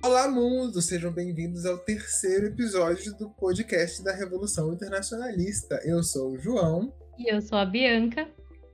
Olá, 0.00 0.28
mundo! 0.28 0.80
Sejam 0.80 1.10
bem-vindos 1.10 1.66
ao 1.66 1.76
terceiro 1.76 2.46
episódio 2.46 3.12
do 3.16 3.28
podcast 3.30 4.02
da 4.02 4.12
Revolução 4.14 4.72
Internacionalista. 4.72 5.80
Eu 5.84 6.04
sou 6.04 6.30
o 6.30 6.38
João. 6.38 6.92
E 7.18 7.34
eu 7.34 7.42
sou 7.42 7.58
a 7.58 7.66
Bianca. 7.66 8.28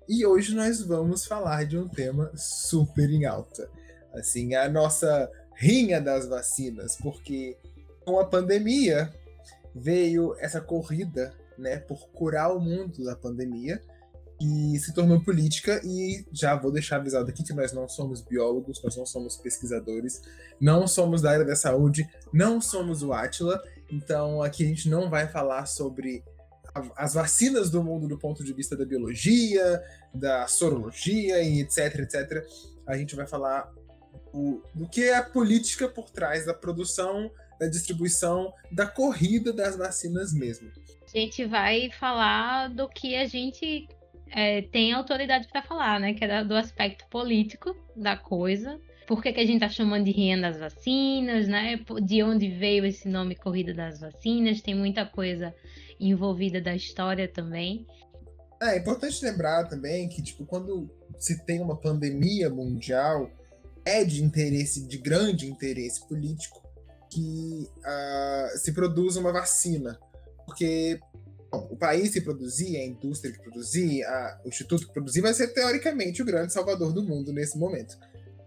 E 0.06 0.26
hoje 0.26 0.54
nós 0.54 0.82
vamos 0.82 1.24
falar 1.24 1.64
de 1.64 1.78
um 1.78 1.88
tema 1.88 2.30
super 2.36 3.08
em 3.08 3.24
alta. 3.24 3.70
Assim, 4.12 4.54
a 4.54 4.68
nossa 4.68 5.30
rinha 5.56 5.98
das 5.98 6.28
vacinas, 6.28 6.96
porque 6.96 7.56
com 8.04 8.20
a 8.20 8.26
pandemia 8.26 9.10
veio 9.74 10.36
essa 10.38 10.60
corrida, 10.60 11.32
né, 11.56 11.78
por 11.78 12.06
curar 12.10 12.54
o 12.54 12.60
mundo 12.60 13.02
da 13.02 13.16
pandemia 13.16 13.80
e 14.40 14.78
se 14.78 14.92
tornou 14.92 15.20
política 15.20 15.80
e 15.84 16.24
já 16.32 16.56
vou 16.56 16.72
deixar 16.72 16.96
avisado 16.96 17.28
aqui 17.30 17.42
que 17.42 17.52
nós 17.52 17.72
não 17.72 17.88
somos 17.88 18.20
biólogos, 18.20 18.82
nós 18.82 18.96
não 18.96 19.06
somos 19.06 19.36
pesquisadores, 19.36 20.20
não 20.60 20.86
somos 20.86 21.22
da 21.22 21.30
área 21.30 21.44
da 21.44 21.54
saúde, 21.54 22.08
não 22.32 22.60
somos 22.60 23.02
o 23.02 23.12
Atila, 23.12 23.62
então 23.90 24.42
aqui 24.42 24.64
a 24.64 24.68
gente 24.68 24.88
não 24.88 25.08
vai 25.08 25.28
falar 25.28 25.66
sobre 25.66 26.22
as 26.96 27.14
vacinas 27.14 27.70
do 27.70 27.82
mundo 27.84 28.08
do 28.08 28.18
ponto 28.18 28.42
de 28.42 28.52
vista 28.52 28.76
da 28.76 28.84
biologia, 28.84 29.82
da 30.12 30.46
sorologia 30.48 31.40
e 31.42 31.60
etc, 31.60 32.00
etc. 32.00 32.44
A 32.86 32.96
gente 32.96 33.14
vai 33.14 33.26
falar 33.26 33.72
o, 34.32 34.60
do 34.74 34.88
que 34.88 35.04
é 35.04 35.14
a 35.14 35.22
política 35.22 35.88
por 35.88 36.10
trás 36.10 36.44
da 36.44 36.52
produção, 36.52 37.30
da 37.60 37.68
distribuição, 37.68 38.52
da 38.72 38.86
corrida 38.86 39.52
das 39.52 39.76
vacinas 39.76 40.32
mesmo. 40.32 40.68
A 41.06 41.18
gente 41.18 41.44
vai 41.46 41.90
falar 41.92 42.68
do 42.68 42.88
que 42.88 43.14
a 43.14 43.26
gente 43.26 43.86
é, 44.34 44.62
tem 44.62 44.92
autoridade 44.92 45.46
para 45.46 45.62
falar, 45.62 46.00
né? 46.00 46.12
Que 46.12 46.24
é 46.24 46.44
do 46.44 46.56
aspecto 46.56 47.06
político 47.08 47.74
da 47.94 48.16
coisa. 48.16 48.80
Por 49.06 49.22
que, 49.22 49.32
que 49.32 49.40
a 49.40 49.46
gente 49.46 49.62
está 49.62 49.68
chamando 49.68 50.04
de 50.04 50.10
renda 50.10 50.50
das 50.50 50.58
vacinas, 50.58 51.46
né? 51.46 51.78
De 52.02 52.22
onde 52.22 52.48
veio 52.48 52.84
esse 52.84 53.08
nome 53.08 53.36
Corrida 53.36 53.72
das 53.72 54.00
Vacinas? 54.00 54.60
Tem 54.60 54.74
muita 54.74 55.06
coisa 55.06 55.54
envolvida 56.00 56.60
da 56.60 56.74
história 56.74 57.28
também. 57.28 57.86
É, 58.60 58.74
é 58.74 58.78
importante 58.78 59.24
lembrar 59.24 59.68
também 59.68 60.08
que, 60.08 60.20
tipo, 60.20 60.44
quando 60.44 60.90
se 61.16 61.44
tem 61.44 61.60
uma 61.60 61.76
pandemia 61.76 62.50
mundial, 62.50 63.30
é 63.84 64.04
de 64.04 64.24
interesse, 64.24 64.84
de 64.88 64.98
grande 64.98 65.46
interesse 65.46 66.04
político, 66.08 66.60
que 67.08 67.68
uh, 67.78 68.58
se 68.58 68.72
produza 68.72 69.20
uma 69.20 69.32
vacina. 69.32 69.96
Porque 70.44 70.98
bom, 71.54 71.68
o 71.70 71.76
país 71.76 72.12
que 72.12 72.20
produzir, 72.20 72.76
a 72.76 72.84
indústria 72.84 73.32
que 73.32 73.40
produzir, 73.40 74.02
a, 74.04 74.40
o 74.44 74.48
instituto 74.48 74.86
que 74.86 74.92
produzir, 74.92 75.20
vai 75.20 75.34
ser 75.34 75.48
teoricamente 75.48 76.22
o 76.22 76.24
grande 76.24 76.52
salvador 76.52 76.92
do 76.92 77.02
mundo 77.02 77.32
nesse 77.32 77.58
momento. 77.58 77.96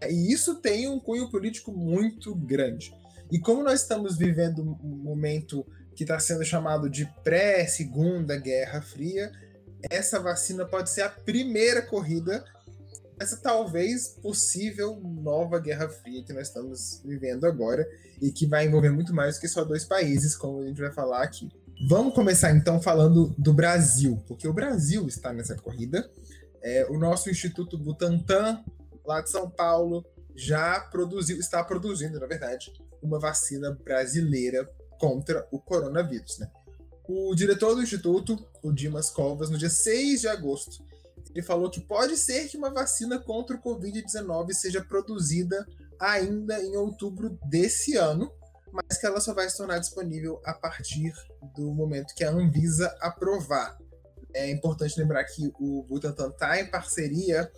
E 0.09 0.31
isso 0.31 0.55
tem 0.55 0.87
um 0.87 0.99
cunho 0.99 1.29
político 1.29 1.71
muito 1.71 2.35
grande. 2.35 2.93
E 3.31 3.39
como 3.39 3.63
nós 3.63 3.81
estamos 3.81 4.17
vivendo 4.17 4.61
um 4.83 4.97
momento 5.03 5.65
que 5.95 6.03
está 6.03 6.19
sendo 6.19 6.45
chamado 6.45 6.89
de 6.89 7.05
pré-segunda 7.23 8.37
Guerra 8.37 8.81
Fria, 8.81 9.31
essa 9.89 10.19
vacina 10.19 10.65
pode 10.65 10.89
ser 10.89 11.01
a 11.01 11.09
primeira 11.09 11.81
corrida 11.81 12.43
essa 13.19 13.37
talvez 13.37 14.09
possível 14.21 14.99
nova 15.01 15.59
Guerra 15.59 15.89
Fria 15.89 16.23
que 16.23 16.33
nós 16.33 16.47
estamos 16.47 17.01
vivendo 17.03 17.45
agora 17.45 17.87
e 18.21 18.31
que 18.31 18.45
vai 18.45 18.67
envolver 18.67 18.91
muito 18.91 19.13
mais 19.13 19.39
que 19.39 19.47
só 19.47 19.63
dois 19.63 19.83
países, 19.83 20.35
como 20.35 20.61
a 20.61 20.67
gente 20.67 20.79
vai 20.79 20.91
falar 20.91 21.23
aqui. 21.23 21.49
Vamos 21.85 22.15
começar 22.15 22.51
então 22.55 22.81
falando 22.81 23.35
do 23.37 23.53
Brasil, 23.53 24.21
porque 24.27 24.47
o 24.47 24.53
Brasil 24.53 25.07
está 25.07 25.31
nessa 25.31 25.55
corrida. 25.55 26.09
É, 26.61 26.87
o 26.89 26.97
nosso 26.97 27.29
Instituto 27.29 27.77
Butantan, 27.77 28.63
lá 29.05 29.21
de 29.21 29.29
São 29.29 29.47
Paulo, 29.47 30.03
já 30.35 30.79
produziu, 30.79 31.37
está 31.39 31.63
produzindo, 31.63 32.19
na 32.19 32.25
verdade, 32.25 32.73
uma 33.01 33.19
vacina 33.19 33.77
brasileira 33.83 34.67
contra 34.99 35.47
o 35.51 35.59
coronavírus. 35.59 36.39
Né? 36.39 36.49
O 37.07 37.35
diretor 37.35 37.75
do 37.75 37.83
Instituto, 37.83 38.43
o 38.63 38.71
Dimas 38.71 39.11
Covas, 39.11 39.51
no 39.51 39.57
dia 39.57 39.69
6 39.69 40.21
de 40.21 40.27
agosto, 40.27 40.83
ele 41.29 41.43
falou 41.43 41.69
que 41.69 41.79
pode 41.79 42.17
ser 42.17 42.47
que 42.47 42.57
uma 42.57 42.71
vacina 42.71 43.19
contra 43.19 43.55
o 43.55 43.61
Covid-19 43.61 44.51
seja 44.53 44.83
produzida 44.83 45.65
ainda 45.99 46.59
em 46.59 46.75
outubro 46.75 47.37
desse 47.45 47.95
ano, 47.95 48.31
mas 48.71 48.97
que 48.99 49.05
ela 49.05 49.19
só 49.19 49.33
vai 49.33 49.49
se 49.49 49.57
tornar 49.57 49.79
disponível 49.79 50.41
a 50.45 50.53
partir 50.53 51.13
do 51.55 51.71
momento 51.71 52.13
que 52.15 52.23
a 52.23 52.31
Anvisa 52.31 52.95
aprovar. 53.01 53.77
É 54.33 54.49
importante 54.51 54.99
lembrar 54.99 55.23
que 55.23 55.51
o 55.59 55.83
Butantan 55.83 56.29
está 56.29 56.59
em 56.59 56.69
parceria 56.69 57.51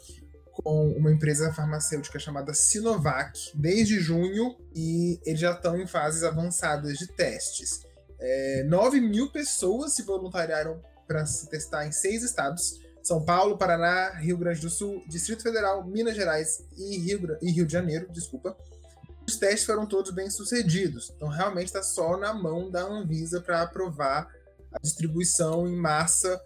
com 0.52 0.92
uma 0.92 1.12
empresa 1.12 1.54
farmacêutica 1.54 2.20
chamada 2.20 2.54
Sinovac 2.54 3.52
desde 3.56 4.00
junho 4.00 4.56
e 4.76 5.20
eles 5.26 5.40
já 5.40 5.52
estão 5.52 5.80
em 5.80 5.88
fases 5.88 6.24
avançadas 6.24 6.98
de 6.98 7.08
testes. 7.08 7.82
É, 8.20 8.64
9 8.64 9.00
mil 9.00 9.32
pessoas 9.32 9.94
se 9.94 10.04
voluntariaram 10.04 10.82
para 11.08 11.26
se 11.26 11.50
testar 11.50 11.88
em 11.88 11.92
seis 11.92 12.24
estados 12.24 12.80
são 13.10 13.24
Paulo, 13.24 13.58
Paraná, 13.58 14.12
Rio 14.20 14.38
Grande 14.38 14.62
do 14.62 14.70
Sul, 14.70 15.04
Distrito 15.08 15.42
Federal, 15.42 15.84
Minas 15.84 16.16
Gerais 16.16 16.64
e 16.78 16.98
Rio, 17.00 17.38
e 17.42 17.52
Rio 17.52 17.66
de 17.66 17.74
Janeiro, 17.74 18.08
desculpa. 18.12 18.56
Os 19.30 19.38
testes 19.38 19.64
foram 19.64 19.86
todos 19.86 20.10
bem 20.10 20.28
sucedidos, 20.28 21.14
então 21.16 21.28
realmente 21.28 21.68
está 21.68 21.84
só 21.84 22.18
na 22.18 22.34
mão 22.34 22.72
da 22.72 22.82
Anvisa 22.82 23.40
para 23.40 23.62
aprovar 23.62 24.28
a 24.74 24.80
distribuição 24.80 25.68
em 25.68 25.76
massa 25.76 26.42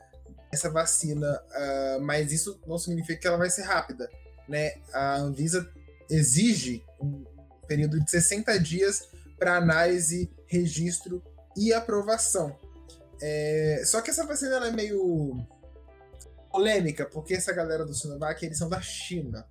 dessa 0.51 0.69
vacina, 0.69 1.31
uh, 1.31 2.01
mas 2.01 2.33
isso 2.33 2.59
não 2.67 2.77
significa 2.77 3.15
que 3.17 3.25
ela 3.25 3.37
vai 3.37 3.49
ser 3.49 3.61
rápida, 3.61 4.09
né? 4.49 4.73
A 4.91 5.15
Anvisa 5.15 5.65
exige 6.09 6.83
um 6.99 7.23
período 7.69 8.03
de 8.03 8.11
60 8.11 8.59
dias 8.59 9.07
para 9.39 9.55
análise, 9.55 10.29
registro 10.45 11.23
e 11.55 11.71
aprovação. 11.71 12.53
É, 13.21 13.81
só 13.85 14.01
que 14.01 14.09
essa 14.09 14.27
vacina 14.27 14.57
é 14.67 14.71
meio 14.71 15.37
polêmica, 16.51 17.05
porque 17.05 17.33
essa 17.33 17.53
galera 17.53 17.85
do 17.85 17.93
Sinovac, 17.93 18.45
eles 18.45 18.57
são 18.57 18.67
da 18.67 18.81
China. 18.81 19.47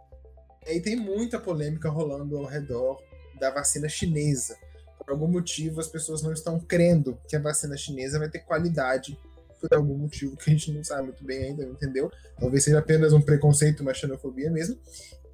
E 0.67 0.79
tem 0.83 0.97
muita 0.97 1.41
polêmica 1.41 1.89
rolando 1.89 2.37
ao 2.37 2.45
redor 2.45 3.01
da 3.43 3.51
vacina 3.51 3.89
chinesa. 3.89 4.57
Por 4.97 5.11
algum 5.11 5.27
motivo, 5.27 5.81
as 5.81 5.89
pessoas 5.89 6.23
não 6.23 6.33
estão 6.33 6.61
crendo 6.61 7.19
que 7.29 7.35
a 7.35 7.41
vacina 7.41 7.77
chinesa 7.77 8.21
vai 8.21 8.31
ter 8.31 8.39
qualidade 8.39 9.19
por 9.61 9.75
algum 9.75 9.97
motivo 9.97 10.37
que 10.37 10.49
a 10.49 10.53
gente 10.53 10.71
não 10.73 10.85
sabe 10.85 11.03
muito 11.03 11.25
bem 11.25 11.43
ainda, 11.43 11.65
entendeu? 11.65 12.11
Talvez 12.39 12.63
seja 12.63 12.79
apenas 12.79 13.13
um 13.13 13.21
preconceito, 13.21 13.81
uma 13.81 13.93
xenofobia 13.93 14.49
mesmo. 14.49 14.79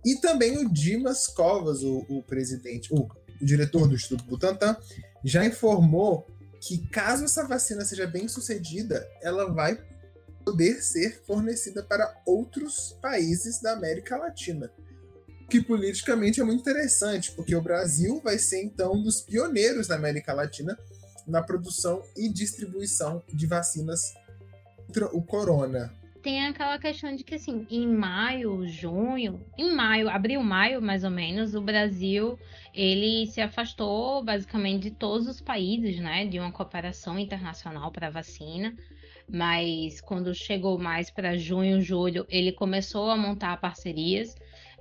E 0.04 0.16
também 0.16 0.56
o 0.56 0.72
Dimas 0.72 1.26
Covas, 1.26 1.82
o, 1.82 1.98
o 2.08 2.22
presidente, 2.22 2.92
o, 2.92 3.02
o 3.40 3.44
diretor 3.44 3.86
do 3.86 3.94
Instituto 3.94 4.24
Butantan, 4.24 4.74
já 5.22 5.44
informou 5.44 6.26
que 6.62 6.88
caso 6.88 7.24
essa 7.24 7.46
vacina 7.46 7.84
seja 7.84 8.06
bem 8.06 8.26
sucedida, 8.26 9.06
ela 9.20 9.52
vai 9.52 9.78
poder 10.46 10.82
ser 10.82 11.22
fornecida 11.26 11.82
para 11.82 12.22
outros 12.24 12.96
países 13.02 13.60
da 13.60 13.72
América 13.72 14.16
Latina. 14.16 14.72
Que 15.48 15.62
politicamente 15.62 16.40
é 16.40 16.44
muito 16.44 16.60
interessante, 16.60 17.32
porque 17.32 17.54
o 17.54 17.62
Brasil 17.62 18.20
vai 18.22 18.38
ser 18.38 18.62
então 18.62 18.94
um 18.94 19.02
dos 19.02 19.20
pioneiros 19.20 19.88
da 19.88 19.94
América 19.94 20.32
Latina 20.32 20.78
na 21.26 21.42
produção 21.42 22.02
e 22.16 22.28
distribuição 22.28 23.22
de 23.32 23.46
vacinas 23.46 24.14
contra 24.86 25.06
o 25.06 25.22
corona. 25.22 25.92
Tem 26.22 26.46
aquela 26.46 26.78
questão 26.78 27.14
de 27.14 27.22
que, 27.22 27.36
assim, 27.36 27.66
em 27.70 27.86
maio, 27.86 28.66
junho, 28.66 29.40
em 29.56 29.72
maio, 29.72 30.08
abril, 30.08 30.42
maio, 30.42 30.82
mais 30.82 31.04
ou 31.04 31.10
menos, 31.10 31.54
o 31.54 31.60
Brasil, 31.60 32.38
ele 32.74 33.26
se 33.28 33.40
afastou, 33.40 34.22
basicamente, 34.22 34.84
de 34.84 34.90
todos 34.90 35.28
os 35.28 35.40
países, 35.40 35.98
né, 36.00 36.26
de 36.26 36.38
uma 36.38 36.50
cooperação 36.50 37.18
internacional 37.18 37.92
para 37.92 38.10
vacina 38.10 38.74
mas 39.30 40.00
quando 40.00 40.34
chegou 40.34 40.78
mais 40.78 41.10
para 41.10 41.36
junho, 41.36 41.80
julho, 41.82 42.26
ele 42.30 42.50
começou 42.50 43.10
a 43.10 43.16
montar 43.16 43.60
parcerias, 43.60 44.34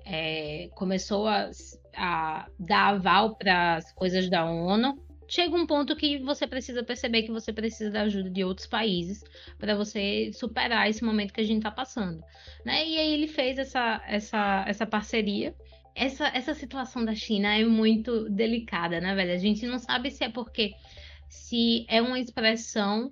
é, 0.09 0.69
começou 0.73 1.27
a, 1.27 1.49
a 1.95 2.47
dar 2.57 2.95
aval 2.95 3.35
para 3.35 3.75
as 3.75 3.91
coisas 3.93 4.29
da 4.29 4.45
ONU. 4.45 4.97
Chega 5.27 5.55
um 5.57 5.67
ponto 5.67 5.95
que 5.95 6.19
você 6.19 6.47
precisa 6.47 6.83
perceber 6.83 7.23
que 7.23 7.31
você 7.31 7.51
precisa 7.51 7.91
da 7.91 8.01
ajuda 8.03 8.29
de 8.29 8.45
outros 8.45 8.65
países 8.65 9.21
para 9.59 9.75
você 9.75 10.31
superar 10.33 10.89
esse 10.89 11.03
momento 11.03 11.33
que 11.33 11.41
a 11.41 11.45
gente 11.45 11.57
está 11.57 11.71
passando. 11.71 12.23
Né? 12.63 12.87
E 12.87 12.97
aí 12.97 13.13
ele 13.13 13.27
fez 13.27 13.57
essa, 13.57 14.01
essa, 14.07 14.63
essa 14.65 14.85
parceria 14.85 15.53
essa, 15.97 16.27
essa 16.27 16.53
situação 16.53 17.03
da 17.03 17.15
China 17.15 17.55
é 17.55 17.65
muito 17.65 18.29
delicada, 18.29 19.01
né, 19.01 19.15
velho? 19.15 19.33
A 19.33 19.37
gente 19.37 19.65
não 19.65 19.79
sabe 19.79 20.11
se 20.11 20.23
é 20.23 20.29
porque 20.29 20.75
se 21.27 21.85
é 21.89 21.99
uma 21.99 22.19
expressão 22.19 23.11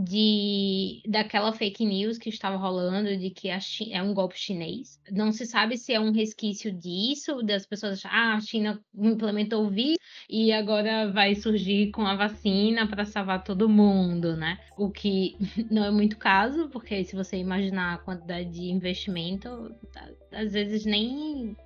de 0.00 1.02
daquela 1.08 1.52
fake 1.52 1.84
news 1.84 2.18
que 2.18 2.28
estava 2.28 2.56
rolando 2.56 3.16
de 3.16 3.30
que 3.30 3.48
é 3.48 4.00
um 4.00 4.14
golpe 4.14 4.38
chinês. 4.38 5.00
Não 5.10 5.32
se 5.32 5.44
sabe 5.44 5.76
se 5.76 5.92
é 5.92 5.98
um 5.98 6.12
resquício 6.12 6.72
disso, 6.72 7.42
das 7.42 7.66
pessoas 7.66 7.94
acharem, 7.94 8.18
ah, 8.18 8.34
a 8.36 8.40
China 8.40 8.80
implementou 8.94 9.66
o 9.66 9.70
vírus 9.70 9.98
e 10.30 10.52
agora 10.52 11.10
vai 11.10 11.34
surgir 11.34 11.90
com 11.90 12.02
a 12.02 12.14
vacina 12.14 12.86
para 12.86 13.04
salvar 13.04 13.42
todo 13.42 13.68
mundo, 13.68 14.36
né? 14.36 14.60
O 14.76 14.88
que 14.88 15.36
não 15.68 15.82
é 15.84 15.90
muito 15.90 16.16
caso, 16.16 16.68
porque 16.68 17.02
se 17.02 17.16
você 17.16 17.36
imaginar 17.36 17.94
a 17.94 17.98
quantidade 17.98 18.50
de 18.50 18.70
investimento, 18.70 19.74
às 20.30 20.52
vezes 20.52 20.84
nem 20.84 21.56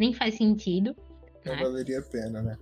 nem 0.00 0.12
faz 0.12 0.34
sentido. 0.34 0.96
Não 1.44 1.54
né? 1.54 1.62
valeria 1.62 2.00
a 2.00 2.02
pena, 2.02 2.42
né? 2.42 2.56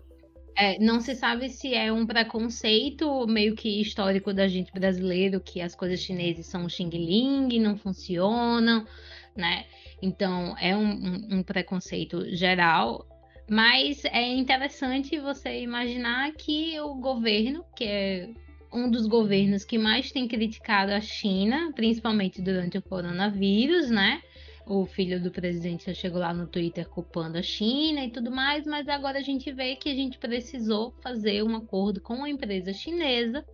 É, 0.62 0.78
não 0.78 1.00
se 1.00 1.14
sabe 1.14 1.48
se 1.48 1.72
é 1.72 1.90
um 1.90 2.04
preconceito 2.04 3.26
meio 3.26 3.54
que 3.56 3.80
histórico 3.80 4.30
da 4.34 4.46
gente 4.46 4.70
brasileiro, 4.70 5.40
que 5.40 5.58
as 5.58 5.74
coisas 5.74 6.00
chinesas 6.00 6.44
são 6.44 6.68
xing 6.68 6.90
ling, 6.90 7.58
não 7.58 7.78
funcionam, 7.78 8.86
né? 9.34 9.64
Então 10.02 10.54
é 10.58 10.76
um, 10.76 10.90
um, 10.90 11.38
um 11.38 11.42
preconceito 11.42 12.26
geral. 12.36 13.06
Mas 13.48 14.04
é 14.04 14.22
interessante 14.34 15.18
você 15.18 15.62
imaginar 15.62 16.30
que 16.32 16.78
o 16.78 16.94
governo, 16.96 17.64
que 17.74 17.84
é 17.84 18.28
um 18.70 18.90
dos 18.90 19.06
governos 19.06 19.64
que 19.64 19.78
mais 19.78 20.12
tem 20.12 20.28
criticado 20.28 20.92
a 20.92 21.00
China, 21.00 21.72
principalmente 21.74 22.42
durante 22.42 22.76
o 22.76 22.82
coronavírus, 22.82 23.88
né? 23.88 24.20
O 24.70 24.86
filho 24.86 25.20
do 25.20 25.32
presidente 25.32 25.86
já 25.86 25.92
chegou 25.92 26.20
lá 26.20 26.32
no 26.32 26.46
Twitter 26.46 26.88
culpando 26.88 27.36
a 27.36 27.42
China 27.42 28.04
e 28.04 28.10
tudo 28.12 28.30
mais, 28.30 28.64
mas 28.64 28.88
agora 28.88 29.18
a 29.18 29.20
gente 29.20 29.50
vê 29.50 29.74
que 29.74 29.88
a 29.88 29.94
gente 29.96 30.16
precisou 30.16 30.94
fazer 31.02 31.42
um 31.42 31.56
acordo 31.56 32.00
com 32.00 32.14
uma 32.14 32.30
empresa 32.30 32.72
chinesa, 32.72 33.44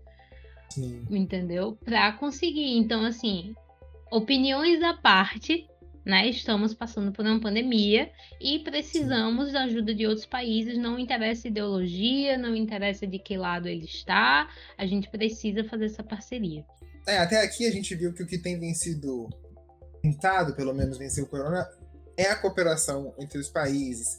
Sim. 0.69 1.07
entendeu? 1.09 1.73
Para 1.83 2.13
conseguir. 2.13 2.77
Então, 2.77 3.03
assim, 3.03 3.55
opiniões 4.11 4.83
à 4.83 4.93
parte, 4.93 5.67
né? 6.05 6.29
Estamos 6.29 6.75
passando 6.75 7.11
por 7.11 7.25
uma 7.25 7.41
pandemia 7.41 8.11
e 8.39 8.59
precisamos 8.59 9.47
Sim. 9.47 9.53
da 9.55 9.63
ajuda 9.63 9.95
de 9.95 10.07
outros 10.07 10.27
países. 10.27 10.77
Não 10.77 10.99
interessa 10.99 11.49
ideologia, 11.49 12.37
não 12.37 12.55
interessa 12.55 13.07
de 13.07 13.19
que 13.19 13.39
lado 13.39 13.69
ele 13.69 13.87
está, 13.87 14.51
a 14.77 14.85
gente 14.85 15.09
precisa 15.09 15.65
fazer 15.65 15.87
essa 15.87 16.03
parceria. 16.03 16.63
É, 17.09 17.17
até 17.17 17.43
aqui 17.43 17.67
a 17.67 17.71
gente 17.71 17.95
viu 17.95 18.13
que 18.13 18.23
o 18.23 18.27
que 18.27 18.37
tem 18.37 18.61
vencido, 18.61 19.31
tentado 20.03 20.55
pelo 20.55 20.75
menos 20.75 20.99
vencer 20.99 21.25
o 21.25 21.27
corona, 21.27 21.69
é 22.17 22.31
a 22.31 22.37
cooperação 22.37 23.15
entre 23.19 23.39
os 23.39 23.49
países, 23.49 24.19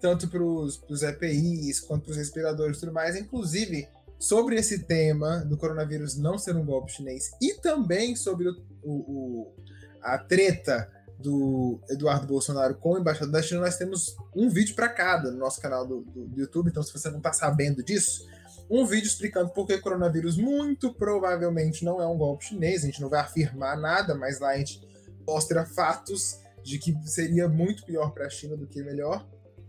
tanto 0.00 0.28
para 0.28 0.42
os 0.42 1.02
EPIs 1.02 1.80
quanto 1.80 2.04
para 2.04 2.12
os 2.12 2.16
respiradores 2.16 2.76
e 2.76 2.80
tudo 2.80 2.92
mais. 2.92 3.16
Inclusive, 3.16 3.88
sobre 4.18 4.56
esse 4.56 4.80
tema 4.80 5.38
do 5.38 5.56
coronavírus 5.56 6.16
não 6.16 6.38
ser 6.38 6.56
um 6.56 6.64
golpe 6.64 6.92
chinês 6.92 7.32
e 7.40 7.54
também 7.54 8.14
sobre 8.14 8.48
o, 8.48 8.54
o, 8.84 9.54
a 10.00 10.16
treta 10.18 10.88
do 11.18 11.80
Eduardo 11.88 12.26
Bolsonaro 12.26 12.74
com 12.74 12.92
o 12.92 12.98
embaixador 12.98 13.32
da 13.32 13.42
China, 13.42 13.60
nós 13.62 13.76
temos 13.76 14.16
um 14.34 14.48
vídeo 14.48 14.74
para 14.74 14.88
cada 14.88 15.30
no 15.30 15.38
nosso 15.38 15.60
canal 15.60 15.86
do, 15.86 16.02
do, 16.02 16.26
do, 16.26 16.40
YouTube. 16.40 16.68
Então, 16.68 16.82
se 16.82 16.92
você 16.92 17.08
não 17.10 17.18
está 17.18 17.32
sabendo 17.32 17.82
disso, 17.82 18.26
um 18.68 18.84
vídeo 18.84 19.06
explicando 19.06 19.50
por 19.50 19.66
que 19.66 19.74
o 19.74 19.80
coronavírus 19.80 20.36
muito 20.36 20.92
provavelmente 20.94 21.84
não 21.84 22.00
é 22.00 22.06
um 22.06 22.16
golpe 22.16 22.46
chinês. 22.46 22.82
A 22.82 22.86
gente 22.86 23.00
não 23.00 23.08
vai 23.08 23.20
afirmar 23.20 23.76
nada, 23.76 24.14
mas 24.14 24.40
lá 24.40 24.50
a 24.50 24.58
gente 24.58 24.80
mostra 25.26 25.64
fatos 25.64 26.38
de 26.62 26.78
que 26.78 26.96
seria 27.04 27.48
muito 27.48 27.84
pior 27.84 28.10
para 28.10 28.26
a 28.26 28.30
China 28.30 28.56
do 28.56 28.66
que 28.66 28.82
melhor. 28.82 29.26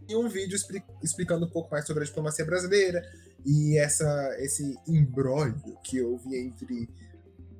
E 0.07 0.15
um 0.15 0.27
vídeo 0.27 0.57
explicando 1.01 1.45
um 1.45 1.49
pouco 1.49 1.71
mais 1.71 1.85
sobre 1.85 2.03
a 2.03 2.05
diplomacia 2.05 2.45
brasileira 2.45 3.03
e 3.45 3.77
essa, 3.77 4.35
esse 4.39 4.77
imbróglio 4.87 5.77
que 5.83 6.01
houve 6.01 6.37
entre 6.37 6.89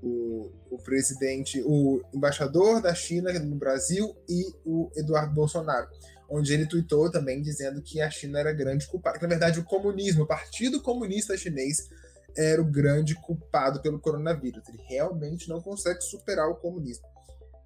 o, 0.02 0.52
o 0.70 0.78
presidente, 0.78 1.62
o 1.66 2.02
embaixador 2.14 2.82
da 2.82 2.94
China 2.94 3.32
no 3.40 3.56
Brasil 3.56 4.16
e 4.28 4.54
o 4.66 4.92
Eduardo 4.96 5.34
Bolsonaro, 5.34 5.88
onde 6.30 6.54
ele 6.54 6.66
tuitou 6.66 7.10
também 7.10 7.42
dizendo 7.42 7.82
que 7.82 8.02
a 8.02 8.10
China 8.10 8.40
era 8.40 8.52
grande 8.52 8.88
culpada, 8.88 9.18
que 9.18 9.24
na 9.24 9.30
verdade 9.30 9.60
o 9.60 9.64
comunismo, 9.64 10.24
o 10.24 10.28
Partido 10.28 10.82
Comunista 10.82 11.38
Chinês 11.38 11.90
era 12.36 12.62
o 12.62 12.66
grande 12.66 13.16
culpado 13.16 13.82
pelo 13.82 14.00
coronavírus. 14.00 14.68
Ele 14.68 14.82
realmente 14.88 15.48
não 15.48 15.62
consegue 15.62 16.02
superar 16.02 16.50
o 16.50 16.56
comunismo. 16.56 17.06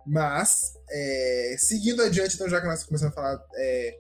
Mas, 0.08 0.74
é, 0.90 1.56
seguindo 1.60 2.02
adiante, 2.02 2.36
então, 2.36 2.48
já 2.48 2.62
que 2.62 2.68
nós 2.68 2.84
começamos 2.84 3.14
a 3.14 3.16
falar 3.16 3.46
é, 3.56 3.98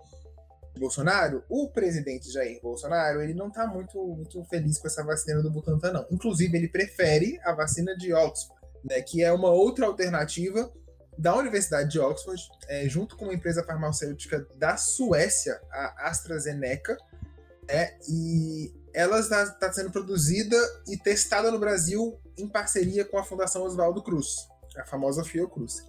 Bolsonaro, 0.77 1.43
o 1.49 1.69
presidente 1.69 2.31
Jair 2.31 2.61
Bolsonaro, 2.61 3.21
ele 3.21 3.33
não 3.33 3.49
está 3.49 3.67
muito, 3.67 4.01
muito 4.01 4.43
feliz 4.45 4.77
com 4.77 4.87
essa 4.87 5.03
vacina 5.03 5.41
do 5.41 5.51
Butantan, 5.51 5.91
não. 5.91 6.07
Inclusive, 6.09 6.55
ele 6.57 6.69
prefere 6.69 7.39
a 7.43 7.51
vacina 7.51 7.95
de 7.97 8.13
Oxford, 8.13 8.55
né, 8.85 9.01
que 9.01 9.21
é 9.21 9.31
uma 9.33 9.51
outra 9.51 9.85
alternativa 9.85 10.71
da 11.17 11.35
Universidade 11.35 11.89
de 11.89 11.99
Oxford, 11.99 12.41
é, 12.69 12.87
junto 12.87 13.17
com 13.17 13.25
uma 13.25 13.33
empresa 13.33 13.63
farmacêutica 13.63 14.47
da 14.55 14.77
Suécia, 14.77 15.59
a 15.71 16.09
AstraZeneca, 16.09 16.95
é, 17.67 17.97
e 18.07 18.73
ela 18.93 19.19
está 19.19 19.45
tá 19.51 19.73
sendo 19.73 19.91
produzida 19.91 20.55
e 20.87 20.95
testada 20.95 21.51
no 21.51 21.59
Brasil 21.59 22.17
em 22.37 22.47
parceria 22.47 23.03
com 23.03 23.17
a 23.17 23.23
Fundação 23.23 23.63
Oswaldo 23.63 24.01
Cruz, 24.01 24.47
a 24.77 24.85
famosa 24.85 25.23
Fiocruz. 25.23 25.83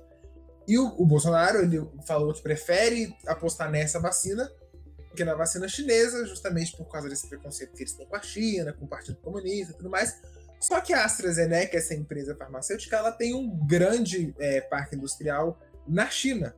E 0.69 0.79
o, 0.79 0.95
o 0.99 1.05
Bolsonaro 1.05 1.63
ele 1.63 1.85
falou 2.07 2.33
que 2.33 2.43
prefere 2.43 3.17
apostar 3.27 3.71
nessa 3.71 3.99
vacina 3.99 4.49
porque 5.19 5.25
na 5.25 5.35
vacina 5.35 5.67
chinesa, 5.67 6.25
justamente 6.27 6.77
por 6.77 6.85
causa 6.85 7.09
desse 7.09 7.27
preconceito 7.27 7.73
que 7.73 7.83
eles 7.83 7.93
têm 7.93 8.07
com 8.07 8.15
a 8.15 8.23
China, 8.23 8.73
com 8.73 8.85
o 8.85 8.89
Partido 8.89 9.17
Comunista 9.17 9.73
e 9.73 9.77
tudo 9.77 9.91
mais. 9.91 10.17
Só 10.61 10.81
que 10.81 10.93
a 10.93 11.05
AstraZeneca, 11.05 11.77
essa 11.77 11.93
empresa 11.93 12.37
farmacêutica, 12.37 12.97
ela 12.97 13.11
tem 13.11 13.35
um 13.35 13.49
grande 13.67 14.33
é, 14.39 14.61
parque 14.61 14.95
industrial 14.95 15.59
na 15.89 16.09
China. 16.09 16.55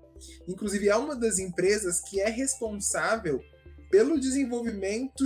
Inclusive, 0.46 0.90
é 0.90 0.96
uma 0.96 1.16
das 1.16 1.38
empresas 1.38 2.00
que 2.00 2.20
é 2.20 2.28
responsável 2.28 3.42
pelo 3.90 4.20
desenvolvimento 4.20 5.24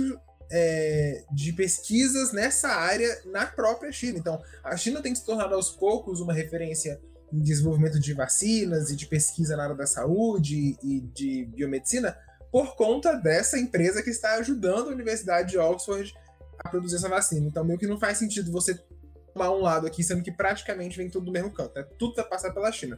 é, 0.49 1.25
de 1.29 1.51
pesquisas 1.51 2.31
nessa 2.31 2.69
área 2.69 3.21
na 3.25 3.45
própria 3.45 3.91
China. 3.91 4.17
Então, 4.17 4.41
a 4.63 4.77
China 4.77 5.01
tem 5.01 5.13
se 5.13 5.25
tornado 5.25 5.55
aos 5.55 5.71
poucos 5.71 6.21
uma 6.21 6.31
referência 6.33 7.01
em 7.31 7.41
desenvolvimento 7.41 7.99
de 7.99 8.13
vacinas 8.13 8.89
e 8.89 8.95
de 8.95 9.05
pesquisa 9.07 9.55
na 9.55 9.63
área 9.63 9.75
da 9.75 9.87
saúde 9.87 10.77
e 10.81 11.01
de 11.01 11.45
biomedicina, 11.45 12.17
por 12.51 12.75
conta 12.75 13.13
dessa 13.13 13.59
empresa 13.59 14.01
que 14.01 14.09
está 14.09 14.35
ajudando 14.35 14.89
a 14.89 14.93
Universidade 14.93 15.51
de 15.51 15.57
Oxford 15.57 16.13
a 16.57 16.69
produzir 16.69 16.95
essa 16.95 17.09
vacina. 17.09 17.45
Então, 17.47 17.63
meio 17.63 17.77
que 17.77 17.87
não 17.87 17.99
faz 17.99 18.17
sentido 18.17 18.51
você 18.51 18.79
tomar 19.33 19.51
um 19.51 19.61
lado 19.61 19.85
aqui, 19.85 20.01
sendo 20.03 20.23
que 20.23 20.31
praticamente 20.31 20.95
vem 20.95 21.09
tudo 21.09 21.25
do 21.25 21.31
mesmo 21.31 21.51
canto, 21.51 21.75
né? 21.75 21.85
Tudo 21.99 22.19
está 22.19 22.51
pela 22.51 22.71
China. 22.71 22.97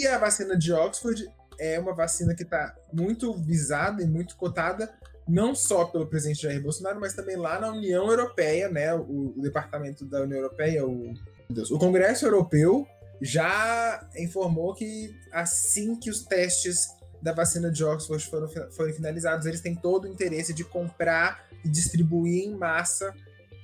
E 0.00 0.06
a 0.06 0.18
vacina 0.18 0.58
de 0.58 0.72
Oxford 0.72 1.28
é 1.58 1.78
uma 1.78 1.94
vacina 1.94 2.34
que 2.34 2.42
está 2.42 2.74
muito 2.92 3.32
visada 3.34 4.02
e 4.02 4.06
muito 4.06 4.36
cotada, 4.36 4.92
não 5.28 5.54
só 5.54 5.84
pelo 5.84 6.06
presidente 6.06 6.42
Jair 6.42 6.60
Bolsonaro, 6.62 7.00
mas 7.00 7.14
também 7.14 7.36
lá 7.36 7.60
na 7.60 7.70
União 7.70 8.08
Europeia, 8.08 8.68
né? 8.68 8.94
O, 8.94 9.32
o 9.36 9.40
departamento 9.40 10.04
da 10.04 10.22
União 10.22 10.38
Europeia, 10.38 10.84
o, 10.84 11.14
Deus, 11.48 11.70
o 11.70 11.78
Congresso 11.78 12.26
Europeu, 12.26 12.86
já 13.20 14.08
informou 14.18 14.74
que 14.74 15.14
assim 15.32 15.96
que 15.96 16.10
os 16.10 16.24
testes 16.24 16.88
da 17.22 17.32
vacina 17.32 17.70
de 17.70 17.82
Oxford 17.82 18.24
foram, 18.26 18.48
foram 18.48 18.92
finalizados, 18.92 19.46
eles 19.46 19.60
têm 19.60 19.74
todo 19.74 20.04
o 20.04 20.08
interesse 20.08 20.52
de 20.52 20.64
comprar 20.64 21.46
e 21.64 21.68
distribuir 21.68 22.44
em 22.44 22.54
massa 22.54 23.14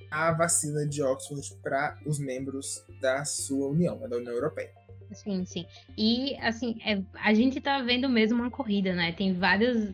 a 0.09 0.31
vacina 0.31 0.85
de 0.85 1.01
Oxford 1.01 1.55
para 1.61 1.97
os 2.05 2.19
membros 2.19 2.83
da 3.01 3.25
sua 3.25 3.67
União, 3.69 3.97
da 4.07 4.17
União 4.17 4.33
Europeia. 4.33 4.71
Sim, 5.11 5.45
sim. 5.45 5.65
E, 5.97 6.35
assim, 6.37 6.77
é, 6.85 7.01
a 7.15 7.33
gente 7.33 7.57
está 7.57 7.81
vendo 7.81 8.09
mesmo 8.09 8.39
uma 8.39 8.51
corrida, 8.51 8.93
né? 8.93 9.11
Tem 9.11 9.33
vários, 9.33 9.93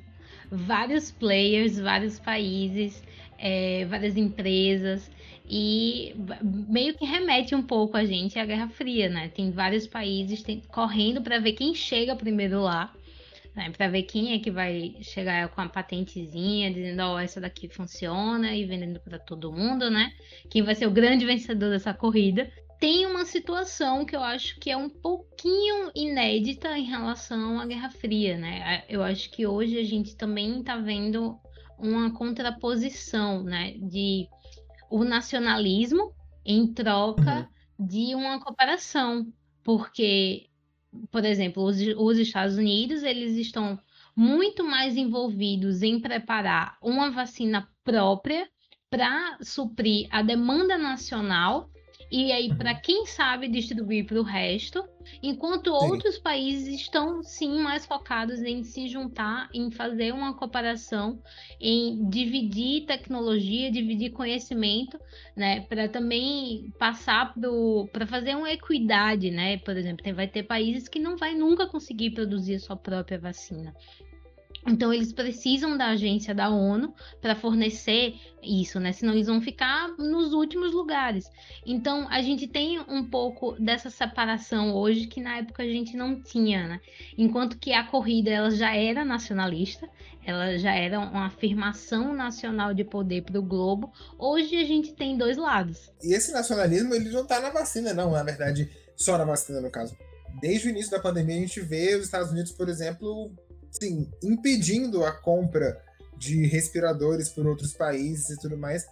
vários 0.51 1.11
players, 1.11 1.79
vários 1.79 2.19
países, 2.19 3.01
é, 3.37 3.85
várias 3.85 4.17
empresas, 4.17 5.09
e 5.49 6.13
meio 6.67 6.93
que 6.95 7.05
remete 7.05 7.55
um 7.55 7.63
pouco 7.63 7.97
a 7.97 8.05
gente 8.05 8.37
à 8.37 8.45
Guerra 8.45 8.69
Fria, 8.69 9.09
né? 9.09 9.29
Tem 9.29 9.51
vários 9.51 9.87
países 9.87 10.43
tem, 10.43 10.61
correndo 10.67 11.21
para 11.21 11.39
ver 11.39 11.53
quem 11.53 11.73
chega 11.73 12.15
primeiro 12.15 12.61
lá 12.61 12.93
né, 13.59 13.71
para 13.75 13.89
ver 13.89 14.03
quem 14.03 14.33
é 14.33 14.39
que 14.39 14.49
vai 14.49 14.95
chegar 15.01 15.49
com 15.49 15.59
a 15.59 15.67
patentezinha, 15.67 16.71
dizendo, 16.71 17.01
ó, 17.01 17.15
oh, 17.15 17.19
essa 17.19 17.41
daqui 17.41 17.67
funciona 17.67 18.55
e 18.55 18.65
vendendo 18.65 18.99
para 19.01 19.19
todo 19.19 19.51
mundo, 19.51 19.89
né? 19.89 20.13
Quem 20.49 20.63
vai 20.63 20.75
ser 20.75 20.87
o 20.87 20.91
grande 20.91 21.25
vencedor 21.25 21.69
dessa 21.69 21.93
corrida. 21.93 22.49
Tem 22.79 23.05
uma 23.05 23.25
situação 23.25 24.05
que 24.05 24.15
eu 24.15 24.23
acho 24.23 24.57
que 24.59 24.71
é 24.71 24.77
um 24.77 24.89
pouquinho 24.89 25.91
inédita 25.93 26.77
em 26.77 26.85
relação 26.85 27.59
à 27.59 27.65
Guerra 27.65 27.89
Fria, 27.89 28.37
né? 28.37 28.83
Eu 28.87 29.03
acho 29.03 29.29
que 29.29 29.45
hoje 29.45 29.77
a 29.77 29.83
gente 29.83 30.15
também 30.15 30.61
está 30.61 30.77
vendo 30.77 31.37
uma 31.77 32.13
contraposição, 32.13 33.43
né, 33.43 33.73
de 33.77 34.27
o 34.89 35.03
nacionalismo 35.03 36.13
em 36.45 36.67
troca 36.73 37.49
uhum. 37.77 37.85
de 37.85 38.15
uma 38.15 38.39
cooperação, 38.39 39.31
porque 39.63 40.49
por 41.11 41.23
exemplo, 41.23 41.63
os, 41.63 41.77
os 41.97 42.17
Estados 42.17 42.57
Unidos, 42.57 43.03
eles 43.03 43.37
estão 43.37 43.79
muito 44.15 44.63
mais 44.63 44.97
envolvidos 44.97 45.81
em 45.81 45.99
preparar 45.99 46.77
uma 46.81 47.11
vacina 47.11 47.69
própria 47.83 48.49
para 48.89 49.37
suprir 49.41 50.07
a 50.09 50.21
demanda 50.21 50.77
nacional 50.77 51.69
e 52.11 52.31
aí 52.31 52.53
para 52.55 52.73
quem 52.73 53.05
sabe 53.05 53.47
distribuir 53.47 54.05
para 54.05 54.19
o 54.19 54.23
resto, 54.23 54.83
enquanto 55.21 55.65
sim. 55.65 55.85
outros 55.85 56.17
países 56.17 56.81
estão 56.81 57.21
sim 57.21 57.59
mais 57.59 57.85
focados 57.85 58.41
em 58.41 58.63
se 58.63 58.87
juntar, 58.87 59.49
em 59.53 59.69
fazer 59.71 60.13
uma 60.13 60.33
cooperação, 60.33 61.21
em 61.59 62.09
dividir 62.09 62.85
tecnologia, 62.85 63.71
dividir 63.71 64.11
conhecimento, 64.11 64.99
né, 65.35 65.61
para 65.61 65.87
também 65.87 66.73
passar 66.79 67.33
para 67.91 68.07
fazer 68.07 68.35
uma 68.35 68.51
equidade, 68.51 69.29
né? 69.29 69.57
Por 69.57 69.77
exemplo, 69.77 70.03
tem, 70.03 70.13
vai 70.13 70.27
ter 70.27 70.43
países 70.43 70.87
que 70.87 70.99
não 70.99 71.17
vai 71.17 71.35
nunca 71.35 71.67
conseguir 71.67 72.11
produzir 72.11 72.55
a 72.55 72.59
sua 72.59 72.75
própria 72.75 73.19
vacina. 73.19 73.73
Então 74.67 74.93
eles 74.93 75.13
precisam 75.13 75.77
da 75.77 75.87
agência 75.87 76.33
da 76.33 76.49
ONU 76.49 76.93
para 77.21 77.35
fornecer 77.35 78.15
isso, 78.41 78.79
né? 78.79 78.91
Senão 78.91 79.13
eles 79.13 79.27
vão 79.27 79.41
ficar 79.41 79.89
nos 79.97 80.33
últimos 80.33 80.73
lugares. 80.73 81.29
Então 81.65 82.07
a 82.09 82.21
gente 82.21 82.47
tem 82.47 82.79
um 82.79 83.03
pouco 83.03 83.53
dessa 83.59 83.89
separação 83.89 84.73
hoje 84.73 85.07
que 85.07 85.21
na 85.21 85.37
época 85.37 85.63
a 85.63 85.67
gente 85.67 85.95
não 85.95 86.21
tinha, 86.21 86.67
né? 86.67 86.81
Enquanto 87.17 87.57
que 87.57 87.73
a 87.73 87.83
corrida 87.83 88.29
ela 88.29 88.51
já 88.51 88.75
era 88.75 89.05
nacionalista, 89.05 89.89
ela 90.25 90.57
já 90.57 90.73
era 90.73 90.99
uma 90.99 91.27
afirmação 91.27 92.13
nacional 92.13 92.73
de 92.73 92.83
poder 92.83 93.23
para 93.23 93.39
o 93.39 93.43
globo. 93.43 93.91
Hoje 94.17 94.55
a 94.57 94.65
gente 94.65 94.93
tem 94.93 95.17
dois 95.17 95.37
lados. 95.37 95.91
E 96.03 96.13
esse 96.13 96.31
nacionalismo 96.31 96.93
ele 96.93 97.09
não 97.09 97.23
está 97.23 97.39
na 97.39 97.49
vacina, 97.49 97.93
não. 97.93 98.11
Na 98.11 98.23
verdade, 98.23 98.69
só 98.95 99.17
na 99.17 99.25
vacina 99.25 99.61
no 99.61 99.71
caso. 99.71 99.97
Desde 100.39 100.67
o 100.67 100.69
início 100.69 100.91
da 100.91 100.99
pandemia 100.99 101.35
a 101.35 101.39
gente 101.39 101.59
vê 101.61 101.95
os 101.95 102.05
Estados 102.05 102.31
Unidos, 102.31 102.51
por 102.51 102.69
exemplo, 102.69 103.31
sim, 103.71 104.09
impedindo 104.23 105.03
a 105.05 105.11
compra 105.11 105.81
de 106.17 106.45
respiradores 106.45 107.29
por 107.29 107.47
outros 107.47 107.73
países 107.73 108.29
e 108.29 108.39
tudo 108.39 108.57
mais, 108.57 108.85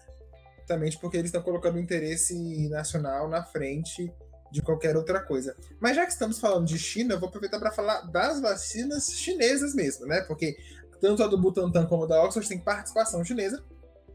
justamente 0.60 0.98
porque 0.98 1.17
eles 1.17 1.29
estão 1.29 1.41
colocando 1.41 1.75
o 1.75 1.79
interesse 1.79 2.67
nacional 2.69 3.29
na 3.29 3.43
frente 3.43 4.12
de 4.51 4.62
qualquer 4.62 4.96
outra 4.96 5.19
coisa. 5.19 5.55
Mas 5.79 5.96
já 5.96 6.05
que 6.05 6.12
estamos 6.12 6.39
falando 6.39 6.65
de 6.65 6.79
China, 6.79 7.15
eu 7.15 7.19
vou 7.19 7.27
aproveitar 7.27 7.60
para 7.60 7.72
falar 7.72 8.01
das 8.01 8.39
vacinas 8.39 9.12
chinesas 9.12 9.74
mesmo, 9.74 10.05
né? 10.05 10.22
Porque 10.22 10.57
tanto 11.01 11.22
a 11.22 11.27
do 11.27 11.38
Butantan 11.38 11.86
como 11.86 12.05
a 12.05 12.07
da 12.07 12.24
Oxford 12.24 12.48
tem 12.48 12.60
participação 12.60 13.24
chinesa, 13.24 13.63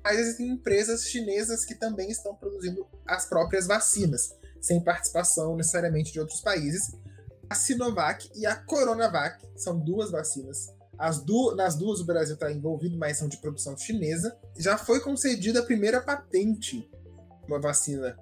mas 0.02 0.18
existem 0.18 0.48
empresas 0.48 1.04
chinesas 1.04 1.64
que 1.64 1.74
também 1.74 2.10
estão 2.10 2.34
produzindo 2.34 2.86
as 3.06 3.26
próprias 3.26 3.66
vacinas, 3.66 4.34
sem 4.60 4.82
participação 4.82 5.56
necessariamente 5.56 6.12
de 6.12 6.18
outros 6.18 6.40
países 6.40 6.92
a 7.52 7.54
Sinovac 7.54 8.30
e 8.34 8.46
a 8.46 8.56
Coronavac. 8.56 9.46
São 9.54 9.78
duas 9.78 10.10
vacinas. 10.10 10.72
As 10.98 11.22
du 11.22 11.54
nas 11.54 11.74
duas 11.74 12.00
o 12.00 12.04
Brasil 12.04 12.34
está 12.34 12.50
envolvido, 12.50 12.96
mas 12.96 13.18
são 13.18 13.28
de 13.28 13.36
produção 13.36 13.76
chinesa. 13.76 14.36
Já 14.58 14.78
foi 14.78 15.00
concedida 15.00 15.60
a 15.60 15.62
primeira 15.62 16.00
patente 16.00 16.90
uma 17.46 17.60
vacina 17.60 18.16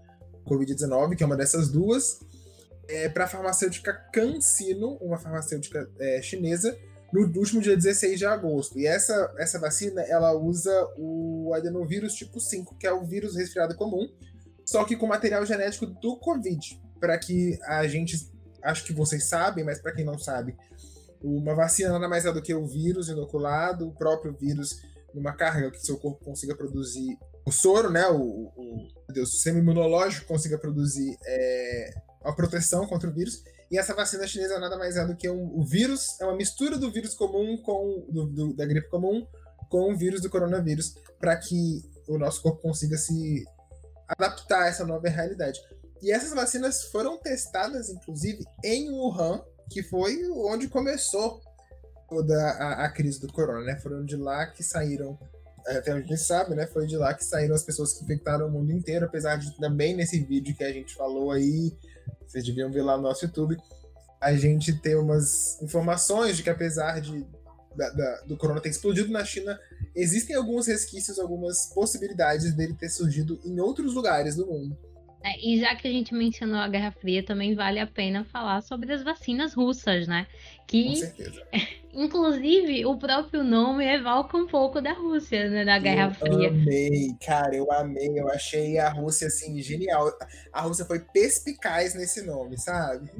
Covid-19, 0.47 1.17
que 1.17 1.23
é 1.23 1.27
uma 1.27 1.37
dessas 1.37 1.69
duas, 1.69 2.21
é, 2.89 3.09
para 3.09 3.25
a 3.25 3.29
farmacêutica 3.29 3.93
CanSino, 4.13 4.97
uma 5.01 5.19
farmacêutica 5.19 5.89
é, 5.99 6.21
chinesa, 6.23 6.77
no 7.13 7.21
último 7.39 7.61
dia 7.61 7.77
16 7.77 8.19
de 8.19 8.27
agosto. 8.27 8.79
E 8.79 8.87
essa, 8.87 9.33
essa 9.39 9.59
vacina 9.61 10.01
ela 10.03 10.33
usa 10.33 10.73
o 10.97 11.53
adenovírus 11.55 12.15
tipo 12.15 12.41
5, 12.41 12.77
que 12.77 12.87
é 12.87 12.93
o 12.93 13.05
vírus 13.05 13.37
resfriado 13.37 13.77
comum, 13.77 14.09
só 14.65 14.85
que 14.85 14.97
com 14.97 15.07
material 15.07 15.45
genético 15.45 15.87
do 15.87 16.17
Covid, 16.17 16.81
para 16.99 17.19
que 17.19 17.59
a 17.65 17.87
gente 17.87 18.31
acho 18.62 18.85
que 18.85 18.93
vocês 18.93 19.29
sabem, 19.29 19.64
mas 19.64 19.81
para 19.81 19.93
quem 19.93 20.05
não 20.05 20.19
sabe, 20.19 20.57
uma 21.23 21.55
vacina 21.55 21.90
nada 21.90 22.09
mais 22.09 22.25
é 22.25 22.33
do 22.33 22.43
que 22.43 22.55
o 22.55 22.67
vírus 22.67 23.09
inoculado, 23.09 23.88
o 23.88 23.95
próprio 23.95 24.33
vírus 24.33 24.81
numa 25.14 25.33
carga 25.33 25.71
que 25.71 25.85
seu 25.85 25.99
corpo 25.99 26.25
consiga 26.25 26.55
produzir 26.55 27.19
o 27.45 27.52
soro, 27.52 27.90
né, 27.90 28.07
o, 28.07 28.17
o, 28.17 28.87
o 29.09 29.26
sistema 29.26 29.59
imunológico 29.59 30.26
consiga 30.26 30.59
produzir 30.59 31.17
é, 31.26 31.95
a 32.23 32.33
proteção 32.33 32.87
contra 32.87 33.09
o 33.09 33.12
vírus. 33.12 33.43
E 33.71 33.79
essa 33.79 33.95
vacina 33.95 34.26
chinesa 34.26 34.59
nada 34.59 34.76
mais 34.76 34.97
é 34.97 35.05
do 35.07 35.17
que 35.17 35.29
um, 35.29 35.59
o 35.59 35.64
vírus, 35.64 36.21
é 36.21 36.25
uma 36.25 36.37
mistura 36.37 36.76
do 36.76 36.90
vírus 36.90 37.14
comum 37.14 37.57
com 37.62 38.07
do, 38.09 38.26
do, 38.26 38.57
da 38.57 38.67
gripe 38.67 38.88
comum 38.88 39.26
com 39.69 39.93
o 39.93 39.97
vírus 39.97 40.21
do 40.21 40.29
coronavírus, 40.29 40.95
para 41.19 41.37
que 41.37 41.83
o 42.09 42.19
nosso 42.19 42.43
corpo 42.43 42.61
consiga 42.61 42.97
se 42.97 43.45
adaptar 44.09 44.64
a 44.64 44.67
essa 44.67 44.85
nova 44.85 45.09
realidade. 45.09 45.61
E 46.02 46.12
essas 46.12 46.33
vacinas 46.33 46.85
foram 46.85 47.19
testadas, 47.19 47.90
inclusive, 47.90 48.45
em 48.64 48.90
Wuhan, 48.90 49.42
que 49.71 49.83
foi 49.83 50.19
onde 50.30 50.69
começou 50.69 51.40
toda 52.09 52.35
a, 52.35 52.85
a 52.85 52.90
crise 52.90 53.21
do 53.21 53.33
corona, 53.33 53.64
né? 53.64 53.78
Foram 53.80 54.04
de 54.04 54.16
lá 54.16 54.47
que 54.47 54.62
saíram, 54.62 55.19
é, 55.66 55.76
até 55.76 55.95
onde 55.95 56.04
a 56.04 56.07
gente 56.09 56.25
sabe, 56.25 56.54
né? 56.54 56.66
Foi 56.66 56.87
de 56.87 56.97
lá 56.97 57.14
que 57.14 57.25
saíram 57.25 57.54
as 57.54 57.62
pessoas 57.62 57.92
que 57.92 58.04
infectaram 58.04 58.49
o 58.49 58.50
mundo 58.50 58.73
inteiro, 58.73 59.07
apesar 59.07 59.37
de 59.37 59.57
também 59.59 59.95
nesse 59.95 60.19
vídeo 60.21 60.57
que 60.57 60.64
a 60.64 60.73
gente 60.73 60.95
falou 60.95 61.30
aí, 61.30 61.73
vocês 62.26 62.45
deviam 62.45 62.71
ver 62.71 62.83
lá 62.83 62.97
no 62.97 63.04
nosso 63.04 63.25
YouTube, 63.25 63.57
a 64.21 64.35
gente 64.35 64.73
ter 64.80 64.97
umas 64.97 65.61
informações 65.62 66.37
de 66.37 66.42
que 66.42 66.50
apesar 66.50 67.00
de 67.00 67.26
da, 67.76 67.88
da, 67.90 68.21
do 68.23 68.37
corona 68.37 68.61
ter 68.61 68.69
explodido 68.69 69.11
na 69.11 69.25
China, 69.25 69.59
existem 69.95 70.35
alguns 70.35 70.66
resquícios, 70.66 71.19
algumas 71.19 71.66
possibilidades 71.66 72.52
dele 72.54 72.75
ter 72.75 72.88
surgido 72.88 73.40
em 73.45 73.61
outros 73.61 73.95
lugares 73.95 74.35
do 74.35 74.47
mundo. 74.47 74.76
É, 75.23 75.39
e 75.39 75.61
já 75.61 75.75
que 75.77 75.87
a 75.87 75.91
gente 75.91 76.15
mencionou 76.15 76.59
a 76.59 76.69
Guerra 76.69 76.93
Fria, 76.93 77.23
também 77.23 77.55
vale 77.55 77.79
a 77.79 77.87
pena 77.87 78.25
falar 78.25 78.62
sobre 78.62 78.91
as 78.93 79.03
vacinas 79.03 79.53
russas, 79.53 80.09
né? 80.09 80.27
Que, 80.67 80.85
Com 80.89 80.97
certeza. 80.97 81.43
inclusive, 81.93 82.87
o 82.87 82.97
próprio 82.97 83.45
nome 83.45 83.85
evoca 83.85 84.37
um 84.39 84.47
pouco 84.47 84.81
da 84.81 84.95
Rússia, 84.95 85.50
né? 85.50 85.65
Da 85.65 85.79
Guerra 85.79 86.09
eu 86.09 86.15
Fria. 86.15 86.49
Eu 86.49 86.55
amei, 86.55 87.15
cara, 87.25 87.55
eu 87.55 87.71
amei. 87.71 88.19
Eu 88.19 88.31
achei 88.31 88.79
a 88.79 88.89
Rússia, 88.89 89.27
assim, 89.27 89.61
genial. 89.61 90.11
A 90.53 90.62
Rússia 90.62 90.87
foi 90.87 91.00
perspicaz 91.00 91.95
nesse 91.95 92.23
nome, 92.23 92.59
sabe? 92.59 93.11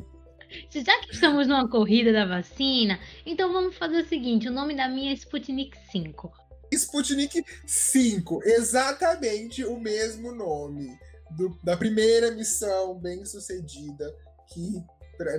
Já 0.71 1.01
que 1.01 1.13
estamos 1.13 1.47
numa 1.47 1.69
corrida 1.69 2.13
da 2.13 2.25
vacina, 2.25 2.99
então 3.27 3.53
vamos 3.53 3.77
fazer 3.77 3.99
o 3.99 4.09
seguinte: 4.09 4.49
o 4.49 4.53
nome 4.53 4.75
da 4.75 4.89
minha 4.89 5.13
é 5.13 5.15
Sputnik 5.15 5.77
5. 5.93 6.33
Sputnik 6.73 7.45
5, 7.67 8.43
exatamente 8.45 9.65
o 9.65 9.79
mesmo 9.79 10.33
nome 10.33 10.99
do, 11.31 11.59
da 11.63 11.77
primeira 11.77 12.31
missão 12.31 12.99
bem 12.99 13.25
sucedida 13.25 14.15
que 14.53 14.83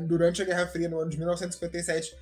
durante 0.03 0.41
a 0.41 0.45
Guerra 0.45 0.67
Fria 0.67 0.87
no 0.87 0.99
ano 0.99 1.09
de 1.09 1.17
1957 1.17 2.15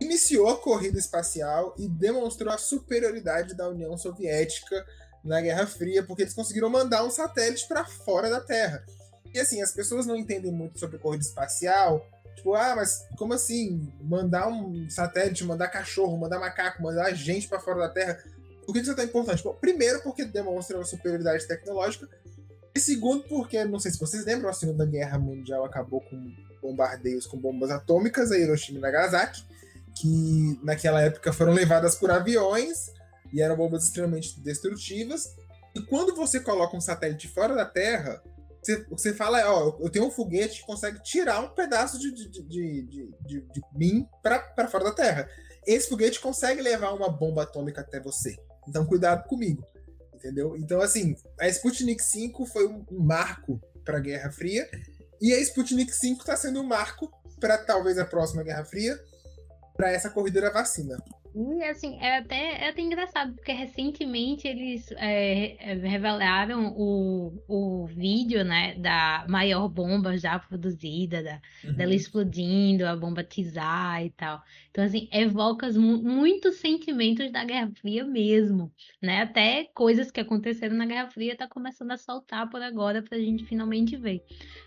iniciou 0.00 0.48
a 0.48 0.56
corrida 0.56 0.98
espacial 0.98 1.74
e 1.78 1.88
demonstrou 1.88 2.52
a 2.52 2.58
superioridade 2.58 3.54
da 3.54 3.68
União 3.68 3.96
Soviética 3.96 4.84
na 5.24 5.40
Guerra 5.40 5.66
Fria, 5.66 6.02
porque 6.02 6.22
eles 6.22 6.34
conseguiram 6.34 6.68
mandar 6.68 7.04
um 7.04 7.10
satélite 7.10 7.66
para 7.66 7.84
fora 7.84 8.28
da 8.28 8.40
Terra. 8.40 8.84
E 9.32 9.40
assim, 9.40 9.62
as 9.62 9.72
pessoas 9.72 10.06
não 10.06 10.16
entendem 10.16 10.52
muito 10.52 10.78
sobre 10.78 10.98
corrida 10.98 11.24
espacial. 11.24 12.06
Tipo, 12.36 12.54
ah, 12.54 12.76
mas 12.76 13.06
como 13.16 13.32
assim? 13.32 13.92
Mandar 14.00 14.48
um 14.48 14.88
satélite, 14.90 15.44
mandar 15.44 15.68
cachorro, 15.68 16.16
mandar 16.16 16.38
macaco, 16.38 16.82
mandar 16.82 17.12
gente 17.14 17.48
para 17.48 17.58
fora 17.58 17.80
da 17.80 17.88
Terra. 17.88 18.22
Por 18.66 18.72
que 18.72 18.80
isso 18.80 18.92
é 18.92 18.94
tão 18.94 19.04
importante? 19.04 19.42
Bom, 19.42 19.54
primeiro, 19.54 20.02
porque 20.02 20.24
demonstra 20.24 20.76
uma 20.76 20.84
superioridade 20.84 21.46
tecnológica. 21.46 22.08
E 22.76 22.80
segundo, 22.80 23.22
porque, 23.28 23.64
não 23.64 23.78
sei 23.78 23.92
se 23.92 24.00
vocês 24.00 24.24
lembram, 24.24 24.50
a 24.50 24.52
Segunda 24.52 24.84
Guerra 24.84 25.16
Mundial 25.16 25.64
acabou 25.64 26.00
com 26.00 26.34
bombardeios 26.60 27.26
com 27.26 27.38
bombas 27.38 27.70
atômicas 27.70 28.32
a 28.32 28.38
Hiroshima 28.38 28.78
e 28.78 28.80
Nagasaki, 28.80 29.44
que 29.94 30.58
naquela 30.62 31.02
época 31.02 31.32
foram 31.32 31.52
levadas 31.52 31.94
por 31.94 32.10
aviões 32.10 32.90
e 33.32 33.40
eram 33.40 33.56
bombas 33.56 33.84
extremamente 33.84 34.40
destrutivas. 34.40 35.36
E 35.74 35.82
quando 35.82 36.16
você 36.16 36.40
coloca 36.40 36.76
um 36.76 36.80
satélite 36.80 37.28
fora 37.28 37.54
da 37.54 37.64
Terra, 37.64 38.20
você, 38.60 38.84
você 38.90 39.14
fala, 39.14 39.40
ó, 39.52 39.76
eu 39.78 39.90
tenho 39.90 40.06
um 40.06 40.10
foguete 40.10 40.60
que 40.60 40.66
consegue 40.66 41.00
tirar 41.02 41.40
um 41.40 41.50
pedaço 41.50 41.98
de, 41.98 42.12
de, 42.12 42.28
de, 42.28 42.82
de, 42.82 43.40
de, 43.40 43.62
mim 43.76 44.08
para 44.20 44.68
fora 44.68 44.84
da 44.84 44.92
Terra. 44.92 45.28
Esse 45.66 45.88
foguete 45.88 46.18
consegue 46.18 46.60
levar 46.60 46.92
uma 46.92 47.08
bomba 47.08 47.42
atômica 47.42 47.82
até 47.82 48.00
você. 48.00 48.34
Então 48.66 48.86
cuidado 48.86 49.28
comigo 49.28 49.64
entendeu? 50.24 50.56
Então, 50.56 50.80
assim, 50.80 51.14
a 51.38 51.46
Sputnik 51.48 52.02
5 52.02 52.46
foi 52.46 52.66
um 52.66 52.84
marco 52.90 53.60
para 53.84 53.98
a 53.98 54.00
Guerra 54.00 54.32
Fria, 54.32 54.66
e 55.20 55.32
a 55.34 55.40
Sputnik 55.40 55.92
5 55.92 56.20
está 56.20 56.34
sendo 56.34 56.60
um 56.60 56.66
marco 56.66 57.10
para 57.38 57.58
talvez 57.58 57.98
a 57.98 58.06
próxima 58.06 58.42
Guerra 58.42 58.64
Fria, 58.64 58.98
para 59.76 59.92
essa 59.92 60.08
corrida 60.08 60.40
da 60.40 60.50
vacina. 60.50 60.96
E 61.34 61.64
assim, 61.64 61.98
é 62.00 62.18
até, 62.18 62.64
é 62.64 62.68
até 62.68 62.80
engraçado, 62.80 63.34
porque 63.34 63.50
recentemente 63.50 64.46
eles 64.46 64.88
é, 64.92 65.56
é, 65.58 65.74
revelaram 65.74 66.72
o, 66.76 67.42
o 67.48 67.86
vídeo, 67.86 68.44
né, 68.44 68.76
da 68.76 69.26
maior 69.28 69.68
bomba 69.68 70.16
já 70.16 70.38
produzida, 70.38 71.24
da, 71.24 71.40
uhum. 71.64 71.74
dela 71.74 71.92
explodindo, 71.92 72.86
a 72.86 72.94
bomba 72.94 73.24
Tizar 73.24 74.04
e 74.04 74.10
tal. 74.10 74.40
Então, 74.70 74.84
assim, 74.84 75.08
evoca 75.10 75.68
muitos 75.72 76.56
sentimentos 76.56 77.32
da 77.32 77.44
Guerra 77.44 77.72
Fria 77.80 78.04
mesmo, 78.04 78.72
né? 79.02 79.22
Até 79.22 79.64
coisas 79.74 80.12
que 80.12 80.20
aconteceram 80.20 80.76
na 80.76 80.86
Guerra 80.86 81.10
Fria 81.10 81.36
tá 81.36 81.48
começando 81.48 81.90
a 81.90 81.96
saltar 81.96 82.48
por 82.48 82.62
agora 82.62 83.02
pra 83.02 83.18
gente 83.18 83.44
finalmente 83.44 83.96
ver, 83.96 84.22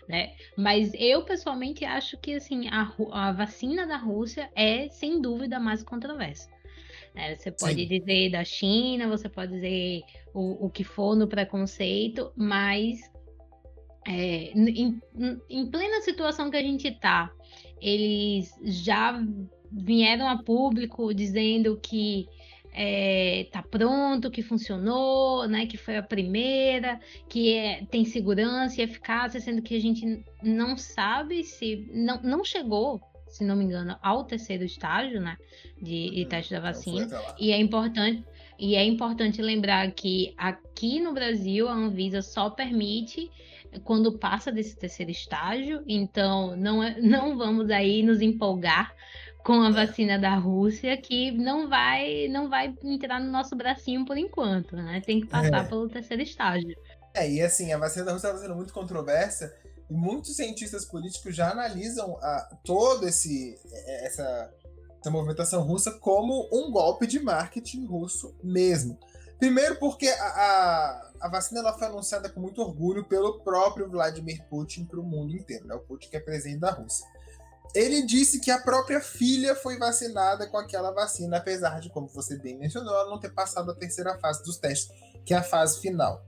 né? 0.06 0.34
Mas 0.54 0.92
eu, 0.94 1.24
pessoalmente, 1.24 1.86
acho 1.86 2.18
que, 2.18 2.34
assim, 2.34 2.68
a, 2.68 2.92
a 3.12 3.32
vacina 3.32 3.86
da 3.86 3.96
Rússia 3.96 4.50
é, 4.54 4.90
sem 4.90 5.18
dúvida, 5.22 5.58
mais 5.58 5.82
controversa. 5.82 6.57
Né? 7.18 7.34
Você 7.34 7.50
pode 7.50 7.82
Sim. 7.82 7.88
dizer 7.88 8.30
da 8.30 8.44
China, 8.44 9.08
você 9.08 9.28
pode 9.28 9.52
dizer 9.52 10.02
o, 10.32 10.66
o 10.66 10.70
que 10.70 10.84
for 10.84 11.16
no 11.16 11.26
preconceito, 11.26 12.32
mas 12.36 13.00
é, 14.06 14.52
em, 14.52 15.00
em, 15.50 15.66
plena 15.68 16.00
situação 16.00 16.48
que 16.48 16.56
a 16.56 16.62
gente 16.62 16.86
está, 16.86 17.28
eles 17.80 18.54
já 18.62 19.20
vieram 19.70 20.28
a 20.28 20.40
público 20.40 21.12
dizendo 21.12 21.76
que 21.82 22.28
é, 22.72 23.48
tá 23.50 23.64
pronto, 23.64 24.30
que 24.30 24.40
funcionou, 24.40 25.48
né, 25.48 25.66
que 25.66 25.76
foi 25.76 25.96
a 25.96 26.02
primeira, 26.02 27.00
que 27.28 27.52
é, 27.52 27.84
tem 27.90 28.04
segurança 28.04 28.80
e 28.80 28.84
eficácia, 28.84 29.40
sendo 29.40 29.60
que 29.60 29.74
a 29.74 29.80
gente 29.80 30.24
não 30.40 30.76
sabe 30.76 31.42
se 31.42 31.90
não, 31.92 32.22
não 32.22 32.44
chegou 32.44 33.00
se 33.28 33.44
não 33.44 33.56
me 33.56 33.64
engano, 33.64 33.96
ao 34.02 34.24
terceiro 34.24 34.64
estágio, 34.64 35.20
né, 35.20 35.36
de, 35.80 36.10
de 36.10 36.22
uhum. 36.22 36.28
teste 36.28 36.52
da 36.52 36.60
vacina. 36.60 37.08
E 37.38 37.52
é 37.52 37.58
importante 37.58 38.24
e 38.58 38.74
é 38.74 38.84
importante 38.84 39.40
lembrar 39.40 39.88
que 39.92 40.34
aqui 40.36 40.98
no 40.98 41.12
Brasil 41.14 41.68
a 41.68 41.72
Anvisa 41.72 42.20
só 42.20 42.50
permite 42.50 43.30
quando 43.84 44.18
passa 44.18 44.50
desse 44.50 44.76
terceiro 44.76 45.12
estágio, 45.12 45.84
então 45.86 46.56
não, 46.56 46.82
é, 46.82 46.96
não 47.00 47.38
vamos 47.38 47.70
aí 47.70 48.02
nos 48.02 48.20
empolgar 48.20 48.92
com 49.44 49.62
a 49.62 49.70
vacina 49.70 50.18
da 50.18 50.34
Rússia, 50.34 50.96
que 50.96 51.30
não 51.30 51.68
vai 51.68 52.26
não 52.28 52.50
vai 52.50 52.74
entrar 52.82 53.20
no 53.20 53.30
nosso 53.30 53.54
bracinho 53.54 54.04
por 54.04 54.18
enquanto, 54.18 54.74
né? 54.76 55.00
Tem 55.06 55.20
que 55.20 55.26
passar 55.26 55.64
é. 55.64 55.68
pelo 55.68 55.88
terceiro 55.88 56.22
estágio. 56.22 56.76
É, 57.14 57.30
e 57.30 57.40
assim, 57.40 57.72
a 57.72 57.78
vacina 57.78 58.04
da 58.04 58.12
Rússia 58.12 58.28
está 58.28 58.40
sendo 58.40 58.56
muito 58.56 58.72
controversa, 58.72 59.54
e 59.90 59.94
muitos 59.94 60.36
cientistas 60.36 60.84
políticos 60.84 61.34
já 61.34 61.50
analisam 61.50 62.16
a, 62.20 62.56
todo 62.64 63.08
esse 63.08 63.58
é, 63.72 64.06
essa, 64.06 64.52
essa 65.00 65.10
movimentação 65.10 65.62
russa 65.62 65.92
como 65.92 66.48
um 66.52 66.70
golpe 66.70 67.06
de 67.06 67.18
marketing 67.20 67.86
russo 67.86 68.34
mesmo. 68.42 68.98
Primeiro 69.38 69.76
porque 69.76 70.08
a, 70.08 70.24
a, 70.24 71.10
a, 71.20 71.28
vacina 71.28 71.60
ela 71.60 71.78
foi 71.78 71.86
anunciada 71.86 72.28
com 72.28 72.40
muito 72.40 72.60
orgulho 72.60 73.04
pelo 73.04 73.40
próprio 73.40 73.88
Vladimir 73.88 74.44
Putin 74.48 74.84
para 74.84 74.98
o 74.98 75.04
mundo 75.04 75.34
inteiro, 75.36 75.66
né? 75.66 75.74
O 75.74 75.80
Putin 75.80 76.10
que 76.10 76.16
é 76.16 76.20
presidente 76.20 76.60
da 76.60 76.72
Rússia. 76.72 77.06
Ele 77.74 78.04
disse 78.04 78.40
que 78.40 78.50
a 78.50 78.58
própria 78.58 79.00
filha 79.00 79.54
foi 79.54 79.78
vacinada 79.78 80.48
com 80.48 80.56
aquela 80.56 80.90
vacina, 80.90 81.36
apesar 81.36 81.80
de, 81.80 81.90
como 81.90 82.08
você 82.08 82.36
bem 82.38 82.58
mencionou, 82.58 82.92
ela 82.92 83.10
não 83.10 83.20
ter 83.20 83.32
passado 83.32 83.70
a 83.70 83.74
terceira 83.74 84.18
fase 84.18 84.42
dos 84.42 84.56
testes, 84.56 84.90
que 85.24 85.34
é 85.34 85.36
a 85.36 85.42
fase 85.42 85.78
final. 85.80 86.24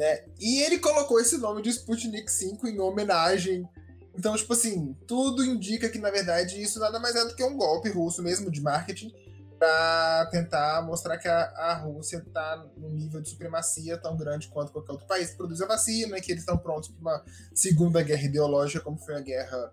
Né? 0.00 0.24
E 0.40 0.62
ele 0.62 0.78
colocou 0.78 1.20
esse 1.20 1.36
nome 1.36 1.60
de 1.60 1.68
Sputnik 1.68 2.32
5 2.32 2.66
em 2.66 2.80
homenagem. 2.80 3.68
Então, 4.16 4.34
tipo 4.34 4.54
assim, 4.54 4.96
tudo 5.06 5.44
indica 5.44 5.90
que, 5.90 5.98
na 5.98 6.10
verdade, 6.10 6.58
isso 6.58 6.80
nada 6.80 6.98
mais 6.98 7.14
é 7.14 7.22
do 7.26 7.34
que 7.34 7.44
um 7.44 7.54
golpe 7.54 7.90
russo 7.90 8.22
mesmo 8.22 8.50
de 8.50 8.62
marketing 8.62 9.12
para 9.58 10.26
tentar 10.30 10.80
mostrar 10.86 11.18
que 11.18 11.28
a, 11.28 11.42
a 11.54 11.74
Rússia 11.74 12.16
está 12.16 12.66
num 12.78 12.88
nível 12.88 13.20
de 13.20 13.28
supremacia 13.28 13.98
tão 13.98 14.16
grande 14.16 14.48
quanto 14.48 14.72
qualquer 14.72 14.92
outro 14.92 15.06
país 15.06 15.32
que 15.32 15.36
produz 15.36 15.60
a 15.60 15.66
vacina, 15.66 16.18
que 16.18 16.32
eles 16.32 16.44
estão 16.44 16.56
prontos 16.56 16.88
para 16.88 16.98
uma 16.98 17.24
segunda 17.54 18.02
guerra 18.02 18.22
ideológica, 18.22 18.82
como 18.82 18.96
foi 18.96 19.16
a 19.16 19.20
Guerra, 19.20 19.70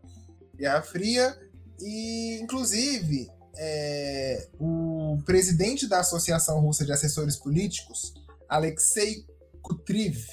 guerra 0.57 0.81
Fria. 0.81 1.39
E, 1.79 2.37
inclusive, 2.41 3.31
é, 3.55 4.49
o 4.59 5.19
presidente 5.25 5.87
da 5.87 6.01
Associação 6.01 6.59
Russa 6.59 6.83
de 6.83 6.91
Assessores 6.91 7.37
Políticos, 7.37 8.13
Alexei 8.49 9.25
Kutriv, 9.67 10.25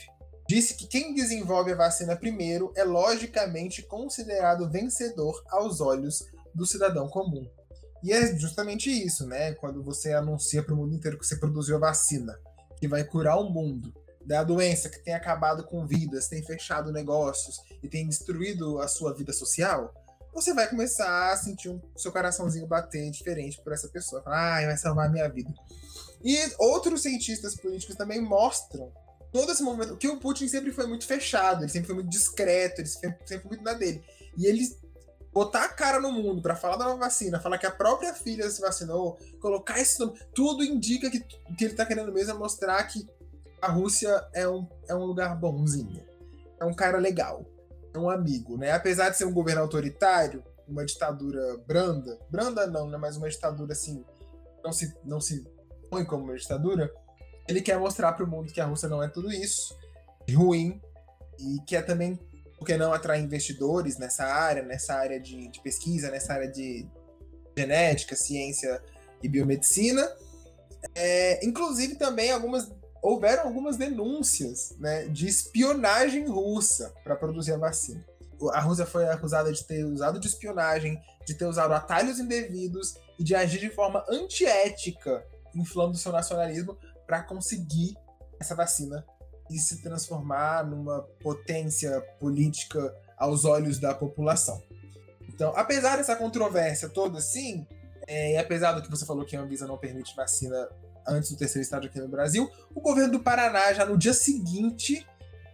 disse 0.48 0.76
que 0.76 0.86
quem 0.86 1.12
desenvolve 1.12 1.72
a 1.72 1.76
vacina 1.76 2.14
primeiro 2.14 2.72
é 2.76 2.84
logicamente 2.84 3.82
considerado 3.82 4.70
vencedor 4.70 5.42
aos 5.48 5.80
olhos 5.80 6.24
do 6.54 6.64
cidadão 6.64 7.08
comum. 7.08 7.44
E 8.00 8.12
é 8.12 8.38
justamente 8.38 8.88
isso, 8.88 9.26
né? 9.26 9.52
Quando 9.54 9.82
você 9.82 10.12
anuncia 10.12 10.62
para 10.62 10.72
o 10.72 10.76
mundo 10.76 10.94
inteiro 10.94 11.18
que 11.18 11.26
você 11.26 11.34
produziu 11.36 11.74
a 11.76 11.80
vacina, 11.80 12.38
que 12.78 12.86
vai 12.86 13.02
curar 13.02 13.40
o 13.40 13.50
mundo 13.50 13.92
da 14.24 14.44
doença 14.44 14.88
que 14.88 15.02
tem 15.02 15.14
acabado 15.14 15.64
com 15.64 15.84
vidas, 15.84 16.28
tem 16.28 16.44
fechado 16.44 16.92
negócios 16.92 17.56
e 17.82 17.88
tem 17.88 18.06
destruído 18.06 18.78
a 18.78 18.86
sua 18.86 19.12
vida 19.12 19.32
social, 19.32 19.92
você 20.32 20.54
vai 20.54 20.68
começar 20.68 21.32
a 21.32 21.36
sentir 21.36 21.70
o 21.70 21.74
um, 21.74 21.82
seu 21.96 22.12
coraçãozinho 22.12 22.68
bater 22.68 23.10
diferente 23.10 23.60
por 23.62 23.72
essa 23.72 23.88
pessoa. 23.88 24.22
Falar, 24.22 24.58
ah, 24.58 24.66
vai 24.66 24.76
salvar 24.76 25.06
a 25.08 25.10
minha 25.10 25.28
vida. 25.28 25.52
E 26.22 26.38
outros 26.58 27.02
cientistas 27.02 27.56
políticos 27.56 27.96
também 27.96 28.20
mostram 28.20 28.92
todo 29.34 29.50
esse 29.50 29.64
movimento. 29.64 29.96
Que 29.96 30.06
o 30.06 30.20
Putin 30.20 30.46
sempre 30.46 30.70
foi 30.70 30.86
muito 30.86 31.04
fechado, 31.04 31.64
ele 31.64 31.68
sempre 31.68 31.88
foi 31.88 31.96
muito 31.96 32.08
discreto, 32.08 32.80
ele 32.80 32.86
sempre, 32.86 33.18
sempre 33.26 33.42
foi 33.42 33.48
muito 33.48 33.64
na 33.64 33.72
dele. 33.72 34.00
E 34.38 34.46
ele 34.46 34.64
botar 35.32 35.64
a 35.64 35.68
cara 35.68 35.98
no 35.98 36.12
mundo 36.12 36.40
para 36.40 36.54
falar 36.54 36.76
da 36.76 36.94
vacina, 36.94 37.40
falar 37.40 37.58
que 37.58 37.66
a 37.66 37.70
própria 37.72 38.14
filha 38.14 38.48
se 38.48 38.60
vacinou, 38.60 39.18
colocar 39.40 39.80
esse 39.80 39.98
nome, 39.98 40.16
tudo 40.32 40.62
indica 40.62 41.10
que, 41.10 41.18
que 41.18 41.64
ele 41.64 41.74
tá 41.74 41.84
querendo 41.84 42.12
mesmo 42.12 42.38
mostrar 42.38 42.80
que 42.84 43.04
a 43.60 43.66
Rússia 43.66 44.24
é 44.32 44.48
um, 44.48 44.68
é 44.88 44.94
um 44.94 45.04
lugar 45.04 45.36
bonzinho. 45.36 46.00
É 46.60 46.64
um 46.64 46.72
cara 46.72 46.98
legal. 46.98 47.44
É 47.92 47.98
um 47.98 48.08
amigo, 48.08 48.56
né? 48.56 48.70
Apesar 48.70 49.10
de 49.10 49.16
ser 49.16 49.24
um 49.24 49.32
governo 49.32 49.62
autoritário, 49.62 50.44
uma 50.68 50.84
ditadura 50.84 51.58
branda, 51.66 52.16
branda 52.30 52.68
não, 52.68 52.88
né? 52.88 52.96
Mas 52.96 53.16
uma 53.16 53.28
ditadura 53.28 53.72
assim, 53.72 54.04
não 54.62 54.72
se, 54.72 54.94
não 55.04 55.20
se 55.20 55.44
põe 55.90 56.04
como 56.04 56.22
uma 56.22 56.36
ditadura, 56.36 56.92
ele 57.48 57.60
quer 57.60 57.78
mostrar 57.78 58.12
para 58.12 58.24
o 58.24 58.28
mundo 58.28 58.52
que 58.52 58.60
a 58.60 58.66
Rússia 58.66 58.88
não 58.88 59.02
é 59.02 59.08
tudo 59.08 59.32
isso, 59.32 59.76
ruim, 60.30 60.80
e 61.38 61.60
quer 61.66 61.82
também 61.82 62.18
por 62.58 62.66
que 62.66 62.76
não 62.76 62.92
atrair 62.92 63.22
investidores 63.22 63.98
nessa 63.98 64.24
área, 64.24 64.62
nessa 64.62 64.94
área 64.94 65.20
de, 65.20 65.48
de 65.48 65.60
pesquisa, 65.60 66.10
nessa 66.10 66.32
área 66.32 66.48
de 66.48 66.86
genética, 67.56 68.16
ciência 68.16 68.82
e 69.22 69.28
biomedicina. 69.28 70.08
É, 70.94 71.44
inclusive 71.44 71.96
também 71.96 72.30
algumas 72.30 72.70
houveram 73.04 73.44
algumas 73.44 73.76
denúncias 73.76 74.74
né, 74.78 75.04
de 75.08 75.28
espionagem 75.28 76.26
russa 76.26 76.94
para 77.04 77.14
produzir 77.14 77.52
a 77.52 77.58
vacina. 77.58 78.02
A 78.52 78.60
Rússia 78.60 78.86
foi 78.86 79.06
acusada 79.06 79.52
de 79.52 79.62
ter 79.62 79.84
usado 79.84 80.18
de 80.18 80.26
espionagem, 80.26 80.98
de 81.26 81.34
ter 81.34 81.44
usado 81.44 81.74
atalhos 81.74 82.18
indevidos 82.18 82.96
e 83.18 83.22
de 83.22 83.34
agir 83.34 83.60
de 83.60 83.68
forma 83.68 84.02
antiética, 84.08 85.22
inflando 85.54 85.98
seu 85.98 86.12
nacionalismo 86.12 86.78
para 87.06 87.22
conseguir 87.22 87.96
essa 88.40 88.54
vacina 88.54 89.04
e 89.50 89.58
se 89.58 89.82
transformar 89.82 90.66
numa 90.66 91.02
potência 91.22 92.00
política 92.18 92.94
aos 93.16 93.44
olhos 93.44 93.78
da 93.78 93.94
população. 93.94 94.62
Então, 95.28 95.52
apesar 95.56 95.96
dessa 95.96 96.16
controvérsia 96.16 96.88
toda, 96.88 97.20
sim, 97.20 97.66
é, 98.06 98.32
e 98.32 98.36
apesar 98.36 98.72
do 98.72 98.82
que 98.82 98.90
você 98.90 99.04
falou 99.04 99.24
que 99.24 99.36
a 99.36 99.40
Anvisa 99.40 99.66
não 99.66 99.78
permite 99.78 100.14
vacina 100.14 100.68
antes 101.06 101.30
do 101.30 101.36
terceiro 101.36 101.62
estágio 101.62 101.90
aqui 101.90 102.00
no 102.00 102.08
Brasil, 102.08 102.50
o 102.74 102.80
governo 102.80 103.12
do 103.12 103.20
Paraná, 103.20 103.72
já 103.72 103.84
no 103.84 103.98
dia 103.98 104.14
seguinte 104.14 105.06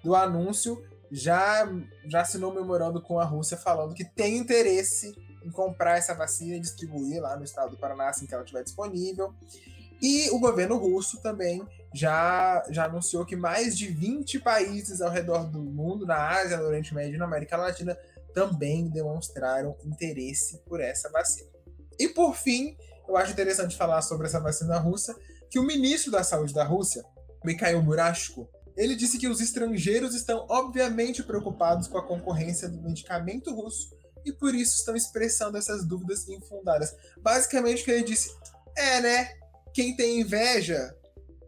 do 0.03 0.15
anúncio, 0.15 0.83
já, 1.11 1.69
já 2.07 2.21
assinou 2.21 2.53
um 2.53 2.55
memorando 2.55 3.01
com 3.01 3.19
a 3.19 3.25
Rússia 3.25 3.57
falando 3.57 3.95
que 3.95 4.05
tem 4.05 4.37
interesse 4.37 5.13
em 5.45 5.51
comprar 5.51 5.99
essa 5.99 6.15
vacina 6.15 6.57
e 6.57 6.61
distribuir 6.61 7.21
lá 7.21 7.37
no 7.37 7.45
estado 7.45 7.71
do 7.71 7.77
Paraná 7.77 8.09
assim 8.09 8.27
que 8.27 8.35
ela 8.35 8.45
estiver 8.45 8.63
disponível. 8.63 9.35
E 10.01 10.31
o 10.31 10.39
governo 10.39 10.77
russo 10.77 11.21
também 11.21 11.63
já, 11.93 12.65
já 12.71 12.85
anunciou 12.85 13.27
que 13.27 13.37
mais 13.37 13.77
de 13.77 13.89
20 13.89 14.39
países 14.41 15.01
ao 15.01 15.11
redor 15.11 15.45
do 15.45 15.61
mundo, 15.61 16.07
na 16.07 16.17
Ásia, 16.17 16.57
no 16.57 16.65
Oriente 16.65 16.95
Médio 16.95 17.17
e 17.17 17.19
na 17.19 17.25
América 17.25 17.57
Latina, 17.57 17.99
também 18.33 18.89
demonstraram 18.89 19.77
interesse 19.85 20.59
por 20.67 20.81
essa 20.81 21.11
vacina. 21.11 21.51
E 21.99 22.09
por 22.09 22.35
fim, 22.35 22.77
eu 23.07 23.17
acho 23.17 23.33
interessante 23.33 23.77
falar 23.77 24.01
sobre 24.03 24.27
essa 24.27 24.41
vacina 24.41 24.79
russa, 24.79 25.15
que 25.51 25.59
o 25.59 25.67
ministro 25.67 26.13
da 26.13 26.23
Saúde 26.23 26.55
da 26.55 26.65
Rússia, 26.65 27.05
Mikhail 27.45 27.83
Murashko, 27.83 28.49
ele 28.77 28.95
disse 28.95 29.19
que 29.19 29.29
os 29.29 29.41
estrangeiros 29.41 30.15
estão 30.15 30.47
obviamente 30.49 31.23
preocupados 31.23 31.89
com 31.89 31.99
a 31.99 32.07
concorrência 32.07 32.69
do 32.69 32.81
medicamento 32.81 33.55
russo 33.55 33.91
e 34.25 34.33
por 34.33 34.55
isso 34.55 34.77
estão 34.77 34.95
expressando 34.95 35.59
essas 35.59 35.85
dúvidas 35.85 36.29
infundadas. 36.29 36.95
Basicamente 37.21 37.83
o 37.83 37.85
que 37.85 37.91
ele 37.91 38.05
disse 38.05 38.31
é, 38.77 39.01
né? 39.01 39.40
Quem 39.73 39.97
tem 39.97 40.21
inveja 40.21 40.95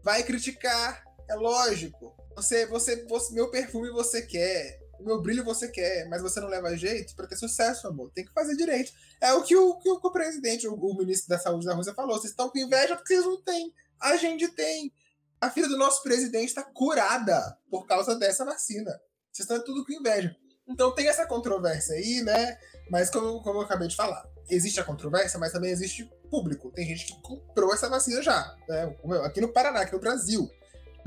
vai 0.02 0.22
criticar, 0.22 1.02
é 1.28 1.34
lógico. 1.34 2.14
Você, 2.36 2.66
você, 2.66 3.04
você, 3.06 3.34
meu 3.34 3.50
perfume 3.50 3.90
você 3.90 4.22
quer, 4.22 4.80
meu 5.02 5.20
brilho 5.20 5.44
você 5.44 5.68
quer, 5.68 6.08
mas 6.08 6.22
você 6.22 6.40
não 6.40 6.48
leva 6.48 6.76
jeito 6.76 7.14
para 7.14 7.26
ter 7.26 7.36
sucesso, 7.36 7.86
amor. 7.86 8.10
Tem 8.12 8.24
que 8.24 8.32
fazer 8.32 8.56
direito. 8.56 8.92
É 9.20 9.32
o 9.32 9.42
que 9.42 9.56
o, 9.56 9.78
que 9.78 9.88
o 9.88 10.12
presidente, 10.12 10.66
o, 10.66 10.74
o, 10.74 10.96
ministro 10.96 11.28
da 11.28 11.38
Saúde 11.38 11.66
da 11.66 11.74
Rússia 11.74 11.94
falou. 11.94 12.16
Vocês 12.16 12.30
estão 12.30 12.48
com 12.48 12.58
inveja 12.58 12.96
porque 12.96 13.14
vocês 13.14 13.26
não 13.26 13.42
têm. 13.42 13.72
A 14.00 14.16
gente 14.16 14.48
tem. 14.48 14.92
A 15.40 15.50
filha 15.50 15.68
do 15.68 15.76
nosso 15.76 16.02
presidente 16.02 16.48
está 16.48 16.62
curada 16.62 17.58
por 17.70 17.86
causa 17.86 18.14
dessa 18.14 18.44
vacina. 18.44 18.90
Vocês 19.32 19.48
estão 19.48 19.62
tudo 19.64 19.84
com 19.84 19.92
inveja. 19.92 20.34
Então 20.68 20.94
tem 20.94 21.08
essa 21.08 21.26
controvérsia 21.26 21.96
aí, 21.96 22.22
né? 22.22 22.56
Mas 22.90 23.10
como, 23.10 23.42
como 23.42 23.58
eu 23.58 23.62
acabei 23.62 23.88
de 23.88 23.96
falar, 23.96 24.24
existe 24.48 24.80
a 24.80 24.84
controvérsia, 24.84 25.38
mas 25.38 25.52
também 25.52 25.70
existe 25.70 26.10
público. 26.30 26.70
Tem 26.70 26.86
gente 26.86 27.06
que 27.06 27.22
comprou 27.22 27.72
essa 27.72 27.88
vacina 27.88 28.22
já. 28.22 28.56
Né? 28.68 28.96
Aqui 29.24 29.40
no 29.40 29.48
Paraná, 29.48 29.80
aqui 29.80 29.92
no 29.92 30.00
Brasil, 30.00 30.50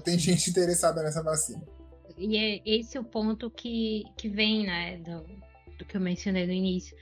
tem 0.04 0.18
gente 0.20 0.50
interessada 0.50 1.02
nessa 1.02 1.24
vacina. 1.24 1.64
E 2.18 2.38
é 2.38 2.62
esse 2.66 2.98
o 2.98 3.04
ponto 3.04 3.50
que, 3.50 4.06
que 4.18 4.30
vem, 4.30 4.66
né, 4.66 4.98
do, 4.98 5.22
do 5.78 5.86
que 5.86 5.98
eu 5.98 6.02
mencionei 6.02 6.46
no 6.46 6.54
início. 6.54 6.96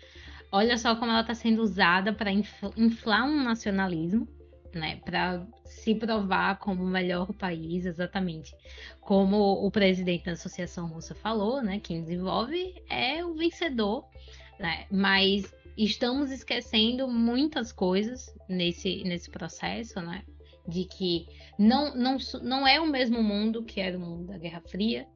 Olha 0.51 0.77
só 0.77 0.95
como 0.95 1.11
ela 1.11 1.21
está 1.21 1.35
sendo 1.35 1.61
usada 1.61 2.13
para 2.13 2.31
inflar 2.31 3.25
um 3.25 3.43
nacionalismo, 3.43 4.27
né, 4.73 4.99
para 5.03 5.45
se 5.65 5.93
provar 5.93 6.57
como 6.59 6.83
o 6.83 6.87
melhor 6.87 7.31
país, 7.33 7.85
exatamente. 7.85 8.55
Como 9.01 9.65
o 9.65 9.69
presidente 9.69 10.25
da 10.25 10.31
Associação 10.31 10.87
Russa 10.87 11.13
falou, 11.13 11.61
né, 11.61 11.79
quem 11.79 12.01
desenvolve 12.01 12.75
é 12.89 13.23
o 13.23 13.33
vencedor, 13.35 14.05
né, 14.59 14.85
mas 14.91 15.43
estamos 15.77 16.31
esquecendo 16.31 17.07
muitas 17.07 17.71
coisas 17.71 18.33
nesse, 18.47 19.03
nesse 19.03 19.29
processo, 19.29 19.99
né? 20.01 20.23
de 20.67 20.85
que 20.85 21.27
não, 21.57 21.95
não, 21.95 22.17
não 22.41 22.67
é 22.67 22.79
o 22.79 22.87
mesmo 22.87 23.21
mundo 23.21 23.63
que 23.63 23.79
era 23.79 23.97
o 23.97 24.01
mundo 24.01 24.27
da 24.27 24.37
Guerra 24.37 24.61
Fria. 24.61 25.07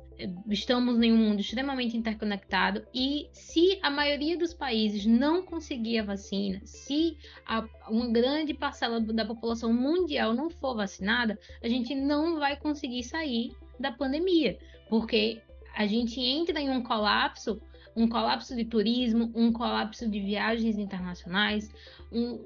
Estamos 0.49 0.99
em 0.99 1.13
um 1.13 1.17
mundo 1.17 1.39
extremamente 1.39 1.95
interconectado 1.95 2.83
e 2.91 3.29
se 3.31 3.79
a 3.83 3.89
maioria 3.91 4.35
dos 4.35 4.51
países 4.51 5.05
não 5.05 5.43
conseguir 5.43 5.99
a 5.99 6.05
vacina, 6.05 6.59
se 6.65 7.17
a, 7.45 7.63
uma 7.87 8.07
grande 8.11 8.51
parcela 8.51 8.99
da 8.99 9.23
população 9.23 9.71
mundial 9.71 10.33
não 10.33 10.49
for 10.49 10.75
vacinada, 10.75 11.37
a 11.61 11.67
gente 11.67 11.93
não 11.93 12.39
vai 12.39 12.57
conseguir 12.57 13.03
sair 13.03 13.51
da 13.79 13.91
pandemia, 13.91 14.57
porque 14.89 15.39
a 15.75 15.85
gente 15.85 16.19
entra 16.19 16.59
em 16.59 16.71
um 16.71 16.81
colapso, 16.81 17.61
um 17.97 18.07
colapso 18.07 18.55
de 18.55 18.63
turismo, 18.63 19.31
um 19.33 19.51
colapso 19.51 20.07
de 20.07 20.19
viagens 20.19 20.77
internacionais, 20.77 21.69
um, 22.11 22.45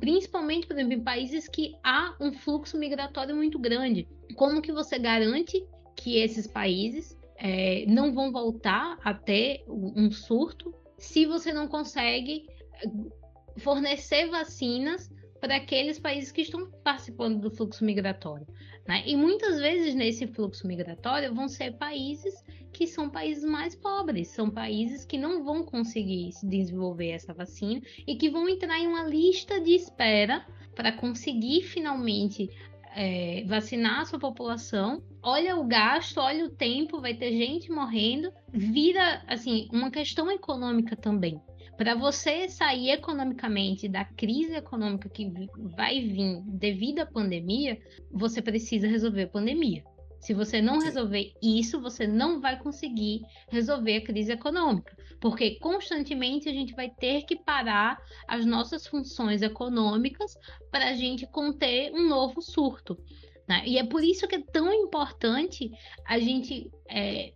principalmente, 0.00 0.66
por 0.66 0.72
exemplo, 0.72 0.94
em 0.94 1.02
países 1.02 1.46
que 1.46 1.76
há 1.84 2.16
um 2.18 2.32
fluxo 2.32 2.78
migratório 2.78 3.36
muito 3.36 3.58
grande. 3.58 4.08
Como 4.34 4.62
que 4.62 4.72
você 4.72 4.98
garante 4.98 5.62
que 5.94 6.16
esses 6.16 6.46
países 6.46 7.16
é, 7.36 7.84
não 7.86 8.12
vão 8.14 8.32
voltar 8.32 8.98
a 9.04 9.12
ter 9.12 9.62
um 9.68 10.10
surto 10.10 10.74
se 10.96 11.26
você 11.26 11.52
não 11.52 11.68
consegue 11.68 12.46
é, 12.82 13.60
fornecer 13.60 14.28
vacinas 14.30 15.10
para 15.46 15.58
aqueles 15.58 15.96
países 15.96 16.32
que 16.32 16.40
estão 16.40 16.68
participando 16.82 17.38
do 17.38 17.52
fluxo 17.52 17.84
migratório? 17.84 18.44
Né? 18.84 19.04
E 19.06 19.14
muitas 19.14 19.60
vezes 19.60 19.94
nesse 19.94 20.26
fluxo 20.26 20.66
migratório 20.66 21.32
vão 21.32 21.48
ser 21.48 21.76
países 21.76 22.34
que 22.72 22.84
são 22.84 23.08
países 23.08 23.44
mais 23.44 23.76
pobres, 23.76 24.26
são 24.26 24.50
países 24.50 25.04
que 25.04 25.16
não 25.16 25.44
vão 25.44 25.64
conseguir 25.64 26.30
desenvolver 26.42 27.10
essa 27.10 27.32
vacina 27.32 27.80
e 28.04 28.16
que 28.16 28.28
vão 28.28 28.48
entrar 28.48 28.76
em 28.80 28.88
uma 28.88 29.04
lista 29.04 29.60
de 29.60 29.70
espera 29.70 30.44
para 30.74 30.90
conseguir 30.90 31.62
finalmente 31.62 32.50
é, 32.96 33.44
vacinar 33.46 34.00
a 34.00 34.04
sua 34.04 34.18
população. 34.18 35.00
Olha 35.22 35.56
o 35.56 35.64
gasto, 35.64 36.18
olha 36.18 36.46
o 36.46 36.50
tempo, 36.50 37.00
vai 37.00 37.14
ter 37.14 37.30
gente 37.30 37.70
morrendo, 37.70 38.32
vira 38.52 39.22
assim 39.28 39.68
uma 39.72 39.92
questão 39.92 40.28
econômica 40.28 40.96
também. 40.96 41.40
Para 41.76 41.94
você 41.94 42.48
sair 42.48 42.90
economicamente 42.90 43.86
da 43.86 44.04
crise 44.04 44.54
econômica 44.54 45.08
que 45.08 45.30
vai 45.56 46.00
vir 46.00 46.40
devido 46.46 47.00
à 47.00 47.06
pandemia, 47.06 47.78
você 48.10 48.40
precisa 48.40 48.88
resolver 48.88 49.24
a 49.24 49.28
pandemia. 49.28 49.84
Se 50.18 50.32
você 50.32 50.60
não 50.60 50.80
resolver 50.80 51.34
isso, 51.42 51.80
você 51.80 52.06
não 52.06 52.40
vai 52.40 52.58
conseguir 52.58 53.20
resolver 53.48 53.96
a 53.96 54.04
crise 54.04 54.32
econômica, 54.32 54.96
porque 55.20 55.58
constantemente 55.60 56.48
a 56.48 56.52
gente 56.52 56.74
vai 56.74 56.90
ter 56.90 57.22
que 57.22 57.36
parar 57.36 58.00
as 58.26 58.44
nossas 58.44 58.86
funções 58.86 59.42
econômicas 59.42 60.36
para 60.70 60.88
a 60.88 60.94
gente 60.94 61.26
conter 61.26 61.92
um 61.92 62.08
novo 62.08 62.40
surto. 62.40 62.98
Né? 63.46 63.62
E 63.66 63.78
é 63.78 63.84
por 63.84 64.02
isso 64.02 64.26
que 64.26 64.36
é 64.36 64.42
tão 64.42 64.72
importante 64.72 65.70
a 66.04 66.18
gente 66.18 66.70
é, 66.88 67.32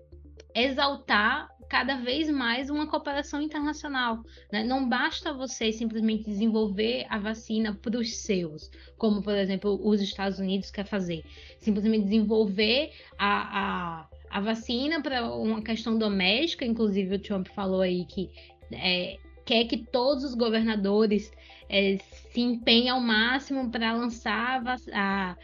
exaltar 0.55 1.49
cada 1.71 1.95
vez 1.95 2.29
mais 2.29 2.69
uma 2.69 2.89
cooperação 2.89 3.41
internacional. 3.41 4.25
Né? 4.53 4.65
Não 4.65 4.89
basta 4.89 5.33
você 5.33 5.73
simplesmente 5.73 6.25
desenvolver 6.25 7.07
a 7.09 7.17
vacina 7.17 7.73
para 7.73 7.97
os 7.97 8.17
seus, 8.17 8.69
como, 8.99 9.23
por 9.23 9.35
exemplo, 9.35 9.81
os 9.83 10.03
Estados 10.03 10.41
Unidos 10.41 10.69
quer 10.69 10.85
fazer. 10.85 11.23
Simplesmente 11.61 12.07
desenvolver 12.07 12.91
a, 13.17 14.01
a, 14.01 14.09
a 14.29 14.41
vacina 14.41 15.01
para 15.01 15.33
uma 15.33 15.63
questão 15.63 15.97
doméstica, 15.97 16.65
inclusive 16.65 17.15
o 17.15 17.19
Trump 17.21 17.47
falou 17.47 17.83
aí 17.83 18.05
que 18.05 18.29
é, 18.73 19.17
quer 19.45 19.65
que 19.65 19.77
todos 19.77 20.25
os 20.25 20.35
governadores 20.35 21.31
é, 21.69 21.99
se 22.33 22.41
empenhem 22.41 22.89
ao 22.89 23.01
máximo 23.01 23.71
para 23.71 23.93
lançar 23.93 24.61
a, 24.67 24.75
a 24.93 25.37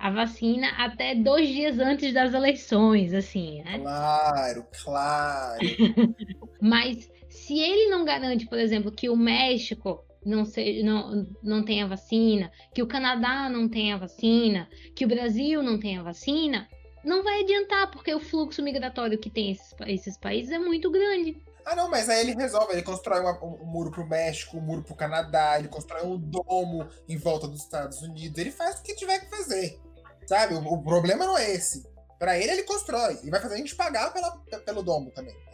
a 0.00 0.10
vacina 0.10 0.68
até 0.78 1.14
dois 1.14 1.46
dias 1.48 1.78
antes 1.78 2.12
das 2.14 2.32
eleições, 2.32 3.12
assim, 3.12 3.62
né? 3.62 3.78
Claro, 3.78 4.66
claro. 4.82 5.60
Mas 6.60 7.10
se 7.28 7.58
ele 7.58 7.90
não 7.90 8.04
garante, 8.04 8.46
por 8.46 8.58
exemplo, 8.58 8.90
que 8.90 9.10
o 9.10 9.16
México 9.16 10.02
não, 10.24 10.46
seja, 10.46 10.82
não, 10.82 11.26
não 11.42 11.62
tenha 11.62 11.86
vacina, 11.86 12.50
que 12.74 12.82
o 12.82 12.86
Canadá 12.86 13.48
não 13.50 13.68
tenha 13.68 13.98
vacina, 13.98 14.68
que 14.94 15.04
o 15.04 15.08
Brasil 15.08 15.62
não 15.62 15.78
tenha 15.78 16.02
vacina, 16.02 16.66
não 17.04 17.22
vai 17.22 17.42
adiantar, 17.42 17.90
porque 17.90 18.14
o 18.14 18.20
fluxo 18.20 18.62
migratório 18.62 19.18
que 19.18 19.30
tem 19.30 19.50
esses, 19.50 19.74
esses 19.86 20.16
países 20.16 20.50
é 20.50 20.58
muito 20.58 20.90
grande. 20.90 21.36
Ah, 21.64 21.76
não, 21.76 21.90
mas 21.90 22.08
aí 22.08 22.20
ele 22.20 22.34
resolve, 22.34 22.72
ele 22.72 22.82
constrói 22.82 23.20
uma, 23.20 23.38
um 23.44 23.66
muro 23.66 23.90
pro 23.90 24.06
México, 24.06 24.56
um 24.56 24.62
muro 24.62 24.82
pro 24.82 24.94
Canadá, 24.94 25.58
ele 25.58 25.68
constrói 25.68 26.06
um 26.06 26.16
domo 26.16 26.88
em 27.06 27.18
volta 27.18 27.46
dos 27.46 27.60
Estados 27.60 28.00
Unidos, 28.00 28.38
ele 28.38 28.50
faz 28.50 28.80
o 28.80 28.82
que 28.82 28.94
tiver 28.94 29.18
que 29.20 29.30
fazer. 29.30 29.78
Sabe? 30.26 30.54
O, 30.54 30.74
o 30.74 30.82
problema 30.82 31.24
não 31.24 31.36
é 31.36 31.50
esse. 31.52 31.88
Para 32.18 32.38
ele, 32.38 32.52
ele 32.52 32.62
constrói. 32.64 33.18
E 33.24 33.30
vai 33.30 33.40
fazer 33.40 33.54
a 33.54 33.58
gente 33.58 33.74
pagar 33.74 34.12
pela, 34.12 34.36
pelo 34.60 34.82
domo 34.82 35.10
também. 35.10 35.34
Né? 35.34 35.50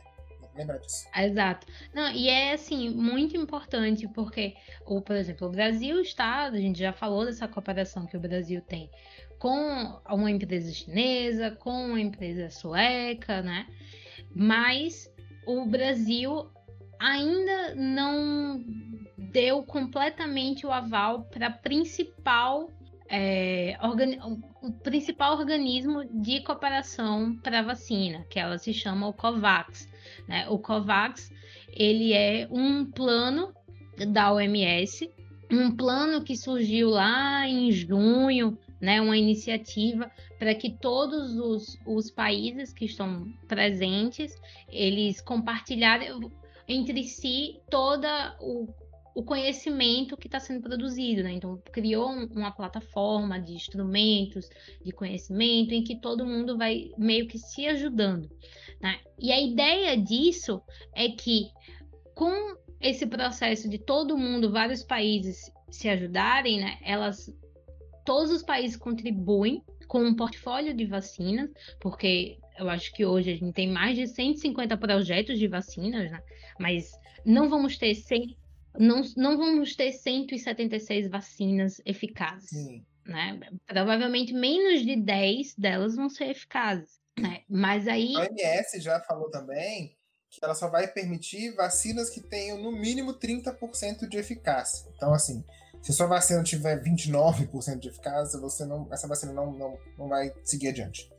Lembra 0.57 0.79
disso. 0.79 1.07
Exato. 1.14 1.66
Não, 1.94 2.11
e 2.11 2.29
é 2.29 2.55
assim, 2.55 2.90
muito 2.90 3.37
importante, 3.37 4.09
porque, 4.09 4.55
o, 4.85 5.00
por 5.00 5.14
exemplo, 5.14 5.46
o 5.46 5.50
Brasil 5.50 6.00
está, 6.00 6.44
a 6.44 6.57
gente 6.57 6.79
já 6.79 6.92
falou 6.92 7.24
dessa 7.24 7.46
cooperação 7.46 8.07
que 8.07 8.16
o 8.16 8.20
Brasil 8.20 8.61
tem 8.62 8.90
com 9.38 10.00
uma 10.09 10.31
empresa 10.31 10.72
chinesa, 10.72 11.50
com 11.50 11.88
uma 11.88 12.00
empresa 12.00 12.50
sueca, 12.50 13.42
né? 13.42 13.66
Mas 14.35 15.11
o 15.46 15.66
Brasil 15.66 16.50
ainda 16.98 17.74
não 17.74 18.64
deu 19.18 19.62
completamente 19.62 20.66
o 20.66 20.72
aval 20.72 21.24
para 21.24 21.48
a 21.48 21.50
principal 21.50 22.70
é, 23.08 23.76
o 24.62 24.72
principal 24.72 25.38
organismo 25.38 26.04
de 26.04 26.42
cooperação 26.42 27.36
para 27.42 27.62
vacina, 27.62 28.24
que 28.30 28.38
ela 28.38 28.58
se 28.58 28.72
chama 28.72 29.08
o 29.08 29.12
COVAX. 29.12 29.88
Né? 30.28 30.48
O 30.48 30.58
COVAX 30.58 31.30
ele 31.72 32.12
é 32.12 32.48
um 32.50 32.84
plano 32.84 33.52
da 34.08 34.32
OMS, 34.32 35.10
um 35.50 35.74
plano 35.74 36.22
que 36.22 36.36
surgiu 36.36 36.90
lá 36.90 37.46
em 37.48 37.70
junho, 37.70 38.58
né, 38.80 39.00
uma 39.00 39.16
iniciativa 39.16 40.10
para 40.38 40.54
que 40.54 40.70
todos 40.70 41.36
os, 41.38 41.78
os 41.86 42.10
países 42.10 42.72
que 42.72 42.84
estão 42.84 43.26
presentes 43.48 44.34
eles 44.68 45.20
compartilharem 45.20 46.10
entre 46.68 47.04
si 47.04 47.60
toda 47.70 48.36
o, 48.40 48.68
o 49.16 49.22
conhecimento 49.22 50.14
que 50.14 50.29
está 50.29 50.38
sendo 50.38 50.61
produzido, 50.61 51.22
né? 51.22 51.33
Então 51.33 51.57
criou 51.72 52.11
um, 52.11 52.26
uma 52.26 52.50
plataforma 52.50 53.40
de 53.40 53.55
instrumentos, 53.55 54.46
de 54.85 54.92
conhecimento, 54.92 55.72
em 55.72 55.83
que 55.83 55.98
todo 55.98 56.26
mundo 56.26 56.59
vai 56.59 56.90
meio 56.98 57.26
que 57.26 57.38
se 57.38 57.66
ajudando. 57.66 58.29
Né? 58.79 59.00
E 59.18 59.33
a 59.33 59.40
ideia 59.40 59.96
disso 59.96 60.61
é 60.94 61.09
que 61.09 61.48
com 62.14 62.59
esse 62.79 63.07
processo 63.07 63.70
de 63.70 63.79
todo 63.79 64.18
mundo, 64.18 64.52
vários 64.52 64.83
países 64.83 65.50
se 65.70 65.88
ajudarem, 65.88 66.61
né? 66.61 66.79
Elas, 66.85 67.35
todos 68.05 68.31
os 68.31 68.42
países 68.42 68.76
contribuem 68.76 69.62
com 69.88 70.05
um 70.05 70.14
portfólio 70.14 70.74
de 70.74 70.85
vacinas, 70.85 71.48
porque 71.81 72.37
eu 72.59 72.68
acho 72.68 72.92
que 72.92 73.07
hoje 73.07 73.31
a 73.31 73.35
gente 73.35 73.55
tem 73.55 73.68
mais 73.70 73.96
de 73.96 74.07
150 74.07 74.76
projetos 74.76 75.38
de 75.38 75.48
vacinas, 75.48 76.12
né? 76.12 76.20
Mas 76.61 76.90
não 77.24 77.48
vamos 77.48 77.79
ter 77.79 77.94
100 77.94 78.37
não, 78.78 79.02
não 79.16 79.36
vamos 79.36 79.74
ter 79.74 79.92
176 79.92 81.08
vacinas 81.08 81.80
eficazes. 81.84 82.50
Sim. 82.50 82.84
Né? 83.04 83.38
Provavelmente 83.66 84.32
menos 84.32 84.84
de 84.84 84.96
10 84.96 85.54
delas 85.56 85.94
vão 85.94 86.08
ser 86.08 86.30
eficazes. 86.30 87.00
Né? 87.18 87.42
Mas 87.48 87.86
aí. 87.88 88.14
A 88.16 88.20
OMS 88.20 88.80
já 88.80 89.00
falou 89.00 89.30
também 89.30 89.96
que 90.28 90.44
ela 90.44 90.54
só 90.54 90.68
vai 90.68 90.86
permitir 90.88 91.54
vacinas 91.54 92.10
que 92.10 92.20
tenham 92.20 92.58
no 92.58 92.72
mínimo 92.72 93.14
30% 93.14 94.08
de 94.08 94.18
eficácia. 94.18 94.86
Então, 94.94 95.14
assim, 95.14 95.42
se 95.80 95.92
a 95.92 95.94
sua 95.94 96.06
vacina 96.06 96.42
tiver 96.42 96.82
29% 96.82 97.78
de 97.78 97.88
eficácia, 97.88 98.38
você 98.38 98.64
não, 98.66 98.88
essa 98.92 99.06
vacina 99.06 99.32
não, 99.32 99.52
não, 99.52 99.78
não 99.96 100.08
vai 100.08 100.32
seguir 100.44 100.68
adiante. 100.68 101.10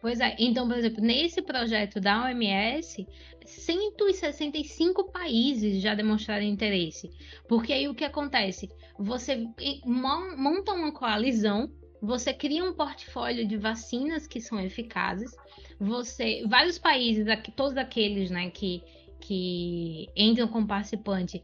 Pois 0.00 0.18
é, 0.18 0.34
então, 0.38 0.66
por 0.66 0.78
exemplo, 0.78 1.02
nesse 1.02 1.42
projeto 1.42 2.00
da 2.00 2.24
OMS, 2.24 3.06
165 3.44 5.10
países 5.12 5.82
já 5.82 5.94
demonstraram 5.94 6.44
interesse. 6.44 7.10
Porque 7.46 7.72
aí 7.72 7.86
o 7.86 7.94
que 7.94 8.04
acontece? 8.04 8.70
Você 8.98 9.46
monta 9.84 10.72
uma 10.72 10.92
coalizão, 10.92 11.70
você 12.00 12.32
cria 12.32 12.64
um 12.64 12.72
portfólio 12.72 13.46
de 13.46 13.58
vacinas 13.58 14.26
que 14.26 14.40
são 14.40 14.58
eficazes, 14.58 15.36
você, 15.78 16.44
vários 16.46 16.78
países, 16.78 17.26
todos 17.54 17.76
aqueles 17.76 18.30
né, 18.30 18.50
que 18.50 18.82
que 19.20 20.08
entram 20.16 20.48
como 20.48 20.66
participante, 20.66 21.42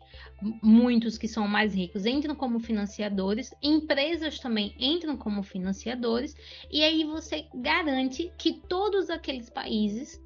muitos 0.63 1.17
que 1.19 1.29
são 1.29 1.47
mais 1.47 1.75
ricos 1.75 2.07
entram 2.07 2.35
como 2.35 2.59
financiadores, 2.59 3.55
empresas 3.63 4.39
também 4.39 4.75
entram 4.79 5.17
como 5.17 5.43
financiadores, 5.43 6.35
e 6.71 6.83
aí 6.83 7.05
você 7.05 7.47
garante 7.55 8.33
que 8.39 8.55
todos 8.69 9.11
aqueles 9.11 9.51
países 9.51 10.21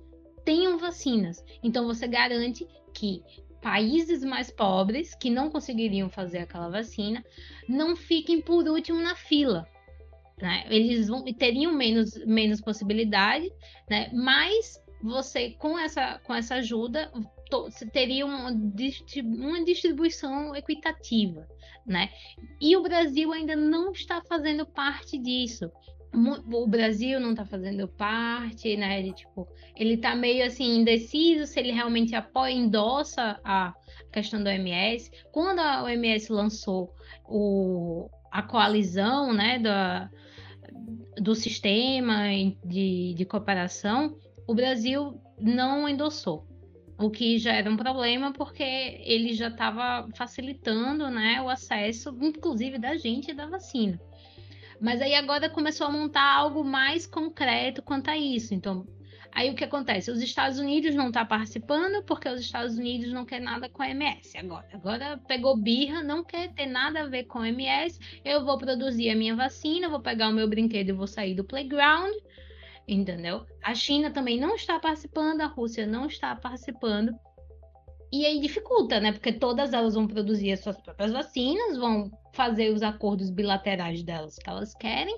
tenham 0.44 0.78
vacinas. 0.78 1.44
Então 1.62 1.86
você 1.86 2.08
garante 2.08 2.66
que 2.94 3.22
países 3.60 4.24
mais 4.24 4.50
pobres 4.50 5.14
que 5.14 5.28
não 5.28 5.50
conseguiriam 5.50 6.08
fazer 6.08 6.38
aquela 6.38 6.70
vacina 6.70 7.22
não 7.68 7.94
fiquem 7.94 8.40
por 8.40 8.66
último 8.66 9.00
na 9.00 9.14
fila. 9.14 9.66
né? 10.40 10.64
Eles 10.70 11.08
vão, 11.08 11.22
teriam 11.24 11.72
menos, 11.72 12.14
menos 12.24 12.60
possibilidade, 12.60 13.52
né? 13.88 14.10
Mas 14.12 14.80
você, 15.02 15.50
com 15.50 15.78
essa, 15.78 16.18
com 16.24 16.34
essa 16.34 16.56
ajuda, 16.56 17.10
teria 17.92 18.24
uma, 18.24 18.52
distribuição 19.64 20.54
equitativa, 20.54 21.46
né? 21.86 22.10
E 22.60 22.76
o 22.76 22.82
Brasil 22.82 23.32
ainda 23.32 23.56
não 23.56 23.92
está 23.92 24.22
fazendo 24.22 24.66
parte 24.66 25.18
disso. 25.18 25.70
O 26.12 26.66
Brasil 26.66 27.20
não 27.20 27.30
está 27.30 27.44
fazendo 27.44 27.86
parte, 27.86 28.76
né? 28.76 28.98
Ele, 28.98 29.12
tipo, 29.12 29.46
ele 29.76 29.96
tá 29.96 30.14
meio 30.16 30.44
assim 30.44 30.78
indeciso 30.78 31.46
se 31.46 31.60
ele 31.60 31.70
realmente 31.70 32.16
apoia, 32.16 32.52
endossa 32.52 33.40
a 33.44 33.72
questão 34.12 34.42
do 34.42 34.48
OMS. 34.48 35.10
Quando 35.30 35.60
a 35.60 35.84
OMS 35.84 36.32
lançou 36.32 36.92
o, 37.26 38.10
a 38.32 38.42
coalizão, 38.42 39.32
né, 39.32 39.60
da, 39.60 40.10
do 41.16 41.34
sistema 41.34 42.24
de, 42.64 43.14
de 43.14 43.24
cooperação, 43.24 44.16
o 44.48 44.54
Brasil 44.54 45.20
não 45.38 45.88
endossou 45.88 46.49
o 47.00 47.10
que 47.10 47.38
já 47.38 47.52
era 47.52 47.70
um 47.70 47.76
problema 47.76 48.32
porque 48.32 48.62
ele 48.62 49.32
já 49.32 49.48
estava 49.48 50.06
facilitando 50.14 51.08
né, 51.08 51.40
o 51.40 51.48
acesso, 51.48 52.14
inclusive 52.20 52.78
da 52.78 52.96
gente 52.96 53.32
da 53.32 53.46
vacina. 53.46 53.98
Mas 54.80 55.00
aí 55.00 55.14
agora 55.14 55.48
começou 55.48 55.86
a 55.86 55.90
montar 55.90 56.22
algo 56.22 56.62
mais 56.62 57.06
concreto 57.06 57.82
quanto 57.82 58.08
a 58.08 58.16
isso. 58.16 58.54
Então, 58.54 58.86
aí 59.32 59.50
o 59.50 59.54
que 59.54 59.64
acontece? 59.64 60.10
Os 60.10 60.22
Estados 60.22 60.58
Unidos 60.58 60.94
não 60.94 61.08
estão 61.08 61.22
tá 61.22 61.28
participando 61.28 62.02
porque 62.04 62.28
os 62.28 62.40
Estados 62.40 62.76
Unidos 62.76 63.12
não 63.12 63.24
quer 63.24 63.40
nada 63.40 63.68
com 63.68 63.82
a 63.82 63.90
MS 63.90 64.36
agora. 64.36 64.68
Agora 64.72 65.18
pegou 65.26 65.56
birra, 65.56 66.02
não 66.02 66.22
quer 66.22 66.52
ter 66.52 66.66
nada 66.66 67.00
a 67.02 67.06
ver 67.06 67.24
com 67.24 67.38
a 67.38 67.48
MS. 67.48 67.98
Eu 68.24 68.44
vou 68.44 68.58
produzir 68.58 69.10
a 69.10 69.16
minha 69.16 69.34
vacina, 69.34 69.88
vou 69.88 70.00
pegar 70.00 70.28
o 70.28 70.32
meu 70.32 70.48
brinquedo 70.48 70.90
e 70.90 70.92
vou 70.92 71.06
sair 71.06 71.34
do 71.34 71.44
playground 71.44 72.14
entendeu? 72.94 73.46
A 73.62 73.74
China 73.74 74.10
também 74.10 74.38
não 74.38 74.54
está 74.54 74.78
participando, 74.78 75.40
a 75.40 75.46
Rússia 75.46 75.86
não 75.86 76.06
está 76.06 76.34
participando. 76.34 77.12
E 78.12 78.26
aí 78.26 78.40
dificulta, 78.40 78.98
né? 78.98 79.12
Porque 79.12 79.32
todas 79.32 79.72
elas 79.72 79.94
vão 79.94 80.06
produzir 80.06 80.52
as 80.52 80.60
suas 80.60 80.76
próprias 80.80 81.12
vacinas, 81.12 81.78
vão 81.78 82.10
fazer 82.32 82.70
os 82.70 82.82
acordos 82.82 83.30
bilaterais 83.30 84.02
delas 84.02 84.36
que 84.36 84.50
elas 84.50 84.74
querem, 84.74 85.16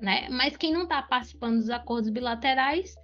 né? 0.00 0.28
Mas 0.30 0.56
quem 0.56 0.72
não 0.72 0.82
está 0.82 1.00
participando 1.00 1.56
dos 1.56 1.70
acordos 1.70 2.10
bilaterais 2.10 2.94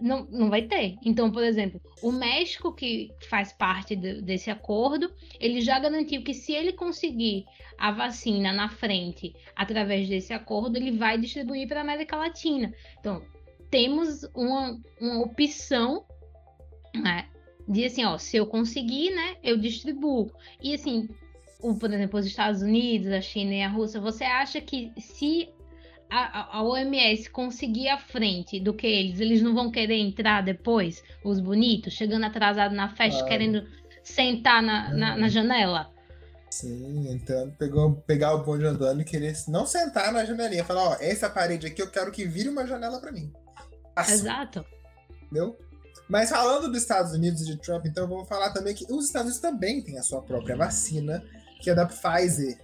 não, 0.00 0.24
não 0.24 0.50
vai 0.50 0.62
ter. 0.62 0.96
Então, 1.04 1.30
por 1.30 1.44
exemplo, 1.44 1.80
o 2.02 2.10
México, 2.10 2.72
que 2.74 3.12
faz 3.28 3.52
parte 3.52 3.94
de, 3.94 4.20
desse 4.20 4.50
acordo, 4.50 5.12
ele 5.38 5.60
já 5.60 5.78
garantiu 5.78 6.24
que 6.24 6.34
se 6.34 6.52
ele 6.52 6.72
conseguir 6.72 7.44
a 7.78 7.92
vacina 7.92 8.52
na 8.52 8.68
frente 8.68 9.32
através 9.54 10.08
desse 10.08 10.32
acordo, 10.32 10.76
ele 10.76 10.92
vai 10.92 11.18
distribuir 11.18 11.68
para 11.68 11.80
a 11.80 11.82
América 11.82 12.16
Latina. 12.16 12.72
Então, 12.98 13.22
temos 13.72 14.22
uma, 14.34 14.78
uma 15.00 15.22
opção, 15.22 16.04
né? 16.94 17.26
De 17.66 17.86
assim, 17.86 18.04
ó, 18.04 18.18
se 18.18 18.36
eu 18.36 18.46
conseguir, 18.46 19.10
né, 19.10 19.36
eu 19.42 19.56
distribuo. 19.56 20.30
E 20.60 20.74
assim, 20.74 21.08
o, 21.58 21.74
por 21.74 21.90
exemplo, 21.90 22.20
os 22.20 22.26
Estados 22.26 22.60
Unidos, 22.60 23.10
a 23.10 23.20
China 23.20 23.54
e 23.54 23.62
a 23.62 23.68
Rússia, 23.68 23.98
você 23.98 24.24
acha 24.24 24.60
que 24.60 24.92
se 24.98 25.48
a, 26.10 26.58
a, 26.58 26.62
OMS 26.62 27.30
conseguir 27.30 27.88
à 27.88 27.96
frente 27.96 28.60
do 28.60 28.74
que 28.74 28.86
eles, 28.86 29.20
eles 29.20 29.40
não 29.40 29.54
vão 29.54 29.70
querer 29.70 29.96
entrar 29.96 30.42
depois, 30.42 31.02
os 31.24 31.40
bonitos, 31.40 31.94
chegando 31.94 32.26
atrasado 32.26 32.74
na 32.74 32.94
festa, 32.94 33.24
querendo 33.24 33.66
sentar 34.04 34.62
na, 34.62 34.92
na, 34.92 35.16
na, 35.16 35.28
janela? 35.28 35.90
Sim, 36.50 37.10
então 37.10 37.50
pegou, 37.58 37.94
pegar 38.06 38.34
o 38.34 38.44
bonde 38.44 38.66
andando 38.66 39.00
e 39.00 39.04
querer 39.04 39.34
não 39.48 39.64
sentar 39.64 40.12
na 40.12 40.26
janelinha, 40.26 40.64
falar, 40.64 40.90
ó, 40.90 40.96
essa 41.00 41.30
parede 41.30 41.66
aqui 41.66 41.80
eu 41.80 41.90
quero 41.90 42.12
que 42.12 42.26
vire 42.26 42.50
uma 42.50 42.66
janela 42.66 43.00
para 43.00 43.12
mim. 43.12 43.32
Exato. 43.96 44.64
Entendeu? 45.24 45.58
Mas 46.08 46.30
falando 46.30 46.68
dos 46.68 46.82
Estados 46.82 47.12
Unidos 47.12 47.42
e 47.42 47.46
de 47.46 47.56
Trump, 47.56 47.86
então 47.86 48.06
vamos 48.06 48.28
falar 48.28 48.52
também 48.52 48.74
que 48.74 48.84
os 48.92 49.06
Estados 49.06 49.28
Unidos 49.28 49.40
também 49.40 49.82
têm 49.82 49.98
a 49.98 50.02
sua 50.02 50.20
própria 50.20 50.56
vacina, 50.56 51.24
que 51.60 51.70
é 51.70 51.74
da 51.74 51.86
Pfizer, 51.86 52.58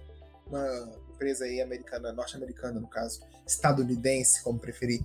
uma 0.45 0.89
empresa 1.11 1.45
aí 1.45 1.61
americana, 1.61 2.11
norte-americana 2.11 2.79
no 2.79 2.87
caso, 2.87 3.21
estadunidense, 3.47 4.43
como 4.43 4.59
preferir, 4.59 5.01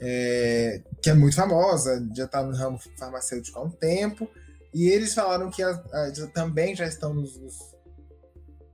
é, 0.00 0.82
que 1.02 1.10
é 1.10 1.14
muito 1.14 1.36
famosa, 1.36 2.06
já 2.14 2.24
está 2.24 2.42
no 2.42 2.54
ramo 2.54 2.78
farmacêutico 2.98 3.58
há 3.58 3.62
um 3.62 3.70
tempo, 3.70 4.28
e 4.72 4.88
eles 4.88 5.14
falaram 5.14 5.50
que 5.50 5.62
a, 5.62 5.70
a, 5.70 6.26
também 6.32 6.76
já 6.76 6.86
estão 6.86 7.14
nos, 7.14 7.38
nos 7.38 7.74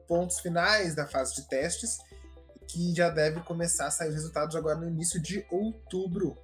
pontos 0.09 0.41
finais 0.41 0.95
da 0.95 1.07
fase 1.07 1.37
de 1.37 1.49
testes, 1.49 1.99
que 2.67 2.95
já 2.95 3.11
deve 3.11 3.41
começar 3.41 3.87
a 3.87 3.91
sair 3.91 4.09
os 4.09 4.15
resultados 4.15 4.57
agora 4.57 4.77
no 4.77 4.89
início 4.89 5.21
de 5.21 5.47
outubro 5.51 6.37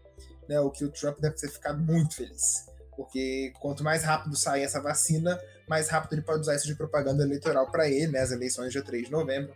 né, 0.50 0.60
o 0.60 0.68
que 0.68 0.84
o 0.84 0.90
Trump 0.90 1.20
deve 1.20 1.36
ter 1.36 1.48
ficado 1.48 1.78
muito 1.78 2.16
feliz. 2.16 2.66
Porque 2.96 3.52
quanto 3.60 3.84
mais 3.84 4.02
rápido 4.02 4.34
sair 4.34 4.64
essa 4.64 4.80
vacina, 4.80 5.40
mais 5.68 5.88
rápido 5.88 6.14
ele 6.14 6.22
pode 6.22 6.40
usar 6.40 6.56
isso 6.56 6.66
de 6.66 6.74
propaganda 6.74 7.22
eleitoral 7.22 7.70
para 7.70 7.88
ele, 7.88 8.08
né, 8.08 8.18
as 8.18 8.32
eleições 8.32 8.72
dia 8.72 8.82
3 8.82 9.04
de 9.04 9.12
novembro, 9.12 9.54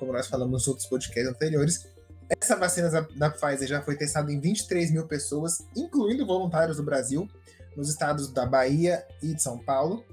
como 0.00 0.12
nós 0.12 0.26
falamos 0.26 0.52
nos 0.52 0.68
outros 0.68 0.88
podcasts 0.88 1.30
anteriores. 1.32 1.86
Essa 2.40 2.56
vacina 2.56 2.90
da 3.14 3.30
Pfizer 3.30 3.68
já 3.68 3.82
foi 3.82 3.96
testada 3.96 4.32
em 4.32 4.40
23 4.40 4.90
mil 4.90 5.06
pessoas, 5.06 5.64
incluindo 5.76 6.26
voluntários 6.26 6.76
do 6.76 6.82
Brasil, 6.82 7.28
nos 7.76 7.88
estados 7.88 8.32
da 8.32 8.44
Bahia 8.44 9.06
e 9.22 9.34
de 9.34 9.40
São 9.40 9.58
Paulo. 9.58 10.04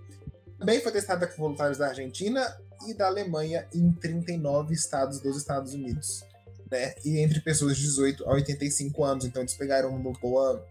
Também 0.60 0.80
foi 0.80 0.92
testada 0.92 1.26
com 1.26 1.42
voluntários 1.42 1.80
da 1.80 1.88
Argentina 1.88 2.56
e 2.88 2.94
da 2.94 3.08
Alemanha 3.08 3.68
em 3.74 3.92
39 3.92 4.76
estados 4.76 5.20
dos 5.20 5.38
Estados 5.38 5.74
Unidos 5.74 6.29
né? 6.72 6.94
E 7.04 7.20
entre 7.20 7.42
pessoas 7.42 7.78
de 7.78 7.84
18 7.84 8.26
a 8.26 8.34
85 8.34 9.04
anos. 9.04 9.26
Então 9.26 9.42
eles 9.42 9.56
pegaram 9.56 9.90
uma 9.90 10.14
boa, 10.14 10.66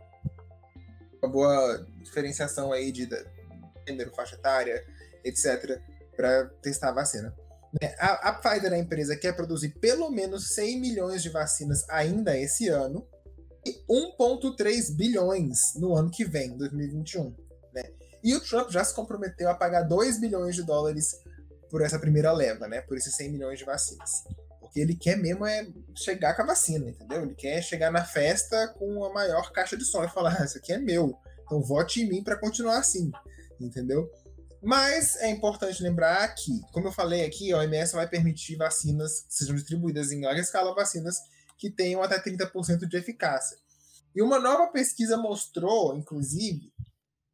uma 1.22 1.30
boa 1.30 1.86
diferenciação 2.02 2.72
aí 2.72 2.92
de, 2.92 3.06
de 3.06 3.24
gênero, 3.86 4.14
faixa 4.14 4.34
etária, 4.34 4.84
etc., 5.24 5.80
para 6.16 6.46
testar 6.62 6.90
a 6.90 6.92
vacina. 6.92 7.34
Né? 7.80 7.94
A, 7.98 8.30
a 8.30 8.32
Pfizer 8.34 8.72
é 8.72 8.76
a 8.76 8.78
empresa 8.78 9.14
que 9.14 9.22
quer 9.22 9.34
produzir 9.34 9.70
pelo 9.80 10.10
menos 10.10 10.54
100 10.54 10.80
milhões 10.80 11.22
de 11.22 11.28
vacinas 11.28 11.88
ainda 11.88 12.36
esse 12.36 12.68
ano 12.68 13.06
e 13.64 13.72
1,3 13.88 14.96
bilhões 14.96 15.74
no 15.76 15.94
ano 15.94 16.10
que 16.10 16.24
vem, 16.24 16.56
2021. 16.56 17.34
Né? 17.72 17.82
E 18.22 18.34
o 18.34 18.40
Trump 18.40 18.70
já 18.70 18.82
se 18.82 18.94
comprometeu 18.94 19.48
a 19.50 19.54
pagar 19.54 19.82
2 19.82 20.20
bilhões 20.20 20.56
de 20.56 20.62
dólares 20.62 21.14
por 21.70 21.82
essa 21.82 21.98
primeira 21.98 22.32
leva, 22.32 22.66
né? 22.66 22.80
por 22.80 22.96
esses 22.96 23.14
100 23.14 23.30
milhões 23.30 23.58
de 23.58 23.64
vacinas. 23.64 24.24
Porque 24.68 24.80
ele 24.80 24.94
quer 24.94 25.16
mesmo 25.16 25.46
é 25.46 25.66
chegar 25.96 26.34
com 26.36 26.42
a 26.42 26.46
vacina, 26.46 26.90
entendeu? 26.90 27.22
Ele 27.22 27.34
quer 27.34 27.62
chegar 27.62 27.90
na 27.90 28.04
festa 28.04 28.68
com 28.78 29.02
a 29.04 29.12
maior 29.12 29.50
caixa 29.50 29.76
de 29.76 29.84
som 29.84 30.04
e 30.04 30.08
falar: 30.08 30.36
ah, 30.38 30.44
isso 30.44 30.58
aqui 30.58 30.72
é 30.72 30.78
meu, 30.78 31.18
então 31.42 31.62
vote 31.62 32.02
em 32.02 32.08
mim 32.08 32.22
para 32.22 32.38
continuar 32.38 32.78
assim, 32.78 33.10
entendeu? 33.58 34.10
Mas 34.62 35.16
é 35.16 35.30
importante 35.30 35.82
lembrar 35.82 36.34
que, 36.34 36.60
como 36.72 36.88
eu 36.88 36.92
falei 36.92 37.24
aqui, 37.24 37.52
a 37.52 37.58
OMS 37.58 37.94
vai 37.94 38.08
permitir 38.08 38.56
vacinas 38.56 39.20
que 39.22 39.34
sejam 39.34 39.54
distribuídas 39.54 40.12
em 40.12 40.22
larga 40.22 40.40
escala, 40.40 40.74
vacinas 40.74 41.16
que 41.56 41.70
tenham 41.70 42.02
até 42.02 42.20
30% 42.20 42.86
de 42.86 42.96
eficácia. 42.96 43.56
E 44.14 44.20
uma 44.20 44.38
nova 44.38 44.66
pesquisa 44.68 45.16
mostrou, 45.16 45.96
inclusive, 45.96 46.72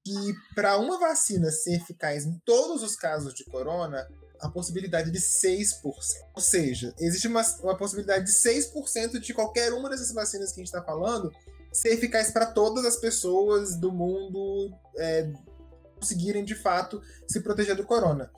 que 0.04 0.34
para 0.54 0.78
uma 0.78 0.98
vacina 0.98 1.50
ser 1.50 1.76
eficaz 1.76 2.26
em 2.26 2.38
todos 2.44 2.82
os 2.82 2.94
casos 2.94 3.34
de 3.34 3.44
corona, 3.44 4.06
a 4.40 4.48
possibilidade 4.48 5.10
de 5.10 5.18
6%. 5.18 5.82
Ou 5.82 6.40
seja, 6.40 6.94
existe 6.98 7.28
uma, 7.28 7.42
uma 7.62 7.76
possibilidade 7.76 8.26
de 8.26 8.32
6% 8.32 9.18
de 9.18 9.34
qualquer 9.34 9.72
uma 9.72 9.88
dessas 9.88 10.12
vacinas 10.12 10.52
que 10.52 10.60
a 10.60 10.64
gente 10.64 10.74
está 10.74 10.82
falando 10.82 11.32
ser 11.72 11.88
eficaz 11.88 12.30
para 12.30 12.46
todas 12.46 12.84
as 12.84 12.96
pessoas 12.96 13.76
do 13.76 13.90
mundo 13.90 14.72
é, 14.96 15.32
conseguirem 15.96 16.44
de 16.44 16.54
fato 16.54 17.02
se 17.26 17.40
proteger 17.40 17.74
do 17.74 17.84
corona. 17.84 18.30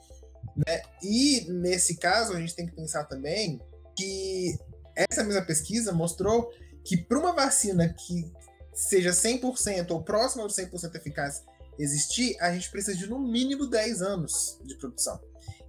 Né? 0.55 0.81
E 1.03 1.45
nesse 1.51 1.97
caso, 1.97 2.33
a 2.33 2.39
gente 2.39 2.55
tem 2.55 2.65
que 2.65 2.75
pensar 2.75 3.03
também 3.03 3.61
que 3.95 4.57
essa 4.95 5.23
mesma 5.23 5.43
pesquisa 5.43 5.91
mostrou 5.91 6.49
que 6.83 6.97
para 6.97 7.19
uma 7.19 7.33
vacina 7.33 7.93
que 7.93 8.31
seja 8.73 9.11
100% 9.11 9.91
ou 9.91 10.03
próxima 10.03 10.47
de 10.47 10.53
100% 10.53 10.95
eficaz 10.95 11.43
existir, 11.77 12.35
a 12.39 12.51
gente 12.51 12.71
precisa 12.71 12.97
de 12.97 13.07
no 13.07 13.19
mínimo 13.19 13.67
10 13.67 14.01
anos 14.01 14.59
de 14.63 14.75
produção. 14.75 15.19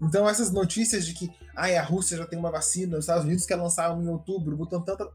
Então 0.01 0.29
essas 0.29 0.51
notícias 0.51 1.05
de 1.05 1.15
que 1.15 1.31
ai, 1.59 1.77
a 1.77 1.83
Rússia 1.83 2.17
já 2.17 2.27
tem 2.27 2.39
uma 2.39 2.51
vacina, 2.51 2.97
os 2.97 3.05
Estados 3.05 3.25
Unidos 3.25 3.45
quer 3.45 3.57
lançar 3.57 3.93
um 3.93 4.03
em 4.03 4.09
outubro, 4.09 4.57
botam 4.57 4.81
tanta... 4.81 5.09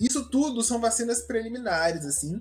Isso 0.00 0.28
tudo 0.30 0.62
são 0.62 0.80
vacinas 0.80 1.20
preliminares, 1.22 2.06
assim. 2.06 2.40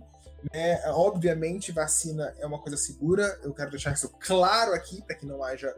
Né? 0.51 0.81
Obviamente, 0.91 1.71
vacina 1.71 2.33
é 2.39 2.45
uma 2.45 2.59
coisa 2.59 2.77
segura, 2.77 3.39
eu 3.43 3.53
quero 3.53 3.69
deixar 3.69 3.93
isso 3.93 4.09
claro 4.19 4.73
aqui, 4.73 5.01
para 5.01 5.15
que 5.15 5.25
não 5.25 5.43
haja 5.43 5.75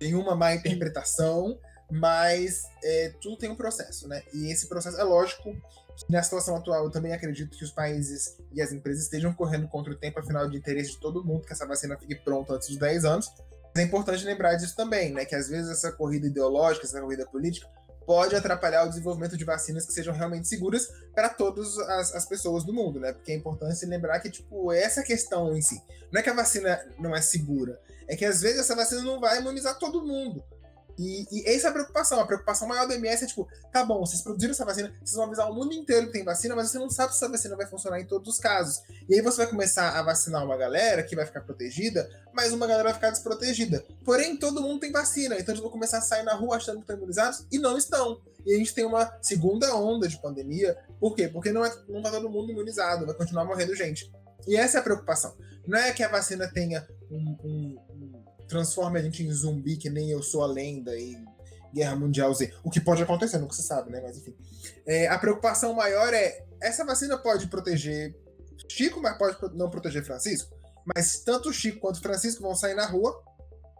nenhuma 0.00 0.34
má 0.34 0.52
interpretação, 0.54 1.58
mas 1.90 2.64
é, 2.82 3.14
tudo 3.20 3.36
tem 3.36 3.50
um 3.50 3.56
processo, 3.56 4.08
né? 4.08 4.22
E 4.34 4.50
esse 4.50 4.66
processo 4.66 5.00
é 5.00 5.04
lógico 5.04 5.56
que 5.96 6.12
na 6.12 6.22
situação 6.22 6.56
atual 6.56 6.84
eu 6.84 6.90
também 6.90 7.12
acredito 7.12 7.56
que 7.56 7.64
os 7.64 7.70
países 7.70 8.36
e 8.52 8.60
as 8.60 8.72
empresas 8.72 9.04
estejam 9.04 9.32
correndo 9.32 9.66
contra 9.68 9.92
o 9.92 9.96
tempo, 9.96 10.20
afinal 10.20 10.48
de 10.48 10.56
interesse 10.56 10.90
de 10.90 10.98
todo 10.98 11.24
mundo 11.24 11.46
que 11.46 11.52
essa 11.52 11.66
vacina 11.66 11.96
fique 11.96 12.16
pronta 12.16 12.54
antes 12.54 12.68
de 12.68 12.78
10 12.78 13.04
anos. 13.04 13.32
É 13.78 13.82
importante 13.82 14.24
lembrar 14.24 14.54
disso 14.54 14.74
também, 14.76 15.12
né? 15.12 15.24
Que 15.24 15.34
às 15.34 15.48
vezes 15.48 15.70
essa 15.70 15.92
corrida 15.92 16.26
ideológica, 16.26 16.86
essa 16.86 17.00
corrida 17.00 17.26
política, 17.26 17.68
pode 18.06 18.36
atrapalhar 18.36 18.84
o 18.84 18.88
desenvolvimento 18.88 19.36
de 19.36 19.44
vacinas 19.44 19.84
que 19.84 19.92
sejam 19.92 20.14
realmente 20.14 20.46
seguras 20.46 20.88
para 21.14 21.28
todas 21.28 21.76
as, 21.78 22.14
as, 22.14 22.24
pessoas 22.26 22.64
do 22.64 22.72
mundo, 22.72 23.00
né? 23.00 23.12
Porque 23.12 23.32
é 23.32 23.34
importante 23.34 23.84
lembrar 23.84 24.20
que, 24.20 24.30
tipo, 24.30 24.72
essa 24.72 25.02
questão 25.02 25.54
em 25.56 25.60
si. 25.60 25.82
Não 26.12 26.20
é 26.20 26.22
que 26.22 26.30
a 26.30 26.34
vacina 26.34 26.80
não 26.98 27.14
é 27.14 27.20
segura, 27.20 27.78
é 28.08 28.14
que 28.14 28.24
às 28.24 28.40
vezes 28.40 28.60
essa 28.60 28.76
vacina 28.76 29.02
não 29.02 29.18
vai 29.18 29.40
imunizar 29.40 29.76
todo 29.78 30.06
mundo. 30.06 30.42
E, 30.98 31.26
e, 31.30 31.48
essa 31.48 31.68
é 31.68 31.70
a 31.70 31.72
preocupação. 31.72 32.20
A 32.20 32.26
preocupação 32.26 32.68
maior 32.68 32.86
do 32.86 32.94
MS 32.94 33.24
é 33.24 33.26
tipo, 33.26 33.48
tá 33.72 33.84
bom, 33.84 34.00
vocês 34.00 34.22
produziram 34.22 34.52
essa 34.52 34.64
vacina, 34.64 34.92
vocês 35.02 35.14
vão 35.14 35.26
avisar 35.26 35.50
o 35.50 35.54
mundo 35.54 35.74
inteiro 35.74 36.06
que 36.06 36.12
tem 36.12 36.24
vacina, 36.24 36.54
mas 36.54 36.70
você 36.70 36.78
não 36.78 36.88
sabe 36.90 37.12
se 37.12 37.18
essa 37.18 37.28
vacina 37.28 37.56
vai 37.56 37.66
funcionar 37.66 38.00
em 38.00 38.06
todos 38.06 38.34
os 38.34 38.40
casos. 38.40 38.82
E 39.08 39.14
aí 39.14 39.20
você 39.20 39.38
vai 39.38 39.46
começar 39.46 39.98
a 39.98 40.02
vacinar 40.02 40.44
uma 40.44 40.56
galera 40.56 41.02
que 41.02 41.14
vai 41.14 41.26
ficar 41.26 41.40
protegida, 41.42 42.08
mas 42.32 42.52
uma 42.52 42.66
galera 42.66 42.84
vai 42.84 42.94
ficar 42.94 43.10
desprotegida. 43.10 43.84
Porém, 44.04 44.36
todo 44.36 44.62
mundo 44.62 44.80
tem 44.80 44.92
vacina, 44.92 45.38
então 45.38 45.52
eles 45.52 45.62
vão 45.62 45.70
começar 45.70 45.98
a 45.98 46.02
sair 46.02 46.22
na 46.22 46.34
rua 46.34 46.56
achando 46.56 46.76
que 46.76 46.82
estão 46.82 46.96
imunizados 46.96 47.46
e 47.50 47.58
não 47.58 47.76
estão. 47.76 48.20
E 48.46 48.54
a 48.54 48.58
gente 48.58 48.72
tem 48.72 48.84
uma 48.84 49.12
segunda 49.20 49.74
onda 49.74 50.06
de 50.06 50.20
pandemia. 50.20 50.78
Por 51.00 51.16
quê? 51.16 51.28
Porque 51.28 51.50
não, 51.50 51.64
é, 51.64 51.72
não 51.88 52.00
tá 52.00 52.10
todo 52.10 52.30
mundo 52.30 52.50
imunizado, 52.52 53.04
vai 53.04 53.14
continuar 53.14 53.44
morrendo 53.44 53.74
gente. 53.74 54.10
E 54.46 54.56
essa 54.56 54.78
é 54.78 54.80
a 54.80 54.84
preocupação. 54.84 55.34
Não 55.66 55.76
é 55.76 55.92
que 55.92 56.02
a 56.02 56.08
vacina 56.08 56.46
tenha 56.46 56.86
um, 57.10 57.36
um, 57.44 57.78
transforme 58.48 58.98
a 58.98 59.02
gente 59.02 59.22
em 59.22 59.32
zumbi, 59.32 59.76
que 59.76 59.90
nem 59.90 60.10
eu 60.10 60.22
sou 60.22 60.42
a 60.42 60.46
lenda 60.46 60.96
e 60.96 61.16
Guerra 61.72 61.96
Mundial 61.96 62.32
Z. 62.32 62.54
O 62.64 62.70
que 62.70 62.80
pode 62.80 63.02
acontecer, 63.02 63.38
nunca 63.38 63.54
se 63.54 63.62
sabe, 63.62 63.90
né? 63.90 64.00
Mas 64.00 64.16
enfim. 64.16 64.34
É, 64.86 65.08
a 65.08 65.18
preocupação 65.18 65.74
maior 65.74 66.12
é: 66.14 66.44
essa 66.60 66.84
vacina 66.84 67.18
pode 67.18 67.48
proteger 67.48 68.16
Chico, 68.68 69.00
mas 69.00 69.16
pode 69.18 69.36
não 69.56 69.70
proteger 69.70 70.04
Francisco. 70.04 70.54
Mas 70.94 71.20
tanto 71.20 71.52
Chico 71.52 71.80
quanto 71.80 72.00
Francisco 72.00 72.42
vão 72.42 72.54
sair 72.54 72.74
na 72.74 72.86
rua 72.86 73.22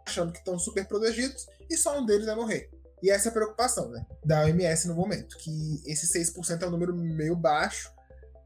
achando 0.05 0.31
que 0.31 0.39
estão 0.39 0.57
super 0.57 0.85
protegidos 0.85 1.45
e 1.69 1.77
só 1.77 1.99
um 1.99 2.05
deles 2.05 2.25
vai 2.25 2.35
morrer. 2.35 2.69
E 3.01 3.11
essa 3.11 3.27
é 3.27 3.29
a 3.29 3.33
preocupação, 3.33 3.89
né? 3.89 4.05
Da 4.25 4.41
OMS 4.41 4.87
no 4.87 4.95
momento, 4.95 5.37
que 5.37 5.81
esse 5.85 6.07
6% 6.07 6.61
é 6.61 6.67
um 6.67 6.71
número 6.71 6.95
meio 6.95 7.35
baixo 7.35 7.91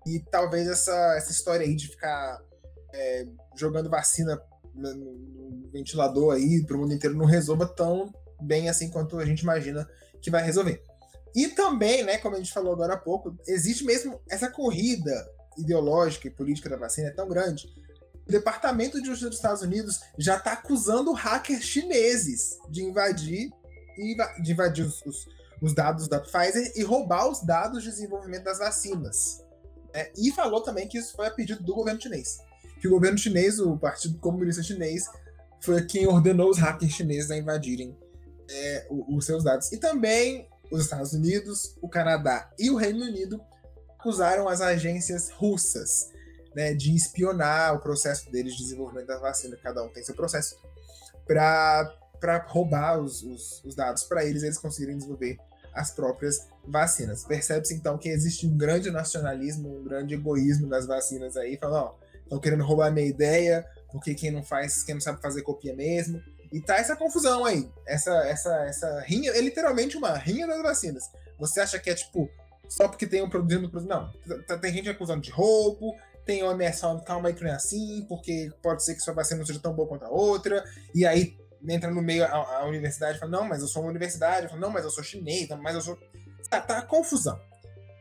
e 0.05 0.19
talvez 0.19 0.67
essa, 0.67 1.15
essa 1.15 1.31
história 1.31 1.65
aí 1.65 1.75
de 1.75 1.87
ficar 1.87 2.41
é, 2.93 3.27
jogando 3.55 3.89
vacina 3.89 4.41
no 4.81 5.69
ventilador 5.71 6.35
aí 6.35 6.63
para 6.65 6.75
o 6.75 6.79
mundo 6.79 6.93
inteiro 6.93 7.15
não 7.15 7.25
resolva 7.25 7.65
tão 7.65 8.13
bem 8.41 8.69
assim 8.69 8.89
quanto 8.89 9.17
a 9.19 9.25
gente 9.25 9.41
imagina 9.41 9.87
que 10.21 10.31
vai 10.31 10.43
resolver. 10.43 10.83
E 11.35 11.47
também, 11.49 12.03
né, 12.03 12.17
como 12.17 12.35
a 12.35 12.39
gente 12.39 12.51
falou 12.51 12.73
agora 12.73 12.93
há 12.93 12.97
pouco, 12.97 13.35
existe 13.47 13.85
mesmo 13.85 14.19
essa 14.29 14.49
corrida 14.49 15.11
ideológica 15.57 16.27
e 16.27 16.31
política 16.31 16.69
da 16.69 16.77
vacina 16.77 17.07
é 17.07 17.11
tão 17.11 17.27
grande. 17.27 17.67
O 18.27 18.31
Departamento 18.31 18.99
de 18.99 19.07
Justiça 19.07 19.29
dos 19.29 19.37
Estados 19.37 19.61
Unidos 19.61 19.99
já 20.17 20.37
está 20.37 20.53
acusando 20.53 21.11
hackers 21.13 21.63
chineses 21.63 22.57
de 22.69 22.83
invadir 22.83 23.49
de 24.41 24.51
invadir 24.53 24.85
os, 24.85 25.05
os, 25.05 25.27
os, 25.61 25.75
dados 25.75 26.07
da 26.07 26.19
Pfizer 26.19 26.71
e 26.75 26.81
roubar 26.81 27.29
os 27.29 27.45
dados 27.45 27.83
de 27.83 27.89
desenvolvimento 27.89 28.45
das 28.45 28.57
vacinas. 28.57 29.43
Né? 29.93 30.09
E 30.17 30.31
falou 30.31 30.61
também 30.61 30.87
que 30.87 30.97
isso 30.97 31.13
foi 31.13 31.27
a 31.27 31.31
pedido 31.31 31.61
do 31.61 31.75
governo 31.75 32.01
chinês 32.01 32.39
que 32.81 32.87
o 32.87 32.91
governo 32.91 33.17
chinês, 33.17 33.59
o 33.59 33.77
Partido 33.77 34.17
Comunista 34.17 34.63
Chinês, 34.63 35.05
foi 35.61 35.85
quem 35.85 36.07
ordenou 36.07 36.49
os 36.49 36.57
hackers 36.57 36.91
chineses 36.91 37.29
a 37.29 37.37
invadirem 37.37 37.95
é, 38.49 38.87
os 38.89 39.23
seus 39.23 39.43
dados. 39.43 39.71
E 39.71 39.77
também 39.77 40.49
os 40.71 40.81
Estados 40.81 41.13
Unidos, 41.13 41.77
o 41.79 41.87
Canadá 41.87 42.49
e 42.57 42.71
o 42.71 42.75
Reino 42.75 43.05
Unido 43.05 43.39
acusaram 43.99 44.49
as 44.49 44.61
agências 44.61 45.29
russas 45.29 46.09
né, 46.55 46.73
de 46.73 46.95
espionar 46.95 47.75
o 47.75 47.79
processo 47.79 48.31
deles 48.31 48.53
de 48.55 48.63
desenvolvimento 48.63 49.05
da 49.05 49.19
vacina. 49.19 49.55
Cada 49.61 49.83
um 49.83 49.89
tem 49.89 50.03
seu 50.03 50.15
processo 50.15 50.57
para 51.23 52.43
roubar 52.47 52.99
os, 52.99 53.21
os, 53.21 53.63
os 53.63 53.75
dados 53.75 54.03
para 54.03 54.25
eles, 54.25 54.41
eles 54.41 54.57
conseguirem 54.57 54.97
desenvolver 54.97 55.37
as 55.71 55.91
próprias 55.91 56.47
vacinas. 56.67 57.23
Percebe-se 57.23 57.75
então 57.75 57.95
que 57.97 58.09
existe 58.09 58.47
um 58.47 58.57
grande 58.57 58.89
nacionalismo, 58.89 59.79
um 59.79 59.83
grande 59.83 60.15
egoísmo 60.15 60.67
das 60.67 60.87
vacinas 60.87 61.37
aí, 61.37 61.57
falando, 61.57 61.85
ó, 61.85 62.10
estão 62.31 62.39
querendo 62.39 62.63
roubar 62.63 62.91
minha 62.91 63.05
ideia, 63.05 63.67
porque 63.91 64.15
quem 64.15 64.31
não 64.31 64.41
faz, 64.41 64.83
quem 64.83 64.95
não 64.95 65.01
sabe 65.01 65.21
fazer 65.21 65.41
copia 65.41 65.75
mesmo. 65.75 66.23
E 66.51 66.61
tá 66.61 66.77
essa 66.77 66.95
confusão 66.95 67.43
aí. 67.45 67.69
Essa, 67.85 68.11
essa, 68.27 68.55
essa 68.65 68.99
rinha, 69.01 69.31
é 69.31 69.41
literalmente 69.41 69.97
uma 69.97 70.17
rinha 70.17 70.47
das 70.47 70.61
vacinas. 70.61 71.03
Você 71.37 71.59
acha 71.59 71.77
que 71.77 71.89
é 71.89 71.93
tipo, 71.93 72.29
só 72.69 72.87
porque 72.87 73.05
tem 73.05 73.21
um 73.21 73.29
produzindo, 73.29 73.69
não. 73.81 74.11
Tem 74.61 74.73
gente 74.73 74.89
acusando 74.89 75.21
de 75.21 75.29
roubo, 75.29 75.93
tem 76.25 76.43
OMS 76.43 76.79
falando, 76.79 77.03
calma 77.03 77.29
aí 77.29 77.35
que 77.35 77.43
não 77.43 77.51
é 77.51 77.55
assim, 77.55 78.05
porque 78.07 78.49
pode 78.61 78.83
ser 78.83 78.95
que 78.95 79.01
sua 79.01 79.13
vacina 79.13 79.39
não 79.39 79.45
seja 79.45 79.59
tão 79.59 79.73
boa 79.73 79.87
quanto 79.87 80.05
a 80.05 80.09
outra. 80.09 80.63
E 80.95 81.05
aí 81.05 81.37
entra 81.67 81.91
no 81.91 82.01
meio 82.01 82.23
a, 82.23 82.59
a 82.59 82.65
universidade 82.65 83.17
e 83.17 83.19
fala, 83.19 83.31
não, 83.31 83.43
mas 83.43 83.61
eu 83.61 83.67
sou 83.67 83.81
uma 83.81 83.89
universidade. 83.89 84.47
Falo, 84.47 84.61
não, 84.61 84.69
mas 84.69 84.85
eu 84.85 84.89
sou 84.89 85.03
chinês, 85.03 85.49
mas 85.61 85.75
eu 85.75 85.81
sou. 85.81 85.97
Tá, 86.49 86.61
tá 86.61 86.81
confusão. 86.81 87.39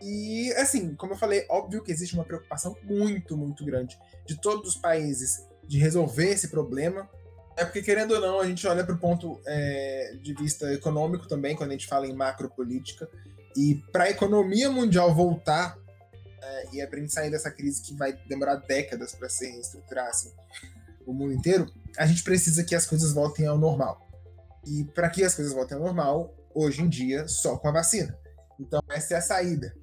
E, 0.03 0.51
assim, 0.55 0.95
como 0.95 1.13
eu 1.13 1.19
falei, 1.19 1.45
óbvio 1.49 1.83
que 1.83 1.93
existe 1.93 2.15
uma 2.15 2.25
preocupação 2.25 2.75
muito, 2.83 3.37
muito 3.37 3.65
grande 3.65 3.99
de 4.27 4.41
todos 4.41 4.71
os 4.71 4.77
países 4.77 5.47
de 5.67 5.79
resolver 5.79 6.31
esse 6.31 6.49
problema. 6.49 7.09
É 7.57 7.65
porque, 7.65 7.83
querendo 7.83 8.13
ou 8.13 8.21
não, 8.21 8.41
a 8.41 8.47
gente 8.47 8.67
olha 8.67 8.83
para 8.83 8.95
o 8.95 8.99
ponto 8.99 9.41
é, 9.47 10.17
de 10.23 10.33
vista 10.35 10.73
econômico 10.73 11.29
também, 11.29 11.55
quando 11.55 11.71
a 11.71 11.73
gente 11.73 11.87
fala 11.87 12.07
em 12.07 12.15
macropolítica. 12.15 13.09
E 13.55 13.83
para 13.93 14.05
a 14.05 14.11
economia 14.11 14.71
mundial 14.71 15.15
voltar, 15.15 15.77
é, 16.43 16.69
e 16.73 16.81
é 16.81 16.87
para 16.87 16.97
a 16.97 17.01
gente 17.01 17.13
sair 17.13 17.31
dessa 17.31 17.51
crise 17.51 17.83
que 17.83 17.95
vai 17.95 18.15
demorar 18.27 18.57
décadas 18.57 19.15
para 19.15 19.29
se 19.29 19.51
reestruturar 19.51 20.09
assim, 20.09 20.33
o 21.07 21.13
mundo 21.13 21.35
inteiro, 21.35 21.67
a 21.99 22.07
gente 22.07 22.23
precisa 22.23 22.65
que 22.65 22.75
as 22.75 22.87
coisas 22.87 23.13
voltem 23.13 23.47
ao 23.47 23.59
normal. 23.59 24.09
E 24.67 24.85
para 24.85 25.11
que 25.11 25.25
as 25.25 25.35
coisas 25.35 25.53
voltem 25.53 25.77
ao 25.77 25.85
normal, 25.85 26.35
hoje 26.55 26.83
em 26.83 26.89
dia, 26.89 27.29
só 27.29 27.59
com 27.59 27.69
a 27.69 27.73
vacina. 27.73 28.17
Então, 28.59 28.81
essa 28.91 29.15
é 29.15 29.17
a 29.19 29.23
saída 29.23 29.75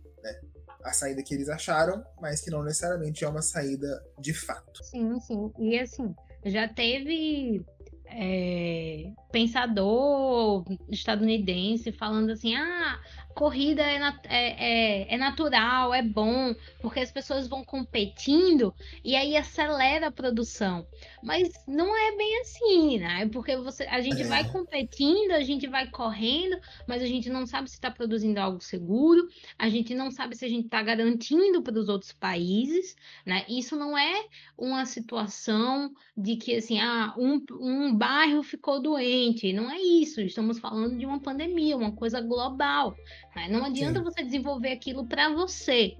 a 0.87 0.93
saída 0.93 1.23
que 1.23 1.33
eles 1.33 1.49
acharam, 1.49 2.03
mas 2.21 2.41
que 2.41 2.49
não 2.49 2.63
necessariamente 2.63 3.23
é 3.23 3.29
uma 3.29 3.41
saída 3.41 3.87
de 4.19 4.33
fato. 4.33 4.83
Sim, 4.83 5.19
sim. 5.19 5.51
E 5.59 5.79
assim, 5.79 6.13
já 6.45 6.67
teve 6.67 7.65
é, 8.05 9.11
pensador 9.31 10.63
estadunidense 10.89 11.91
falando 11.91 12.31
assim: 12.31 12.55
ah, 12.55 12.99
corrida 13.37 13.83
é, 13.83 14.01
é, 14.23 14.31
é, 14.31 15.13
é, 15.13 15.17
natural, 15.17 15.93
é 15.93 16.01
bom, 16.01 16.55
porque 16.81 16.99
as 16.99 17.11
pessoas 17.11 17.47
vão 17.47 17.63
competindo 17.63 18.73
e 19.03 19.15
aí 19.15 19.37
acelera 19.37 20.07
a 20.07 20.11
produção. 20.11 20.87
Mas 21.21 21.47
não 21.67 21.95
é 21.95 22.17
bem 22.17 22.41
assim, 22.41 22.97
né? 22.97 23.29
Porque 23.31 23.55
você, 23.55 23.83
a 23.83 24.01
gente 24.01 24.23
vai 24.23 24.41
é. 24.41 24.45
competindo, 24.45 25.33
a 25.33 25.43
gente 25.43 25.67
vai 25.67 25.87
correndo, 25.87 26.57
mas 26.87 27.03
a 27.03 27.05
gente 27.05 27.29
não 27.29 27.45
sabe 27.45 27.69
se 27.69 27.75
está 27.75 27.91
produzindo 27.91 28.39
algo 28.39 28.59
seguro, 28.59 29.27
a 29.59 29.69
gente 29.69 29.93
não 29.93 30.09
sabe 30.09 30.35
se 30.35 30.43
a 30.43 30.49
gente 30.49 30.65
está 30.65 30.81
garantindo 30.81 31.61
para 31.61 31.77
os 31.77 31.89
outros 31.89 32.11
países, 32.11 32.95
né? 33.23 33.45
Isso 33.47 33.75
não 33.75 33.95
é 33.95 34.25
uma 34.57 34.83
situação 34.87 35.91
de 36.17 36.37
que 36.37 36.55
assim, 36.55 36.79
ah, 36.79 37.13
um, 37.15 37.39
um 37.51 37.95
bairro 37.95 38.41
ficou 38.41 38.81
doente. 38.81 39.53
Não 39.53 39.69
é 39.69 39.79
isso. 39.79 40.21
Estamos 40.21 40.57
falando 40.57 40.97
de 40.97 41.05
uma 41.05 41.19
pandemia, 41.19 41.77
uma 41.77 41.91
coisa 41.91 42.19
global. 42.19 42.95
Né? 43.37 43.47
Não 43.47 43.63
adianta 43.63 43.99
Sim. 43.99 44.03
você 44.03 44.23
desenvolver 44.23 44.71
aquilo 44.71 45.05
para 45.05 45.29
você. 45.29 45.95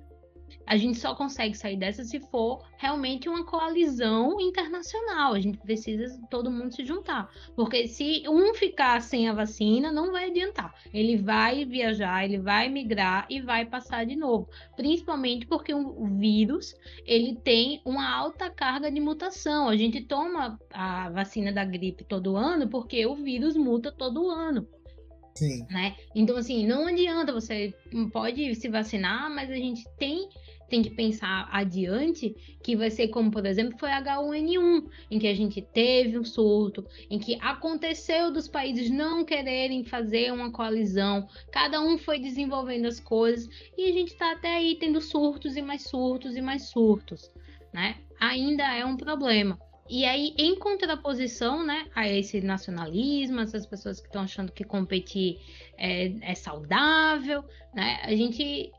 A 0.66 0.76
gente 0.76 0.98
só 0.98 1.16
consegue 1.16 1.56
sair 1.56 1.78
dessa 1.78 2.04
se 2.04 2.20
for 2.20 2.62
realmente 2.78 3.30
uma 3.30 3.46
coalizão 3.46 4.40
internacional. 4.40 5.34
A 5.34 5.40
gente 5.40 5.58
precisa 5.58 6.20
todo 6.30 6.52
mundo 6.52 6.74
se 6.74 6.86
juntar. 6.86 7.30
Porque 7.56 7.88
se 7.88 8.24
um 8.28 8.54
ficar 8.54 9.02
sem 9.02 9.30
a 9.30 9.34
vacina, 9.34 9.92
não 9.92 10.12
vai 10.12 10.30
adiantar. 10.30 10.74
Ele 10.94 11.18
vai 11.18 11.64
viajar, 11.64 12.26
ele 12.26 12.38
vai 12.40 12.70
migrar 12.70 13.26
e 13.30 13.42
vai 13.42 13.66
passar 13.66 14.06
de 14.06 14.16
novo. 14.16 14.50
Principalmente 14.76 15.46
porque 15.46 15.74
o 15.74 16.06
vírus 16.18 16.74
ele 17.06 17.36
tem 17.36 17.82
uma 17.86 18.10
alta 18.10 18.50
carga 18.50 18.92
de 18.92 19.00
mutação. 19.00 19.70
A 19.70 19.78
gente 19.78 20.02
toma 20.02 20.60
a 20.74 21.10
vacina 21.10 21.52
da 21.52 21.64
gripe 21.64 22.04
todo 22.04 22.36
ano 22.36 22.68
porque 22.68 23.06
o 23.06 23.16
vírus 23.16 23.56
muta 23.56 23.92
todo 23.92 24.30
ano. 24.30 24.68
Sim. 25.38 25.66
Né? 25.70 25.96
Então, 26.16 26.36
assim, 26.38 26.66
não 26.66 26.88
adianta, 26.88 27.32
você 27.32 27.74
pode 28.12 28.56
se 28.56 28.68
vacinar, 28.70 29.30
mas 29.30 29.52
a 29.52 29.56
gente 29.56 29.88
tem 29.98 30.28
tem 30.70 30.82
que 30.82 30.90
pensar 30.90 31.48
adiante, 31.50 32.36
que 32.62 32.76
vai 32.76 32.90
ser 32.90 33.08
como, 33.08 33.32
por 33.32 33.46
exemplo, 33.46 33.80
foi 33.80 33.90
H1N1, 33.90 34.84
em 35.10 35.18
que 35.18 35.28
a 35.28 35.34
gente 35.34 35.62
teve 35.62 36.20
um 36.20 36.26
surto, 36.26 36.86
em 37.10 37.18
que 37.18 37.38
aconteceu 37.40 38.32
dos 38.32 38.50
países 38.50 38.90
não 38.90 39.24
quererem 39.24 39.86
fazer 39.86 40.32
uma 40.34 40.52
coalizão, 40.52 41.26
cada 41.54 41.82
um 41.82 41.98
foi 41.98 42.20
desenvolvendo 42.20 42.86
as 42.86 43.00
coisas, 43.00 43.48
e 43.78 43.90
a 43.90 43.94
gente 43.94 44.12
está 44.12 44.34
até 44.34 44.56
aí 44.56 44.76
tendo 44.76 45.00
surtos 45.00 45.56
e 45.56 45.62
mais 45.62 45.84
surtos 45.84 46.36
e 46.36 46.42
mais 46.42 46.70
surtos, 46.70 47.32
né? 47.74 47.96
Ainda 48.20 48.64
é 48.76 48.84
um 48.84 48.98
problema. 48.98 49.58
E 49.90 50.04
aí, 50.06 50.34
em 50.38 50.56
contraposição 50.58 51.66
né, 51.66 51.88
a 51.96 52.08
esse 52.08 52.42
nacionalismo, 52.42 53.40
essas 53.40 53.66
pessoas 53.66 54.00
que 54.00 54.08
estão 54.08 54.24
achando 54.24 54.52
que 54.52 54.64
competir 54.64 55.40
é, 55.78 56.32
é 56.32 56.36
saudável, 56.36 57.44
né, 57.74 58.00
a 58.04 58.16
gente 58.16 58.72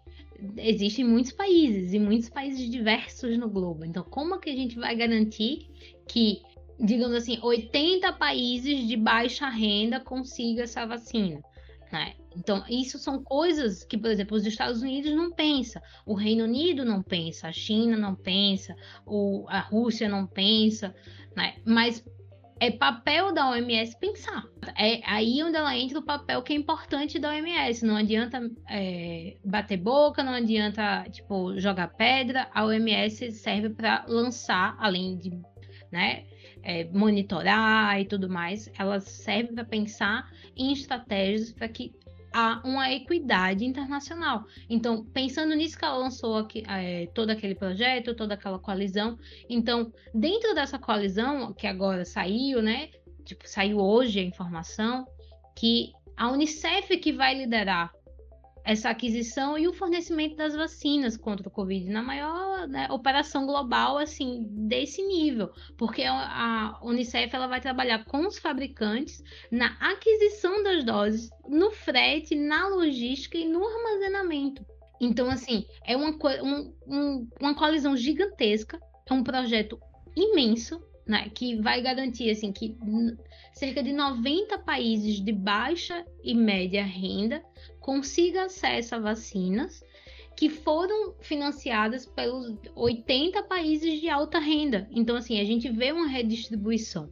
existem 0.56 1.04
muitos 1.04 1.32
países 1.32 1.92
e 1.92 1.98
muitos 1.98 2.28
países 2.28 2.70
diversos 2.70 3.36
no 3.38 3.48
globo. 3.48 3.84
Então, 3.84 4.04
como 4.04 4.38
que 4.38 4.50
a 4.50 4.54
gente 4.54 4.76
vai 4.76 4.94
garantir 4.94 5.68
que, 6.06 6.42
digamos 6.78 7.16
assim, 7.16 7.38
80 7.42 8.12
países 8.12 8.86
de 8.86 8.96
baixa 8.96 9.48
renda 9.48 10.00
consigam 10.00 10.62
essa 10.62 10.86
vacina? 10.86 11.40
Né? 11.90 12.14
Então, 12.38 12.64
isso 12.68 12.98
são 12.98 13.22
coisas 13.22 13.82
que, 13.82 13.98
por 13.98 14.10
exemplo, 14.10 14.36
os 14.36 14.46
Estados 14.46 14.80
Unidos 14.80 15.12
não 15.12 15.32
pensa, 15.32 15.82
o 16.06 16.14
Reino 16.14 16.44
Unido 16.44 16.84
não 16.84 17.02
pensa, 17.02 17.48
a 17.48 17.52
China 17.52 17.96
não 17.96 18.14
pensa, 18.14 18.76
o, 19.04 19.44
a 19.48 19.58
Rússia 19.58 20.08
não 20.08 20.24
pensa, 20.24 20.94
né? 21.36 21.56
Mas 21.64 22.04
é 22.60 22.70
papel 22.70 23.32
da 23.32 23.50
OMS 23.50 23.96
pensar. 23.98 24.44
É 24.76 25.00
aí 25.04 25.42
onde 25.42 25.56
ela 25.56 25.76
entra 25.76 25.98
o 25.98 26.02
papel 26.02 26.42
que 26.42 26.52
é 26.52 26.56
importante 26.56 27.18
da 27.18 27.30
OMS. 27.30 27.84
Não 27.84 27.96
adianta 27.96 28.50
é, 28.68 29.36
bater 29.44 29.76
boca, 29.76 30.22
não 30.22 30.32
adianta 30.32 31.04
tipo 31.10 31.58
jogar 31.58 31.88
pedra. 31.88 32.48
A 32.54 32.64
OMS 32.64 33.32
serve 33.32 33.70
para 33.70 34.04
lançar, 34.08 34.76
além 34.78 35.16
de 35.16 35.30
né, 35.90 36.24
é, 36.62 36.84
monitorar 36.92 38.00
e 38.00 38.04
tudo 38.04 38.28
mais, 38.28 38.70
ela 38.78 39.00
serve 39.00 39.54
para 39.54 39.64
pensar 39.64 40.30
em 40.56 40.72
estratégias 40.72 41.52
para 41.52 41.68
que 41.68 41.92
há 42.32 42.60
uma 42.64 42.92
equidade 42.92 43.64
internacional. 43.64 44.44
Então, 44.68 45.04
pensando 45.04 45.54
nisso 45.54 45.78
que 45.78 45.84
ela 45.84 45.96
lançou 45.96 46.36
aqui, 46.36 46.62
é, 46.68 47.06
todo 47.14 47.30
aquele 47.30 47.54
projeto, 47.54 48.14
toda 48.14 48.34
aquela 48.34 48.58
coalizão. 48.58 49.18
Então, 49.48 49.92
dentro 50.14 50.54
dessa 50.54 50.78
coalizão, 50.78 51.52
que 51.52 51.66
agora 51.66 52.04
saiu, 52.04 52.62
né? 52.62 52.90
Tipo, 53.24 53.48
saiu 53.48 53.78
hoje 53.78 54.20
a 54.20 54.22
informação 54.22 55.06
que 55.56 55.92
a 56.16 56.30
Unicef 56.30 56.96
que 56.98 57.12
vai 57.12 57.34
liderar 57.34 57.92
essa 58.68 58.90
aquisição 58.90 59.56
e 59.56 59.66
o 59.66 59.72
fornecimento 59.72 60.36
das 60.36 60.54
vacinas 60.54 61.16
contra 61.16 61.48
o 61.48 61.50
Covid 61.50 61.88
na 61.88 62.02
maior 62.02 62.68
né, 62.68 62.86
operação 62.90 63.46
global 63.46 63.96
assim 63.96 64.44
desse 64.50 65.00
nível, 65.00 65.50
porque 65.78 66.02
a 66.04 66.78
Unicef 66.82 67.34
ela 67.34 67.46
vai 67.46 67.62
trabalhar 67.62 68.04
com 68.04 68.26
os 68.26 68.38
fabricantes 68.38 69.24
na 69.50 69.68
aquisição 69.80 70.62
das 70.62 70.84
doses, 70.84 71.30
no 71.48 71.70
frete, 71.70 72.34
na 72.34 72.68
logística 72.68 73.38
e 73.38 73.48
no 73.48 73.66
armazenamento. 73.66 74.62
Então 75.00 75.30
assim 75.30 75.64
é 75.82 75.96
uma, 75.96 76.10
um, 76.42 76.74
um, 76.86 77.28
uma 77.40 77.54
colisão 77.54 77.96
gigantesca, 77.96 78.78
é 79.08 79.14
um 79.14 79.24
projeto 79.24 79.80
imenso 80.14 80.78
né, 81.08 81.30
que 81.34 81.56
vai 81.56 81.80
garantir 81.80 82.30
assim 82.30 82.52
que 82.52 82.76
cerca 83.54 83.82
de 83.82 83.92
90 83.92 84.58
países 84.58 85.24
de 85.24 85.32
baixa 85.32 86.04
e 86.22 86.34
média 86.34 86.84
renda 86.84 87.42
consiga 87.80 88.44
acesso 88.44 88.94
a 88.94 88.98
vacinas 88.98 89.82
que 90.36 90.50
foram 90.50 91.14
financiadas 91.18 92.06
pelos 92.06 92.54
80 92.76 93.42
países 93.44 94.00
de 94.00 94.08
alta 94.08 94.38
renda. 94.38 94.86
Então, 94.92 95.16
assim, 95.16 95.40
a 95.40 95.44
gente 95.44 95.68
vê 95.68 95.90
uma 95.90 96.06
redistribuição. 96.06 97.10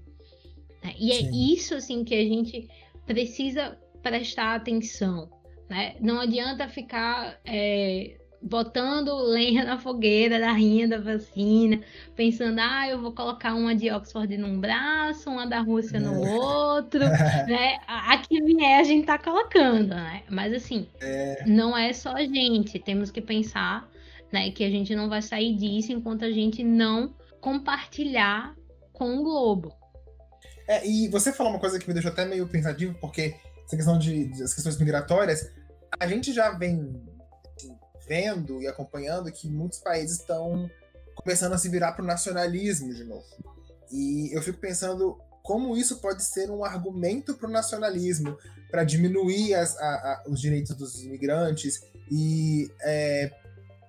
Né? 0.84 0.94
E 0.96 1.10
é 1.10 1.14
Sim. 1.14 1.26
é 1.26 1.54
isso, 1.54 1.74
assim, 1.74 2.04
que 2.04 2.14
a 2.14 2.22
gente 2.22 2.68
precisa 3.04 3.76
prestar 4.00 4.54
atenção. 4.54 5.28
Né? 5.68 5.96
Não 6.00 6.20
adianta 6.20 6.68
ficar 6.68 7.40
é, 7.44 8.16
botando 8.40 9.14
lenha 9.16 9.64
na 9.64 9.78
fogueira 9.78 10.38
da 10.38 10.52
rinha 10.52 10.86
da 10.86 10.98
vacina, 10.98 11.80
pensando, 12.14 12.60
ah, 12.60 12.88
eu 12.88 13.00
vou 13.00 13.12
colocar 13.12 13.54
uma 13.54 13.74
de 13.74 13.90
Oxford 13.90 14.36
num 14.36 14.60
braço, 14.60 15.30
uma 15.30 15.46
da 15.46 15.60
Rússia 15.60 15.98
no 15.98 16.24
é. 16.24 16.30
outro, 16.34 17.00
né? 17.48 17.78
A 17.86 18.18
que 18.18 18.42
vier 18.42 18.80
a 18.80 18.84
gente 18.84 19.06
tá 19.06 19.18
colocando, 19.18 19.94
né? 19.94 20.22
Mas 20.28 20.52
assim, 20.52 20.86
é. 21.00 21.44
não 21.46 21.76
é 21.76 21.92
só 21.92 22.12
a 22.12 22.24
gente, 22.24 22.78
temos 22.78 23.10
que 23.10 23.20
pensar, 23.20 23.88
né, 24.32 24.50
que 24.50 24.64
a 24.64 24.70
gente 24.70 24.94
não 24.94 25.08
vai 25.08 25.22
sair 25.22 25.54
disso 25.56 25.92
enquanto 25.92 26.24
a 26.24 26.30
gente 26.30 26.62
não 26.62 27.14
compartilhar 27.40 28.54
com 28.92 29.18
o 29.18 29.22
globo. 29.22 29.72
É, 30.68 30.86
e 30.86 31.08
você 31.08 31.32
falou 31.32 31.52
uma 31.52 31.60
coisa 31.60 31.78
que 31.78 31.86
me 31.86 31.94
deixou 31.94 32.10
até 32.10 32.24
meio 32.24 32.46
pensativo, 32.48 32.96
porque 33.00 33.36
essa 33.64 33.76
questão 33.76 33.98
de, 33.98 34.26
das 34.38 34.52
questões 34.52 34.78
migratórias, 34.78 35.52
a 35.98 36.06
gente 36.06 36.32
já 36.32 36.50
vem 36.50 37.05
vendo 38.06 38.62
e 38.62 38.68
acompanhando 38.68 39.30
que 39.32 39.48
muitos 39.48 39.78
países 39.78 40.20
estão 40.20 40.70
começando 41.14 41.52
a 41.52 41.58
se 41.58 41.68
virar 41.68 41.92
para 41.92 42.02
o 42.02 42.06
nacionalismo 42.06 42.94
de 42.94 43.04
novo. 43.04 43.24
E 43.90 44.30
eu 44.32 44.42
fico 44.42 44.58
pensando 44.58 45.18
como 45.42 45.76
isso 45.76 45.98
pode 45.98 46.24
ser 46.24 46.50
um 46.50 46.64
argumento 46.64 47.34
para 47.34 47.48
o 47.48 47.52
nacionalismo, 47.52 48.36
para 48.70 48.84
diminuir 48.84 49.54
as, 49.54 49.76
a, 49.78 49.84
a, 49.86 50.24
os 50.26 50.40
direitos 50.40 50.74
dos 50.74 51.02
imigrantes 51.02 51.80
e 52.10 52.68
é, 52.82 53.30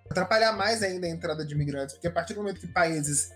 atrapalhar 0.10 0.54
mais 0.54 0.84
ainda 0.84 1.08
a 1.08 1.10
entrada 1.10 1.46
de 1.46 1.54
imigrantes, 1.54 1.96
porque 1.96 2.08
a 2.08 2.12
partir 2.12 2.34
do 2.34 2.42
momento 2.42 2.62
que 2.62 2.68
países 2.68 3.32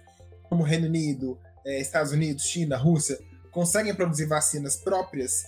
como 0.49 0.63
Reino 0.63 0.87
Unido, 0.87 1.39
é, 1.65 1.79
Estados 1.79 2.11
Unidos, 2.11 2.43
China, 2.43 2.77
Rússia 2.77 3.17
conseguem 3.51 3.93
produzir 3.93 4.25
vacinas 4.25 4.75
próprias, 4.75 5.45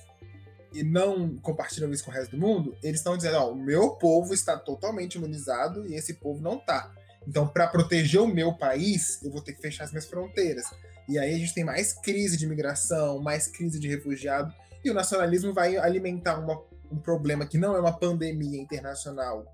e 0.73 0.83
não 0.83 1.37
compartilham 1.37 1.91
isso 1.91 2.03
com 2.03 2.11
o 2.11 2.13
resto 2.13 2.31
do 2.31 2.37
mundo, 2.37 2.75
eles 2.81 2.99
estão 2.99 3.15
dizendo: 3.15 3.37
ó, 3.37 3.51
o 3.51 3.55
meu 3.55 3.91
povo 3.91 4.33
está 4.33 4.57
totalmente 4.57 5.15
imunizado 5.15 5.87
e 5.87 5.95
esse 5.95 6.15
povo 6.15 6.41
não 6.41 6.57
está. 6.57 6.91
Então, 7.27 7.47
para 7.47 7.67
proteger 7.67 8.21
o 8.21 8.27
meu 8.27 8.53
país, 8.53 9.21
eu 9.23 9.31
vou 9.31 9.41
ter 9.41 9.53
que 9.53 9.61
fechar 9.61 9.85
as 9.85 9.91
minhas 9.91 10.05
fronteiras. 10.05 10.65
E 11.07 11.17
aí 11.17 11.33
a 11.33 11.37
gente 11.37 11.53
tem 11.53 11.63
mais 11.63 11.93
crise 11.93 12.37
de 12.37 12.45
imigração, 12.45 13.21
mais 13.21 13.47
crise 13.47 13.79
de 13.79 13.87
refugiado, 13.87 14.53
e 14.83 14.89
o 14.89 14.93
nacionalismo 14.93 15.53
vai 15.53 15.77
alimentar 15.77 16.39
uma, 16.39 16.61
um 16.91 16.97
problema 16.97 17.45
que 17.45 17.57
não 17.57 17.75
é 17.75 17.79
uma 17.79 17.97
pandemia 17.97 18.61
internacional 18.61 19.45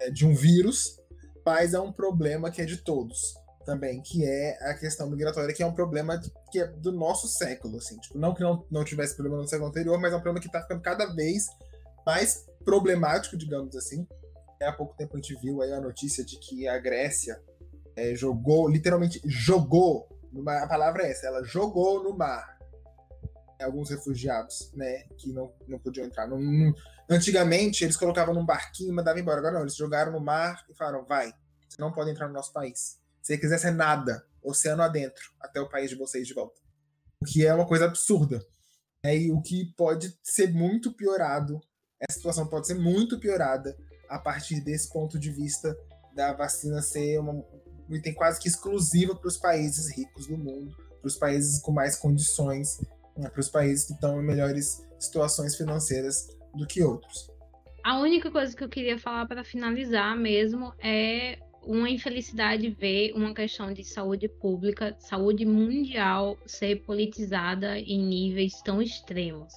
é, 0.00 0.10
de 0.10 0.26
um 0.26 0.34
vírus, 0.34 0.98
mas 1.44 1.74
é 1.74 1.80
um 1.80 1.92
problema 1.92 2.50
que 2.50 2.62
é 2.62 2.64
de 2.64 2.78
todos 2.78 3.41
também, 3.64 4.00
que 4.00 4.24
é 4.24 4.58
a 4.70 4.74
questão 4.74 5.08
migratória, 5.08 5.54
que 5.54 5.62
é 5.62 5.66
um 5.66 5.72
problema 5.72 6.20
que 6.50 6.60
é 6.60 6.66
do 6.66 6.92
nosso 6.92 7.28
século, 7.28 7.78
assim. 7.78 7.98
Tipo, 7.98 8.18
não 8.18 8.34
que 8.34 8.42
não, 8.42 8.64
não 8.70 8.84
tivesse 8.84 9.14
problema 9.14 9.38
no 9.38 9.48
século 9.48 9.68
anterior, 9.68 9.98
mas 10.00 10.12
é 10.12 10.16
um 10.16 10.20
problema 10.20 10.40
que 10.40 10.46
está 10.46 10.62
ficando 10.62 10.80
cada 10.80 11.06
vez 11.14 11.46
mais 12.04 12.46
problemático, 12.64 13.36
digamos 13.36 13.76
assim. 13.76 14.06
Há 14.62 14.72
pouco 14.72 14.96
tempo 14.96 15.16
a 15.16 15.20
gente 15.20 15.34
viu 15.40 15.60
aí 15.60 15.72
a 15.72 15.80
notícia 15.80 16.24
de 16.24 16.38
que 16.38 16.68
a 16.68 16.78
Grécia 16.78 17.40
é, 17.96 18.14
jogou, 18.14 18.68
literalmente 18.68 19.20
jogou, 19.24 20.08
a 20.46 20.66
palavra 20.68 21.02
é 21.02 21.10
essa, 21.10 21.26
ela 21.26 21.42
jogou 21.42 22.02
no 22.02 22.16
mar 22.16 22.52
alguns 23.62 23.90
refugiados, 23.90 24.72
né, 24.74 25.04
que 25.16 25.32
não, 25.32 25.52
não 25.66 25.78
podiam 25.78 26.06
entrar. 26.06 26.26
Não, 26.26 26.38
não, 26.40 26.74
antigamente 27.08 27.84
eles 27.84 27.96
colocavam 27.96 28.34
num 28.34 28.44
barquinho 28.44 28.90
e 28.90 28.92
mandavam 28.92 29.20
embora. 29.20 29.38
Agora 29.38 29.54
não, 29.54 29.62
eles 29.62 29.76
jogaram 29.76 30.12
no 30.12 30.20
mar 30.20 30.64
e 30.68 30.74
falaram, 30.74 31.04
vai, 31.04 31.32
você 31.68 31.80
não 31.80 31.92
pode 31.92 32.10
entrar 32.10 32.28
no 32.28 32.34
nosso 32.34 32.52
país. 32.52 33.00
Se 33.22 33.38
quiser 33.38 33.58
ser 33.58 33.70
nada, 33.70 34.26
oceano 34.42 34.82
adentro, 34.82 35.22
até 35.40 35.60
o 35.60 35.68
país 35.68 35.88
de 35.88 35.96
vocês 35.96 36.26
de 36.26 36.34
volta. 36.34 36.60
O 37.22 37.24
que 37.24 37.46
é 37.46 37.54
uma 37.54 37.66
coisa 37.66 37.84
absurda. 37.84 38.44
É, 39.04 39.16
e 39.16 39.32
o 39.32 39.40
que 39.40 39.72
pode 39.76 40.16
ser 40.22 40.52
muito 40.52 40.92
piorado, 40.92 41.60
essa 42.00 42.18
situação 42.18 42.46
pode 42.46 42.66
ser 42.66 42.74
muito 42.74 43.18
piorada 43.18 43.76
a 44.08 44.18
partir 44.18 44.60
desse 44.60 44.92
ponto 44.92 45.18
de 45.18 45.30
vista 45.30 45.76
da 46.14 46.32
vacina 46.32 46.82
ser 46.82 47.18
uma, 47.18 47.32
um 47.32 47.94
item 47.94 48.14
quase 48.14 48.40
que 48.40 48.48
exclusivo 48.48 49.16
para 49.16 49.28
os 49.28 49.36
países 49.36 49.96
ricos 49.96 50.26
do 50.26 50.36
mundo, 50.36 50.76
para 51.00 51.08
os 51.08 51.16
países 51.16 51.60
com 51.60 51.72
mais 51.72 51.96
condições, 51.96 52.78
né, 53.16 53.28
para 53.28 53.40
os 53.40 53.48
países 53.48 53.86
que 53.86 53.92
estão 53.92 54.20
em 54.20 54.24
melhores 54.24 54.84
situações 54.98 55.56
financeiras 55.56 56.26
do 56.54 56.66
que 56.66 56.82
outros. 56.82 57.30
A 57.84 57.98
única 57.98 58.30
coisa 58.30 58.54
que 58.54 58.62
eu 58.62 58.68
queria 58.68 58.98
falar 58.98 59.26
para 59.26 59.42
finalizar 59.42 60.16
mesmo 60.16 60.72
é 60.78 61.38
uma 61.64 61.88
infelicidade 61.88 62.68
ver 62.68 63.12
uma 63.14 63.32
questão 63.32 63.72
de 63.72 63.84
saúde 63.84 64.28
pública, 64.28 64.94
saúde 64.98 65.44
mundial, 65.44 66.36
ser 66.46 66.82
politizada 66.82 67.78
em 67.78 67.98
níveis 67.98 68.60
tão 68.62 68.82
extremos. 68.82 69.52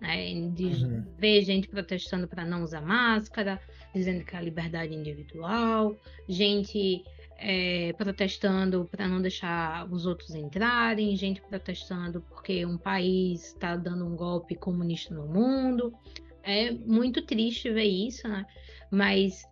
Né? 0.00 0.34
De 0.50 0.64
uhum. 0.64 1.04
ver 1.16 1.42
gente 1.44 1.68
protestando 1.68 2.26
para 2.26 2.44
não 2.44 2.62
usar 2.62 2.80
máscara, 2.80 3.60
dizendo 3.94 4.24
que 4.24 4.34
é 4.34 4.38
a 4.38 4.42
liberdade 4.42 4.94
individual, 4.94 5.96
gente 6.28 7.04
é, 7.38 7.92
protestando 7.94 8.88
para 8.90 9.06
não 9.06 9.20
deixar 9.20 9.90
os 9.92 10.06
outros 10.06 10.34
entrarem, 10.34 11.16
gente 11.16 11.40
protestando 11.42 12.20
porque 12.22 12.64
um 12.64 12.78
país 12.78 13.48
está 13.48 13.76
dando 13.76 14.06
um 14.06 14.16
golpe 14.16 14.54
comunista 14.54 15.14
no 15.14 15.26
mundo. 15.26 15.92
É 16.42 16.70
muito 16.72 17.22
triste 17.22 17.70
ver 17.70 17.84
isso, 17.84 18.26
né? 18.26 18.46
Mas 18.90 19.44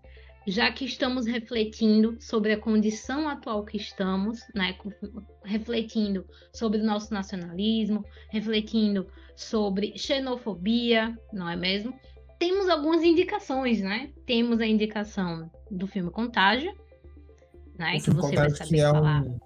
já 0.51 0.71
que 0.73 0.85
estamos 0.85 1.27
refletindo 1.27 2.17
sobre 2.21 2.53
a 2.53 2.59
condição 2.59 3.29
atual 3.29 3.65
que 3.65 3.77
estamos, 3.77 4.41
né, 4.55 4.77
refletindo 5.45 6.27
sobre 6.53 6.81
o 6.81 6.85
nosso 6.85 7.15
nacionalismo, 7.15 8.05
refletindo 8.31 9.07
sobre 9.37 9.97
xenofobia, 9.97 11.17
não 11.33 11.49
é 11.49 11.57
mesmo? 11.57 11.95
Temos 12.39 12.69
algumas 12.69 13.03
indicações, 13.03 13.81
né? 13.81 14.11
Temos 14.27 14.61
a 14.61 14.67
indicação 14.67 15.51
do 15.71 15.87
filme 15.87 16.11
Contágio, 16.11 16.73
né, 17.79 17.97
o 17.99 18.03
que 18.03 18.11
você 18.11 18.35
vai 18.35 18.51
saber 18.51 18.69
que 18.71 18.81
é 18.81 18.91
falar. 18.91 19.23
Um, 19.23 19.39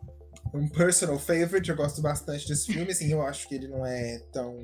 um 0.54 0.68
personal 0.68 1.18
favorite, 1.18 1.68
eu 1.68 1.76
gosto 1.76 2.00
bastante 2.00 2.48
desse 2.48 2.72
filme, 2.72 2.90
assim, 2.90 3.12
eu 3.12 3.20
acho 3.20 3.46
que 3.46 3.54
ele 3.54 3.68
não 3.68 3.84
é 3.84 4.20
tão 4.32 4.56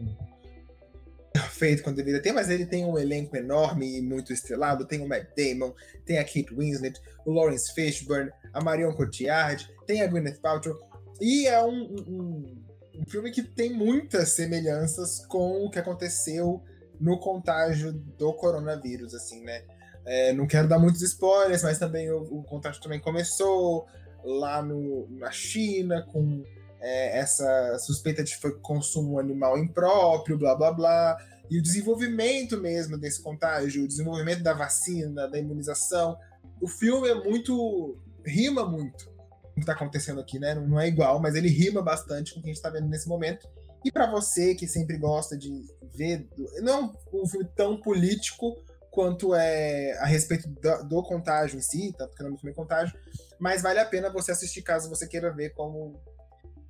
feito 1.48 1.82
quando 1.82 1.96
deveria 1.96 2.20
ter, 2.20 2.32
mas 2.32 2.50
ele 2.50 2.66
tem 2.66 2.84
um 2.84 2.98
elenco 2.98 3.36
enorme 3.36 3.98
e 3.98 4.02
muito 4.02 4.32
estrelado. 4.32 4.86
Tem 4.86 5.00
o 5.00 5.08
Matt 5.08 5.28
Damon, 5.36 5.74
tem 6.04 6.18
a 6.18 6.24
Kate 6.24 6.54
Winslet, 6.54 7.00
o 7.24 7.32
Lawrence 7.32 7.72
Fishburne, 7.72 8.30
a 8.52 8.62
Marion 8.62 8.92
Cotillard, 8.92 9.68
tem 9.86 10.02
a 10.02 10.06
Gwyneth 10.06 10.40
Paltrow. 10.40 10.76
E 11.20 11.46
é 11.46 11.62
um, 11.62 11.94
um, 12.08 12.62
um 12.98 13.06
filme 13.08 13.30
que 13.30 13.42
tem 13.42 13.72
muitas 13.72 14.30
semelhanças 14.30 15.24
com 15.26 15.64
o 15.64 15.70
que 15.70 15.78
aconteceu 15.78 16.62
no 17.00 17.18
contágio 17.18 17.92
do 17.92 18.32
coronavírus, 18.34 19.14
assim, 19.14 19.42
né? 19.42 19.62
É, 20.04 20.32
não 20.32 20.46
quero 20.46 20.66
dar 20.66 20.78
muitos 20.78 21.02
spoilers, 21.02 21.62
mas 21.62 21.78
também 21.78 22.10
o, 22.10 22.22
o 22.22 22.42
contágio 22.42 22.82
também 22.82 23.00
começou 23.00 23.86
lá 24.24 24.62
no, 24.62 25.08
na 25.10 25.30
China 25.30 26.02
com 26.10 26.42
é, 26.80 27.18
essa 27.18 27.78
suspeita 27.78 28.24
de 28.24 28.36
consumo 28.62 29.18
animal 29.18 29.58
impróprio, 29.58 30.38
blá 30.38 30.54
blá 30.54 30.72
blá, 30.72 31.16
e 31.50 31.58
o 31.58 31.62
desenvolvimento 31.62 32.60
mesmo 32.60 32.96
desse 32.96 33.22
contágio, 33.22 33.84
o 33.84 33.88
desenvolvimento 33.88 34.42
da 34.42 34.52
vacina, 34.52 35.28
da 35.28 35.38
imunização. 35.38 36.16
O 36.60 36.68
filme 36.68 37.08
é 37.08 37.14
muito. 37.14 37.98
rima 38.24 38.64
muito 38.64 39.06
com 39.06 39.50
o 39.50 39.54
que 39.54 39.60
está 39.60 39.72
acontecendo 39.72 40.20
aqui, 40.20 40.38
né? 40.38 40.54
Não 40.54 40.78
é 40.78 40.86
igual, 40.86 41.20
mas 41.20 41.34
ele 41.34 41.48
rima 41.48 41.82
bastante 41.82 42.32
com 42.32 42.38
o 42.38 42.42
que 42.42 42.48
a 42.48 42.52
gente 42.52 42.58
está 42.58 42.70
vendo 42.70 42.88
nesse 42.88 43.08
momento. 43.08 43.48
E 43.84 43.90
para 43.90 44.10
você 44.10 44.54
que 44.54 44.68
sempre 44.68 44.96
gosta 44.96 45.36
de 45.36 45.64
ver. 45.94 46.28
Não 46.62 46.94
é 47.12 47.16
um 47.16 47.26
filme 47.26 47.48
tão 47.56 47.80
político 47.80 48.56
quanto 48.90 49.34
é 49.34 49.92
a 49.98 50.06
respeito 50.06 50.48
do, 50.48 50.84
do 50.84 51.02
contágio 51.02 51.58
em 51.58 51.62
si, 51.62 51.94
tanto 51.96 52.14
que 52.14 52.22
não 52.22 52.36
é 52.44 52.52
contágio, 52.52 52.96
mas 53.38 53.62
vale 53.62 53.78
a 53.78 53.84
pena 53.84 54.10
você 54.10 54.32
assistir 54.32 54.62
caso 54.62 54.90
você 54.90 55.06
queira 55.06 55.32
ver 55.32 55.50
como 55.50 56.00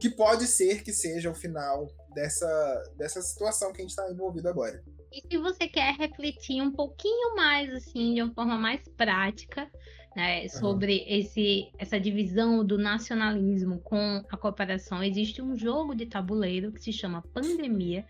que 0.01 0.09
pode 0.09 0.47
ser 0.47 0.83
que 0.83 0.93
seja 0.93 1.31
o 1.31 1.35
final 1.35 1.87
dessa, 2.15 2.83
dessa 2.97 3.21
situação 3.21 3.73
que 3.73 3.79
a 3.79 3.83
gente 3.83 3.91
está 3.91 4.11
envolvido 4.11 4.49
agora. 4.49 4.83
E 5.13 5.21
se 5.29 5.37
você 5.39 5.69
quer 5.69 5.95
refletir 5.97 6.63
um 6.63 6.73
pouquinho 6.73 7.37
mais, 7.37 7.73
assim, 7.75 8.15
de 8.15 8.23
uma 8.23 8.33
forma 8.33 8.57
mais 8.57 8.81
prática, 8.97 9.71
né, 10.17 10.49
sobre 10.49 11.01
uhum. 11.01 11.05
esse, 11.09 11.71
essa 11.79 12.01
divisão 12.01 12.65
do 12.65 12.79
nacionalismo 12.79 13.79
com 13.81 14.25
a 14.31 14.37
cooperação, 14.37 15.03
existe 15.03 15.43
um 15.43 15.57
jogo 15.57 15.95
de 15.95 16.07
tabuleiro 16.07 16.73
que 16.73 16.83
se 16.83 16.93
chama 16.93 17.25
Pandemia, 17.35 18.05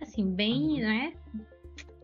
assim, 0.00 0.30
bem, 0.30 0.74
uhum. 0.74 0.80
né, 0.80 1.12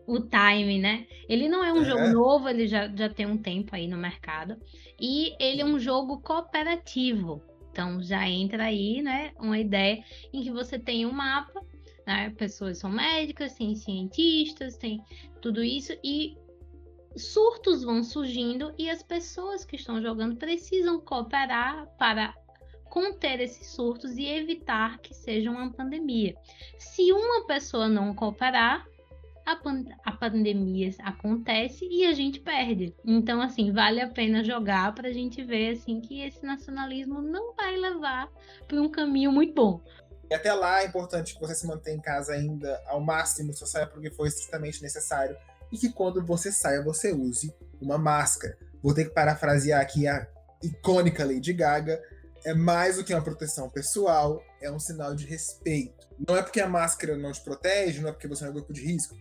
o 0.07 0.21
time, 0.21 0.79
né? 0.79 1.05
Ele 1.27 1.49
não 1.49 1.63
é 1.63 1.73
um 1.73 1.81
é. 1.81 1.85
jogo 1.85 2.07
novo, 2.07 2.47
ele 2.47 2.65
já, 2.65 2.87
já 2.87 3.09
tem 3.09 3.25
um 3.25 3.37
tempo 3.37 3.75
aí 3.75 3.87
no 3.87 3.97
mercado. 3.97 4.55
E 4.99 5.35
ele 5.37 5.61
é 5.61 5.65
um 5.65 5.77
jogo 5.77 6.21
cooperativo. 6.21 7.43
Então 7.77 8.01
já 8.01 8.27
entra 8.27 8.63
aí, 8.63 9.03
né, 9.03 9.33
uma 9.39 9.59
ideia 9.59 10.03
em 10.33 10.41
que 10.41 10.49
você 10.49 10.79
tem 10.79 11.05
um 11.05 11.11
mapa, 11.11 11.63
né, 12.07 12.31
pessoas 12.31 12.79
são 12.79 12.89
médicas, 12.89 13.53
tem 13.53 13.75
cientistas, 13.75 14.77
tem 14.77 14.99
tudo 15.43 15.63
isso 15.63 15.93
e 16.03 16.35
surtos 17.15 17.83
vão 17.83 18.03
surgindo 18.03 18.73
e 18.79 18.89
as 18.89 19.03
pessoas 19.03 19.63
que 19.63 19.75
estão 19.75 20.01
jogando 20.01 20.35
precisam 20.37 20.99
cooperar 20.99 21.85
para 21.99 22.33
conter 22.89 23.41
esses 23.41 23.67
surtos 23.67 24.17
e 24.17 24.25
evitar 24.25 24.97
que 24.97 25.13
seja 25.13 25.51
uma 25.51 25.71
pandemia. 25.71 26.35
Se 26.79 27.13
uma 27.13 27.45
pessoa 27.45 27.87
não 27.87 28.11
cooperar, 28.15 28.87
a, 29.47 29.55
pan 29.55 29.85
a 30.03 30.11
pandemia 30.11 30.93
acontece 30.99 31.87
e 31.89 32.05
a 32.05 32.13
gente 32.13 32.41
perde. 32.41 32.93
Então, 33.05 33.41
assim, 33.41 33.71
vale 33.71 34.01
a 34.01 34.09
pena 34.09 34.43
jogar 34.43 34.93
para 34.93 35.07
a 35.07 35.13
gente 35.13 35.41
ver 35.41 35.77
assim 35.77 36.01
que 36.01 36.21
esse 36.21 36.45
nacionalismo 36.45 37.21
não 37.21 37.55
vai 37.55 37.77
levar 37.77 38.29
para 38.67 38.81
um 38.81 38.91
caminho 38.91 39.31
muito 39.31 39.53
bom. 39.53 39.81
E 40.29 40.33
até 40.33 40.53
lá 40.53 40.81
é 40.81 40.85
importante 40.85 41.33
que 41.33 41.39
você 41.39 41.55
se 41.55 41.65
mantenha 41.65 41.95
em 41.95 42.01
casa 42.01 42.33
ainda 42.33 42.83
ao 42.87 42.99
máximo, 42.99 43.53
só 43.53 43.65
saia 43.65 43.87
porque 43.87 44.11
for 44.11 44.27
estritamente 44.27 44.81
necessário. 44.81 45.37
E 45.71 45.77
que 45.77 45.93
quando 45.93 46.25
você 46.25 46.51
saia, 46.51 46.83
você 46.83 47.13
use 47.13 47.53
uma 47.79 47.97
máscara. 47.97 48.57
Vou 48.83 48.93
ter 48.93 49.05
que 49.05 49.11
parafrasear 49.11 49.81
aqui 49.81 50.07
a 50.07 50.27
icônica 50.61 51.23
Lady 51.23 51.53
Gaga. 51.53 52.01
É 52.43 52.53
mais 52.53 52.97
do 52.97 53.03
que 53.05 53.13
uma 53.13 53.23
proteção 53.23 53.69
pessoal, 53.69 54.43
é 54.61 54.69
um 54.69 54.79
sinal 54.79 55.15
de 55.15 55.25
respeito. 55.25 56.05
Não 56.27 56.35
é 56.35 56.41
porque 56.41 56.59
a 56.59 56.67
máscara 56.67 57.17
não 57.17 57.31
te 57.31 57.41
protege, 57.41 58.01
não 58.01 58.09
é 58.09 58.11
porque 58.11 58.27
você 58.27 58.45
é 58.45 58.49
um 58.49 58.53
grupo 58.53 58.73
de 58.73 58.81
risco, 58.81 59.15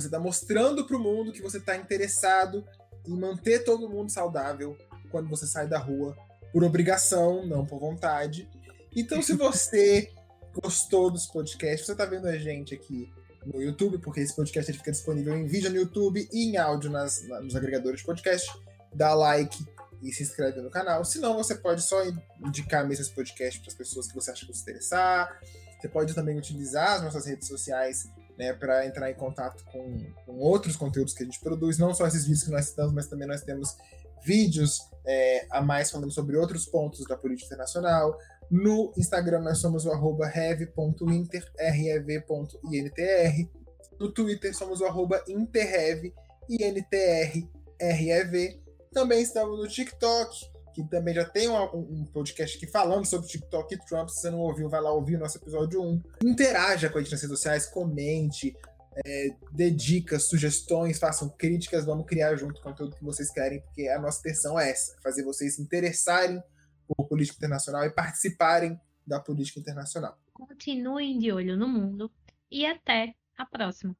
você 0.00 0.06
está 0.06 0.18
mostrando 0.18 0.86
para 0.86 0.96
o 0.96 1.00
mundo 1.00 1.32
que 1.32 1.42
você 1.42 1.58
está 1.58 1.76
interessado 1.76 2.64
em 3.06 3.18
manter 3.18 3.64
todo 3.64 3.88
mundo 3.88 4.10
saudável 4.10 4.76
quando 5.10 5.28
você 5.28 5.46
sai 5.46 5.66
da 5.66 5.78
rua 5.78 6.16
por 6.52 6.64
obrigação, 6.64 7.46
não 7.46 7.64
por 7.64 7.78
vontade. 7.78 8.48
Então, 8.94 9.22
se 9.22 9.34
você 9.34 10.10
gostou 10.52 11.10
dos 11.10 11.26
podcasts, 11.26 11.86
você 11.86 11.92
está 11.92 12.04
vendo 12.04 12.26
a 12.26 12.36
gente 12.36 12.74
aqui 12.74 13.10
no 13.46 13.62
YouTube, 13.62 13.98
porque 13.98 14.20
esse 14.20 14.34
podcast 14.34 14.72
fica 14.72 14.90
disponível 14.90 15.36
em 15.36 15.46
vídeo 15.46 15.70
no 15.70 15.76
YouTube 15.76 16.28
e 16.32 16.50
em 16.50 16.56
áudio 16.56 16.90
nas, 16.90 17.22
nos 17.42 17.54
agregadores 17.54 18.00
de 18.00 18.06
podcast. 18.06 18.50
Dá 18.94 19.14
like 19.14 19.64
e 20.02 20.12
se 20.12 20.22
inscreve 20.22 20.60
no 20.60 20.70
canal. 20.70 21.04
Se 21.04 21.18
não, 21.18 21.36
você 21.36 21.54
pode 21.54 21.82
só 21.82 22.02
indicar 22.44 22.86
mesmo 22.86 23.02
esse 23.02 23.14
podcast 23.14 23.60
para 23.60 23.68
as 23.68 23.74
pessoas 23.74 24.06
que 24.06 24.14
você 24.14 24.30
acha 24.30 24.40
que 24.40 24.46
vão 24.46 24.54
se 24.54 24.62
interessar. 24.62 25.40
Você 25.80 25.88
pode 25.88 26.14
também 26.14 26.36
utilizar 26.36 26.96
as 26.96 27.02
nossas 27.02 27.26
redes 27.26 27.46
sociais 27.46 28.08
né, 28.38 28.52
para 28.52 28.86
entrar 28.86 29.10
em 29.10 29.14
contato 29.14 29.64
com, 29.64 30.12
com, 30.24 30.38
outros 30.38 30.76
conteúdos 30.76 31.12
que 31.12 31.24
a 31.24 31.26
gente 31.26 31.40
produz, 31.40 31.76
não 31.76 31.92
só 31.92 32.06
esses 32.06 32.22
vídeos 32.22 32.44
que 32.44 32.50
nós 32.50 32.66
citamos, 32.66 32.92
mas 32.94 33.08
também 33.08 33.26
nós 33.26 33.42
temos 33.42 33.76
vídeos 34.24 34.80
é, 35.04 35.46
a 35.50 35.60
mais 35.60 35.90
falando 35.90 36.12
sobre 36.12 36.36
outros 36.36 36.64
pontos 36.64 37.04
da 37.06 37.16
política 37.16 37.46
internacional. 37.46 38.16
No 38.48 38.92
Instagram 38.96 39.40
nós 39.40 39.58
somos 39.58 39.84
o 39.84 39.90
arroba 39.90 40.26
rev.inter, 40.26 41.52
rev.intr. 41.58 43.48
No 43.98 44.12
Twitter 44.12 44.56
somos 44.56 44.80
o 44.80 44.86
arroba 44.86 45.20
interrev, 45.26 46.14
intr, 46.48 47.48
Também 48.92 49.20
estamos 49.20 49.58
no 49.58 49.66
TikTok, 49.66 50.48
que 50.78 50.88
também 50.88 51.12
já 51.12 51.24
tem 51.24 51.48
um, 51.48 51.64
um, 51.74 52.04
podcast 52.04 52.56
aqui 52.56 52.66
falando 52.68 53.04
sobre 53.04 53.26
TikTok 53.26 53.74
e 53.74 53.78
Trump. 53.78 54.08
Se 54.08 54.20
você 54.20 54.30
não 54.30 54.38
ouviu, 54.38 54.68
vai 54.68 54.80
lá 54.80 54.92
ouvir 54.92 55.16
o 55.16 55.18
nosso 55.18 55.36
episódio 55.36 55.82
1. 55.82 56.02
Interaja 56.24 56.88
com 56.88 56.98
a 56.98 57.00
gente 57.02 57.10
nas 57.10 57.20
redes 57.20 57.36
sociais, 57.36 57.66
comente, 57.66 58.56
é, 59.04 59.30
dê 59.50 59.72
dicas, 59.72 60.28
sugestões, 60.28 61.00
façam 61.00 61.28
críticas, 61.30 61.84
vamos 61.84 62.06
criar 62.06 62.36
junto 62.36 62.62
com 62.62 62.72
tudo 62.72 62.94
que 62.94 63.02
vocês 63.02 63.28
querem, 63.28 63.60
porque 63.60 63.88
a 63.88 63.98
nossa 63.98 64.20
intenção 64.20 64.58
é 64.58 64.70
essa, 64.70 64.96
fazer 65.02 65.24
vocês 65.24 65.56
se 65.56 65.62
interessarem 65.62 66.40
por 66.86 67.08
política 67.08 67.38
internacional 67.38 67.84
e 67.84 67.90
participarem 67.90 68.80
da 69.04 69.18
política 69.18 69.58
internacional. 69.58 70.16
Continuem 70.32 71.18
de 71.18 71.32
olho 71.32 71.56
no 71.56 71.66
mundo 71.66 72.08
e 72.48 72.64
até 72.64 73.14
a 73.36 73.44
próxima. 73.44 73.96